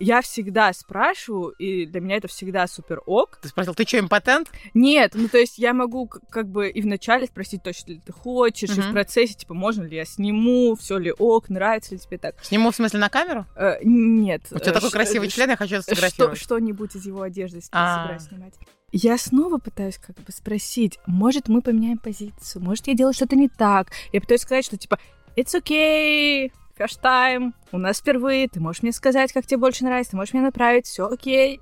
Я 0.00 0.22
всегда 0.22 0.72
спрашиваю, 0.72 1.50
и 1.50 1.86
для 1.86 2.00
меня 2.00 2.16
это 2.16 2.28
всегда 2.28 2.66
супер 2.66 3.00
ок. 3.06 3.38
Ты 3.40 3.48
спросил, 3.48 3.74
ты 3.74 3.86
что, 3.86 3.98
импотент? 3.98 4.50
Нет, 4.74 5.12
ну 5.14 5.28
то 5.28 5.38
есть 5.38 5.58
я 5.58 5.72
могу 5.72 6.08
как 6.08 6.48
бы 6.48 6.68
и 6.68 6.80
вначале 6.82 7.26
спросить, 7.26 7.62
точно 7.62 7.92
ли 7.92 8.00
ты 8.04 8.12
хочешь, 8.12 8.70
и 8.70 8.80
в 8.80 8.92
процессе, 8.92 9.34
типа, 9.34 9.54
можно 9.54 9.84
ли 9.84 9.96
я 9.96 10.04
сниму, 10.04 10.74
все 10.74 10.98
ли 10.98 11.12
ок, 11.12 11.48
нравится 11.48 11.94
ли 11.94 12.00
тебе 12.00 12.18
так. 12.18 12.34
Сниму, 12.42 12.70
в 12.70 12.76
смысле, 12.76 12.98
на 12.98 13.08
камеру? 13.08 13.46
Э, 13.56 13.76
нет. 13.82 14.42
У 14.50 14.58
тебя 14.58 14.72
э, 14.72 14.74
такой 14.74 14.90
красивый 14.90 15.28
член, 15.28 15.50
я 15.50 15.56
хочу 15.56 15.76
это 15.76 15.84
сфотографировать. 15.84 16.38
что-нибудь 16.38 16.96
из 16.96 17.06
его 17.06 17.22
одежды 17.22 17.60
А. 17.70 18.02
собираюсь 18.02 18.22
снимать. 18.24 18.54
Я 18.90 19.18
снова 19.18 19.58
пытаюсь 19.58 19.98
как 19.98 20.16
бы 20.16 20.30
спросить, 20.32 20.98
может, 21.06 21.48
мы 21.48 21.62
поменяем 21.62 21.98
позицию, 21.98 22.62
может, 22.62 22.86
я 22.86 22.94
делаю 22.94 23.12
что-то 23.12 23.36
не 23.36 23.48
так. 23.48 23.88
Я 24.12 24.20
пытаюсь 24.20 24.42
сказать, 24.42 24.64
что 24.64 24.76
типа, 24.76 24.98
it's 25.36 25.54
okay, 25.54 26.50
first 26.78 27.00
time, 27.02 27.52
у 27.72 27.78
нас 27.78 27.98
впервые, 27.98 28.48
ты 28.48 28.60
можешь 28.60 28.82
мне 28.82 28.92
сказать, 28.92 29.32
как 29.32 29.46
тебе 29.46 29.58
больше 29.58 29.84
нравится, 29.84 30.12
ты 30.12 30.16
можешь 30.16 30.34
меня 30.34 30.44
направить, 30.44 30.86
все 30.86 31.06
окей, 31.06 31.60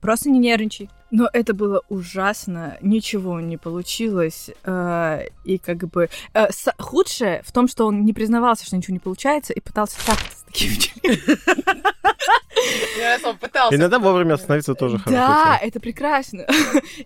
просто 0.00 0.30
не 0.30 0.38
нервничай. 0.38 0.88
Но 1.12 1.28
это 1.32 1.52
было 1.54 1.82
ужасно, 1.90 2.78
ничего 2.80 3.38
не 3.38 3.58
получилось, 3.58 4.50
э, 4.64 5.26
и 5.44 5.58
как 5.58 5.76
бы... 5.90 6.08
э, 6.32 6.50
с- 6.50 6.72
худшее 6.78 7.42
в 7.44 7.52
том, 7.52 7.68
что 7.68 7.86
он 7.86 8.04
не 8.04 8.12
признавался, 8.14 8.64
что 8.66 8.76
ничего 8.76 8.94
не 8.94 8.98
получается, 8.98 9.52
и 9.52 9.60
пытался 9.60 9.98
так-то 10.06 10.24
с 10.34 10.42
таким 10.46 10.72
членом. 10.78 11.38
Я 12.98 13.18
сам 13.18 13.36
пытался. 13.36 13.74
Иногда 13.76 13.98
вовремя 13.98 14.34
остановиться 14.34 14.74
тоже 14.74 14.98
хорошо. 14.98 15.10
Да, 15.16 15.58
это 15.60 15.80
прекрасно. 15.80 16.46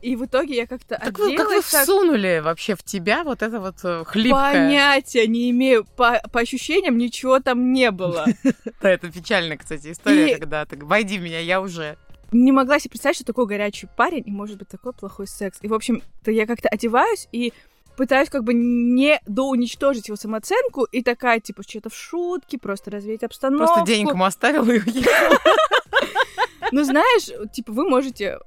И 0.03 0.15
в 0.15 0.25
итоге 0.27 0.57
я 0.57 0.67
как-то 0.67 1.01
Так 1.03 1.19
вы, 1.19 1.35
как 1.37 1.49
вы 1.49 1.63
так, 1.63 1.65
всунули 1.83 2.41
вообще 2.45 2.75
в 2.75 2.83
тебя 2.83 3.25
вот 3.25 3.43
это 3.43 3.59
вот 3.61 3.77
э, 3.83 4.05
хлипкое? 4.07 4.53
понятия 4.53 5.27
не 5.27 5.51
имею. 5.51 5.85
По, 5.97 6.21
по 6.31 6.41
ощущениям 6.41 6.99
ничего 6.99 7.41
там 7.41 7.73
не 7.73 7.91
было. 7.91 8.27
Да, 8.83 8.91
это 8.91 9.11
печальная, 9.11 9.57
кстати, 9.57 9.91
история, 9.91 10.37
когда 10.37 10.65
ты 10.67 10.77
войди 10.77 11.19
в 11.19 11.23
меня, 11.23 11.41
я 11.41 11.61
уже. 11.61 11.97
Не 12.33 12.53
могла 12.53 12.79
себе 12.79 12.91
представить, 12.91 13.17
что 13.17 13.27
такой 13.27 13.47
горячий 13.47 13.89
парень 13.97 14.25
и 14.27 14.31
может 14.31 14.59
быть 14.59 14.69
такой 14.69 14.93
плохой 14.93 15.27
секс. 15.27 15.59
И, 15.63 15.69
в 15.69 15.75
общем-то, 15.75 16.31
я 16.31 16.47
как-то 16.47 16.69
одеваюсь 16.69 17.29
и 17.33 17.53
пытаюсь 17.97 18.29
как 18.29 18.45
бы 18.45 18.53
не 18.53 19.21
доуничтожить 19.27 20.09
его 20.09 20.17
самооценку 20.17 20.85
и 20.85 21.03
такая, 21.03 21.41
типа, 21.41 21.63
что-то 21.67 21.89
в 21.89 21.95
шутке, 21.95 22.59
просто 22.59 22.91
развеять 22.91 23.23
обстановку. 23.23 23.67
Просто 23.67 23.87
денег 23.87 24.13
ему 24.13 24.25
оставил 24.25 24.65
и 24.69 24.79
уехал. 24.79 25.39
Ну, 26.73 26.85
знаешь, 26.85 27.31
типа, 27.53 27.73
вы 27.73 27.89
можете 27.89 28.39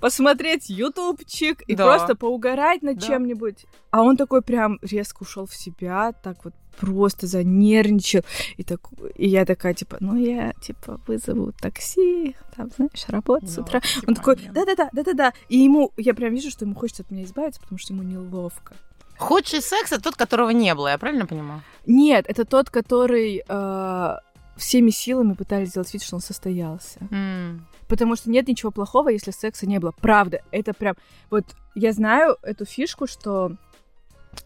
посмотреть 0.00 0.68
ютубчик 0.70 1.62
и 1.62 1.74
Да. 1.74 1.84
просто 1.84 2.14
поугарать 2.16 2.82
над 2.82 2.98
Да. 2.98 3.06
чем-нибудь. 3.06 3.66
А 3.90 4.02
он 4.02 4.16
такой 4.16 4.42
прям 4.42 4.78
резко 4.82 5.22
ушел 5.22 5.46
в 5.46 5.54
себя, 5.54 6.12
так 6.12 6.44
вот 6.44 6.54
просто 6.78 7.26
занервничал. 7.26 8.20
И, 8.56 8.62
так, 8.62 8.80
и 9.16 9.26
я 9.28 9.44
такая, 9.44 9.74
типа, 9.74 9.96
ну, 10.00 10.14
я, 10.16 10.52
типа, 10.62 11.00
вызову 11.08 11.52
такси, 11.52 12.36
там, 12.56 12.70
знаешь, 12.76 13.04
работать 13.08 13.50
с 13.50 13.56
Ну, 13.56 13.62
утра. 13.64 13.80
типа, 13.80 14.04
Он 14.08 14.14
такой, 14.14 14.36
да-да-да, 14.54 14.88
да-да-да. 14.92 15.32
И 15.48 15.58
ему, 15.58 15.90
я 15.96 16.14
прям 16.14 16.32
вижу, 16.34 16.50
что 16.50 16.64
ему 16.64 16.74
хочется 16.76 17.02
от 17.02 17.10
меня 17.10 17.24
избавиться, 17.24 17.60
потому 17.60 17.78
что 17.78 17.92
ему 17.94 18.04
неловко. 18.04 18.76
Худший 19.16 19.60
секс 19.60 19.90
это 19.90 20.00
тот, 20.00 20.14
которого 20.14 20.50
не 20.50 20.72
было, 20.76 20.88
я 20.88 20.98
правильно 20.98 21.26
понимаю? 21.26 21.62
Нет, 21.86 22.26
это 22.28 22.44
тот, 22.44 22.70
который 22.70 23.42
э, 23.48 24.16
всеми 24.58 24.90
силами 24.90 25.32
пытались 25.32 25.70
сделать 25.70 25.92
вид, 25.92 26.02
что 26.02 26.16
он 26.16 26.20
состоялся. 26.20 27.00
М. 27.10 27.66
Потому 27.88 28.16
что 28.16 28.30
нет 28.30 28.46
ничего 28.48 28.70
плохого, 28.70 29.08
если 29.08 29.30
секса 29.30 29.66
не 29.66 29.78
было. 29.78 29.92
Правда, 29.92 30.42
это 30.50 30.74
прям... 30.74 30.96
Вот 31.30 31.44
я 31.74 31.92
знаю 31.92 32.36
эту 32.42 32.64
фишку, 32.64 33.06
что 33.06 33.52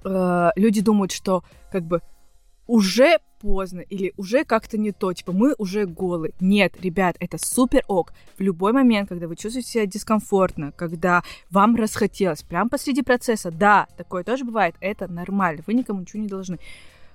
э, 0.05 0.51
люди 0.57 0.81
думают, 0.81 1.13
что 1.13 1.43
как 1.71 1.85
бы 1.85 2.01
уже 2.67 3.19
поздно 3.41 3.81
или 3.81 4.13
уже 4.17 4.45
как-то 4.45 4.79
не 4.79 4.93
то, 4.93 5.13
типа 5.13 5.33
мы 5.33 5.55
уже 5.59 5.85
голы. 5.85 6.33
Нет, 6.41 6.81
ребят, 6.81 7.17
это 7.19 7.37
супер 7.39 7.83
ок. 7.89 8.13
В 8.39 8.41
любой 8.41 8.73
момент, 8.73 9.09
когда 9.09 9.27
вы 9.27 9.35
чувствуете 9.37 9.69
себя 9.69 9.87
дискомфортно, 9.87 10.73
когда 10.73 11.23
вам 11.51 11.75
расхотелось, 11.75 12.43
прям 12.43 12.69
посреди 12.69 13.03
процесса, 13.03 13.51
да, 13.51 13.89
такое 13.97 14.23
тоже 14.23 14.45
бывает, 14.45 14.77
это 14.81 15.09
нормально, 15.09 15.63
вы 15.67 15.75
никому 15.75 16.01
ничего 16.01 16.23
не 16.23 16.29
должны. 16.29 16.59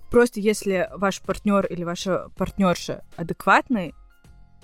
Просто 0.09 0.39
если 0.39 0.89
ваш 0.95 1.21
партнер 1.21 1.65
или 1.65 1.83
ваша 1.83 2.29
партнерша 2.37 3.03
адекватный, 3.15 3.93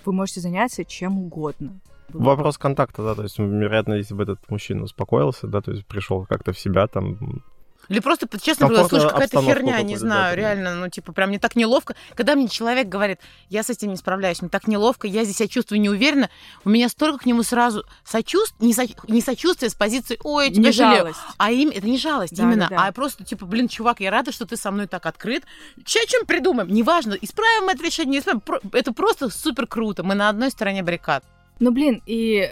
вы 0.06 0.14
можете 0.14 0.40
заняться 0.40 0.86
чем 0.86 1.20
угодно. 1.20 1.80
Вопрос 2.10 2.58
контакта, 2.58 3.04
да, 3.04 3.16
то 3.16 3.24
есть, 3.24 3.40
вероятно, 3.40 3.94
если 3.94 4.14
бы 4.14 4.24
этот 4.24 4.50
мужчина 4.50 4.84
успокоился, 4.84 5.48
да, 5.48 5.62
то 5.62 5.72
есть 5.72 5.86
пришел 5.86 6.26
как-то 6.26 6.54
в 6.54 6.60
себя, 6.60 6.88
там, 6.88 7.44
Или 7.90 8.00
просто, 8.00 8.28
честно 8.40 8.68
говоря, 8.68 8.84
Комфортную 8.84 9.02
слушай, 9.02 9.14
какая-то 9.14 9.42
херня, 9.42 9.82
не 9.82 9.98
знаю, 9.98 10.36
да, 10.36 10.42
реально, 10.42 10.76
ну, 10.76 10.90
типа, 10.90 11.12
прям 11.12 11.30
мне 11.30 11.40
так 11.40 11.56
неловко. 11.56 11.96
Когда 12.16 12.36
мне 12.36 12.48
человек 12.48 12.88
говорит, 12.88 13.20
я 13.50 13.62
с 13.64 13.70
этим 13.70 13.90
не 13.90 13.98
справляюсь, 13.98 14.42
мне 14.42 14.50
так 14.50 14.68
неловко, 14.68 15.06
я 15.08 15.24
здесь 15.26 15.38
себя 15.38 15.48
чувствую 15.50 15.82
неуверенно, 15.82 16.30
у 16.64 16.70
меня 16.70 16.88
столько 16.90 17.24
к 17.24 17.26
нему 17.26 17.44
сразу 17.44 17.84
сочувствие, 18.06 18.68
не, 18.68 18.74
со- 18.74 18.86
не 19.08 19.22
сочувствие 19.22 19.70
с 19.70 19.76
позиции, 19.76 20.18
ой, 20.24 20.48
я 20.48 20.54
тебя 20.54 20.64
Не 20.64 20.72
жалею. 20.72 20.98
жалость. 21.00 21.20
А 21.38 21.52
им 21.52 21.70
это 21.70 21.86
не 21.88 21.98
жалость 21.98 22.36
Да, 22.36 22.44
именно, 22.44 22.68
да, 22.70 22.76
да. 22.78 22.88
а 22.88 22.92
просто 22.94 23.24
типа, 23.26 23.46
блин, 23.46 23.68
чувак, 23.68 24.00
я 24.00 24.12
рада, 24.12 24.32
что 24.32 24.46
ты 24.46 24.56
со 24.56 24.72
мной 24.72 24.88
так 24.88 25.06
открыт. 25.06 25.44
Че, 25.84 26.06
чем 26.08 26.26
придумаем? 26.26 26.70
Неважно, 26.70 27.18
исправим 27.20 27.66
мы 27.66 27.74
это 27.74 27.84
решение, 27.84 28.12
не 28.14 28.20
исправим. 28.20 28.42
Это 28.72 28.94
просто 28.94 29.30
супер 29.30 29.68
круто. 29.68 30.04
Мы 30.04 30.16
на 30.16 30.30
одной 30.30 30.52
стороне 30.52 30.84
баррикад. 30.84 31.24
Ну, 31.60 31.72
блин, 31.72 32.02
и 32.06 32.50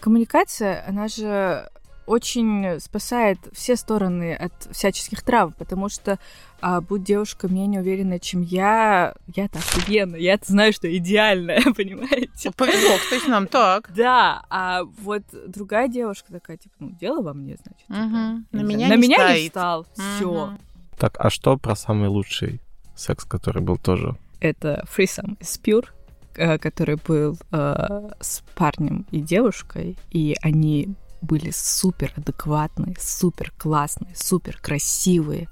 коммуникация, 0.00 0.84
она 0.88 1.08
же 1.08 1.68
очень 2.06 2.80
спасает 2.80 3.38
все 3.52 3.76
стороны 3.76 4.34
от 4.34 4.52
всяческих 4.70 5.22
травм, 5.22 5.54
потому 5.58 5.88
что 5.88 6.18
а, 6.60 6.80
будь 6.80 7.02
девушка 7.04 7.48
менее 7.48 7.80
уверенная, 7.80 8.18
чем 8.18 8.42
я, 8.42 9.14
я-то 9.34 9.58
офигенно, 9.58 10.16
я-то 10.16 10.44
знаю, 10.46 10.72
что 10.72 10.94
идеальная, 10.94 11.62
понимаете? 11.76 12.48
Вот 12.48 12.56
Повезло, 12.56 12.96
кстати, 12.98 13.28
нам 13.28 13.46
так. 13.46 13.90
Да, 13.94 14.42
а 14.50 14.82
вот 14.84 15.22
другая 15.46 15.88
девушка 15.88 16.32
такая, 16.32 16.56
типа, 16.56 16.74
ну, 16.80 16.90
дело 16.90 17.22
во 17.22 17.32
мне, 17.32 17.56
значит. 17.56 17.86
типа, 17.86 17.98
Мгм. 17.98 18.46
На 18.52 18.58
не 18.58 18.64
меня 18.64 18.86
знаю, 18.86 18.90
на 18.90 19.02
не 19.02 19.08
меня 19.08 19.38
не 19.38 19.48
стал, 19.48 19.86
все. 19.94 20.46
Мгм. 20.46 20.58
Так, 20.98 21.14
а 21.18 21.30
что 21.30 21.56
про 21.56 21.74
самый 21.76 22.08
лучший 22.08 22.60
секс, 22.94 23.24
который 23.24 23.62
был 23.62 23.78
тоже? 23.78 24.16
это 24.40 24.84
Фрисом 24.88 25.36
из 25.40 25.60
Pure, 25.62 25.86
э, 26.34 26.58
который 26.58 26.96
был 26.96 27.38
э, 27.52 28.10
с 28.20 28.42
парнем 28.54 29.06
и 29.10 29.20
девушкой, 29.20 29.96
и 30.10 30.36
они 30.42 30.94
были 31.22 31.50
супер 31.50 32.12
адекватные, 32.16 32.96
супер 32.98 33.52
классные, 33.56 34.14
супер 34.14 34.58
красивые. 34.60 35.48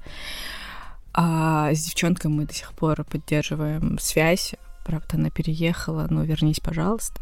А 1.12 1.72
с 1.72 1.84
девчонкой 1.84 2.30
мы 2.30 2.44
до 2.44 2.54
сих 2.54 2.72
пор 2.72 3.04
поддерживаем 3.04 3.98
связь. 3.98 4.54
Правда, 4.84 5.16
она 5.16 5.30
переехала, 5.30 6.06
но 6.08 6.22
вернись, 6.22 6.60
пожалуйста. 6.60 7.20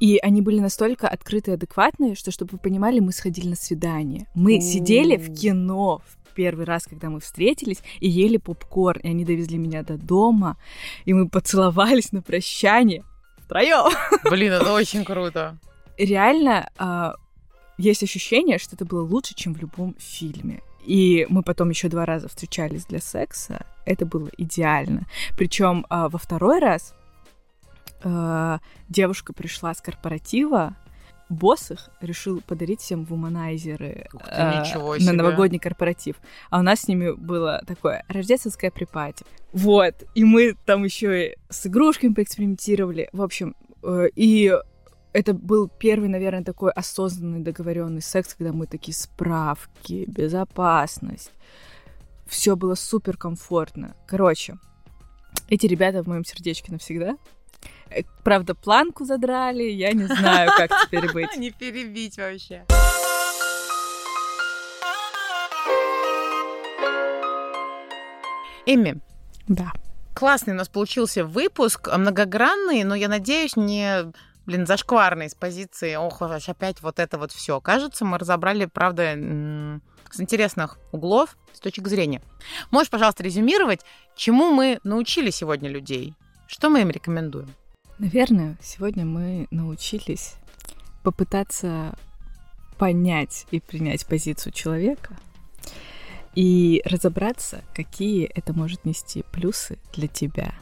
И 0.00 0.18
они 0.18 0.42
были 0.42 0.58
настолько 0.58 1.06
открытые 1.06 1.54
и 1.54 1.56
адекватные, 1.56 2.14
что, 2.14 2.30
чтобы 2.30 2.52
вы 2.52 2.58
понимали, 2.58 2.98
мы 2.98 3.12
сходили 3.12 3.48
на 3.48 3.56
свидание. 3.56 4.26
Мы 4.34 4.58
О. 4.58 4.60
сидели 4.60 5.16
в 5.16 5.32
кино 5.34 6.02
в 6.04 6.34
первый 6.34 6.64
раз, 6.64 6.86
когда 6.86 7.08
мы 7.08 7.20
встретились, 7.20 7.78
и 8.00 8.08
ели 8.08 8.38
попкорн. 8.38 9.00
И 9.00 9.08
они 9.08 9.24
довезли 9.24 9.58
меня 9.58 9.82
до 9.82 9.96
дома, 9.96 10.56
и 11.04 11.12
мы 11.12 11.28
поцеловались 11.28 12.12
на 12.12 12.22
прощание 12.22 13.04
втроем. 13.38 13.92
Блин, 14.24 14.52
это 14.52 14.72
очень 14.72 15.04
круто. 15.04 15.58
Реально 15.96 16.68
а, 16.76 17.14
есть 17.78 18.02
ощущение, 18.02 18.58
что 18.58 18.76
это 18.76 18.84
было 18.84 19.02
лучше, 19.02 19.34
чем 19.34 19.54
в 19.54 19.60
любом 19.60 19.94
фильме. 19.98 20.62
И 20.84 21.26
мы 21.28 21.42
потом 21.42 21.70
еще 21.70 21.88
два 21.88 22.06
раза 22.06 22.28
встречались 22.28 22.86
для 22.86 23.00
секса. 23.00 23.66
Это 23.84 24.06
было 24.06 24.30
идеально. 24.38 25.06
Причем 25.36 25.84
во 25.90 26.18
второй 26.18 26.60
раз 26.60 26.94
а, 28.02 28.60
девушка 28.88 29.32
пришла 29.32 29.74
с 29.74 29.80
корпоратива, 29.80 30.76
босс 31.28 31.72
их 31.72 31.90
решил 32.00 32.40
подарить 32.40 32.80
всем 32.80 33.04
вуманайзеры 33.04 34.08
ты, 34.12 34.18
э, 34.30 34.62
на 35.00 35.12
новогодний 35.12 35.58
корпоратив. 35.58 36.16
А 36.50 36.60
у 36.60 36.62
нас 36.62 36.82
с 36.82 36.88
ними 36.88 37.10
было 37.10 37.62
такое 37.66 38.04
рождественское 38.08 38.70
припати. 38.70 39.24
Вот. 39.52 40.04
И 40.14 40.24
мы 40.24 40.56
там 40.66 40.84
еще 40.84 41.30
и 41.30 41.36
с 41.48 41.66
игрушками 41.66 42.12
поэкспериментировали. 42.12 43.08
В 43.12 43.22
общем, 43.22 43.56
э, 43.82 44.08
и 44.14 44.54
это 45.16 45.32
был 45.32 45.68
первый, 45.68 46.08
наверное, 46.10 46.44
такой 46.44 46.70
осознанный 46.72 47.40
договоренный 47.40 48.02
секс, 48.02 48.34
когда 48.34 48.52
мы 48.52 48.66
такие 48.66 48.94
справки, 48.94 50.04
безопасность. 50.06 51.30
Все 52.26 52.54
было 52.56 52.74
супер 52.74 53.16
комфортно. 53.16 53.96
Короче, 54.06 54.58
эти 55.48 55.66
ребята 55.66 56.02
в 56.02 56.06
моем 56.06 56.24
сердечке 56.24 56.70
навсегда. 56.72 57.16
Э, 57.88 58.02
Правда, 58.24 58.54
планку 58.54 59.04
задрали, 59.04 59.62
я 59.62 59.92
не 59.92 60.04
знаю, 60.04 60.50
как 60.56 60.70
теперь 60.84 61.10
быть. 61.12 61.30
Не 61.38 61.50
перебить 61.50 62.18
вообще. 62.18 62.64
Эми, 68.66 69.00
Да. 69.48 69.72
классный 70.14 70.54
у 70.54 70.56
нас 70.56 70.68
получился 70.68 71.24
выпуск, 71.24 71.88
многогранный, 71.96 72.82
но 72.84 72.94
я 72.94 73.08
надеюсь, 73.08 73.54
не 73.56 74.12
блин, 74.46 74.66
зашкварный 74.66 75.28
с 75.28 75.34
позиции, 75.34 75.96
ох, 75.96 76.22
опять 76.22 76.80
вот 76.80 76.98
это 76.98 77.18
вот 77.18 77.32
все. 77.32 77.60
Кажется, 77.60 78.04
мы 78.04 78.18
разобрали, 78.18 78.66
правда, 78.66 79.14
с 80.10 80.20
интересных 80.20 80.78
углов, 80.92 81.36
с 81.52 81.60
точек 81.60 81.88
зрения. 81.88 82.22
Можешь, 82.70 82.90
пожалуйста, 82.90 83.22
резюмировать, 83.22 83.80
чему 84.14 84.50
мы 84.52 84.78
научили 84.84 85.30
сегодня 85.30 85.68
людей? 85.68 86.14
Что 86.46 86.70
мы 86.70 86.82
им 86.82 86.90
рекомендуем? 86.90 87.52
Наверное, 87.98 88.56
сегодня 88.62 89.04
мы 89.04 89.48
научились 89.50 90.34
попытаться 91.02 91.96
понять 92.78 93.46
и 93.50 93.60
принять 93.60 94.06
позицию 94.06 94.52
человека 94.52 95.16
и 96.34 96.82
разобраться, 96.84 97.64
какие 97.74 98.26
это 98.26 98.52
может 98.52 98.84
нести 98.84 99.24
плюсы 99.32 99.78
для 99.94 100.08
тебя. 100.08 100.54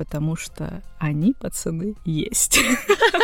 Потому 0.00 0.34
что 0.34 0.82
они, 0.98 1.34
пацаны, 1.34 1.94
есть. 2.06 2.58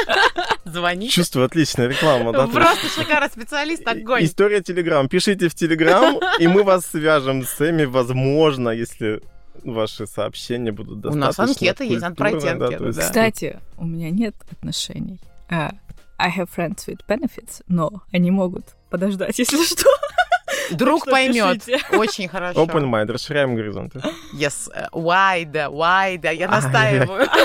Звоните. 0.66 1.10
Чувствую, 1.10 1.46
отличная 1.46 1.88
реклама, 1.88 2.32
да? 2.32 2.46
Просто 2.46 2.88
шикарно, 2.88 3.30
специалист, 3.30 3.88
огонь. 3.88 4.22
История 4.26 4.60
Телеграм. 4.60 5.08
Пишите 5.08 5.48
в 5.48 5.54
Телеграм, 5.54 6.20
и 6.38 6.46
мы 6.46 6.64
вас 6.64 6.84
свяжем 6.84 7.46
с 7.46 7.62
Эми, 7.62 7.84
возможно, 7.86 8.68
если 8.68 9.22
ваши 9.64 10.06
сообщения 10.06 10.70
будут 10.70 10.98
У 10.98 11.00
достаточно 11.00 11.46
нас 11.46 11.56
анкета 11.56 11.82
есть, 11.82 12.02
надо 12.02 12.14
пройти 12.14 12.46
анкету, 12.46 12.92
да. 12.92 13.00
Кстати, 13.00 13.58
у 13.78 13.86
меня 13.86 14.10
нет 14.10 14.34
отношений. 14.52 15.18
А, 15.48 15.72
I 16.18 16.30
have 16.30 16.50
friends 16.54 16.86
with 16.88 17.00
benefits, 17.08 17.62
но 17.68 18.02
они 18.12 18.30
могут 18.30 18.76
подождать, 18.90 19.38
если 19.38 19.64
что. 19.64 19.88
Друг 20.70 21.04
поймет. 21.04 21.62
Очень 21.92 22.28
хорошо. 22.28 22.64
Open 22.64 22.84
mind, 22.90 23.12
расширяем 23.12 23.54
горизонты. 23.54 24.00
Yes, 24.34 24.70
э, 24.74 24.88
wide, 24.92 25.52
wide, 25.52 26.22
я 26.22 26.30
Ай-яй. 26.30 26.48
настаиваю. 26.48 27.28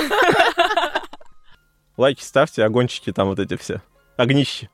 Лайки 1.96 2.22
ставьте, 2.22 2.64
огончики 2.64 3.12
там 3.12 3.28
вот 3.28 3.38
эти 3.38 3.56
все. 3.56 3.82
Огнищи. 4.16 4.70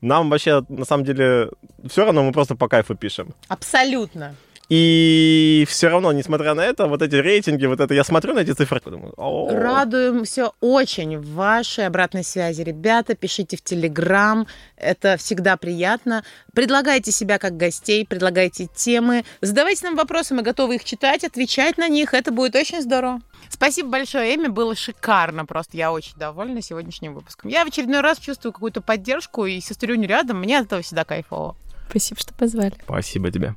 Нам 0.00 0.30
вообще, 0.30 0.64
на 0.68 0.84
самом 0.84 1.04
деле, 1.04 1.50
все 1.88 2.04
равно 2.04 2.22
мы 2.22 2.32
просто 2.32 2.54
по 2.54 2.68
кайфу 2.68 2.94
пишем. 2.94 3.34
Абсолютно. 3.48 4.34
И 4.68 5.64
все 5.66 5.88
равно, 5.88 6.12
несмотря 6.12 6.52
на 6.52 6.60
это, 6.60 6.86
вот 6.86 7.00
эти 7.00 7.14
рейтинги, 7.14 7.64
вот 7.64 7.80
это, 7.80 7.94
я 7.94 8.04
смотрю 8.04 8.34
на 8.34 8.40
эти 8.40 8.52
цифры, 8.52 8.80
думаю, 8.84 9.14
«О, 9.16 9.48
Радуемся 9.50 10.50
очень 10.60 11.18
вашей 11.18 11.86
обратной 11.86 12.22
связи. 12.22 12.60
Ребята, 12.60 13.14
пишите 13.14 13.56
в 13.56 13.62
Телеграм, 13.62 14.46
это 14.76 15.16
всегда 15.16 15.56
приятно. 15.56 16.22
Предлагайте 16.52 17.12
себя 17.12 17.38
как 17.38 17.56
гостей, 17.56 18.06
предлагайте 18.06 18.66
темы, 18.66 19.24
задавайте 19.40 19.86
нам 19.86 19.96
вопросы, 19.96 20.34
мы 20.34 20.42
готовы 20.42 20.74
их 20.74 20.84
читать, 20.84 21.24
отвечать 21.24 21.78
на 21.78 21.88
них, 21.88 22.12
это 22.12 22.30
будет 22.30 22.54
очень 22.54 22.82
здорово. 22.82 23.20
Спасибо 23.48 23.88
большое, 23.88 24.34
Эми, 24.34 24.48
было 24.48 24.74
шикарно, 24.74 25.46
просто 25.46 25.78
я 25.78 25.92
очень 25.92 26.16
довольна 26.18 26.60
сегодняшним 26.60 27.14
выпуском. 27.14 27.50
Я 27.50 27.64
в 27.64 27.68
очередной 27.68 28.02
раз 28.02 28.18
чувствую 28.18 28.52
какую-то 28.52 28.82
поддержку, 28.82 29.46
и 29.46 29.60
сестрюню 29.60 30.06
рядом, 30.06 30.40
мне 30.40 30.58
от 30.58 30.66
этого 30.66 30.82
всегда 30.82 31.04
кайфово. 31.04 31.56
Спасибо, 31.88 32.20
что 32.20 32.34
позвали. 32.34 32.74
Спасибо 32.84 33.30
тебе. 33.30 33.54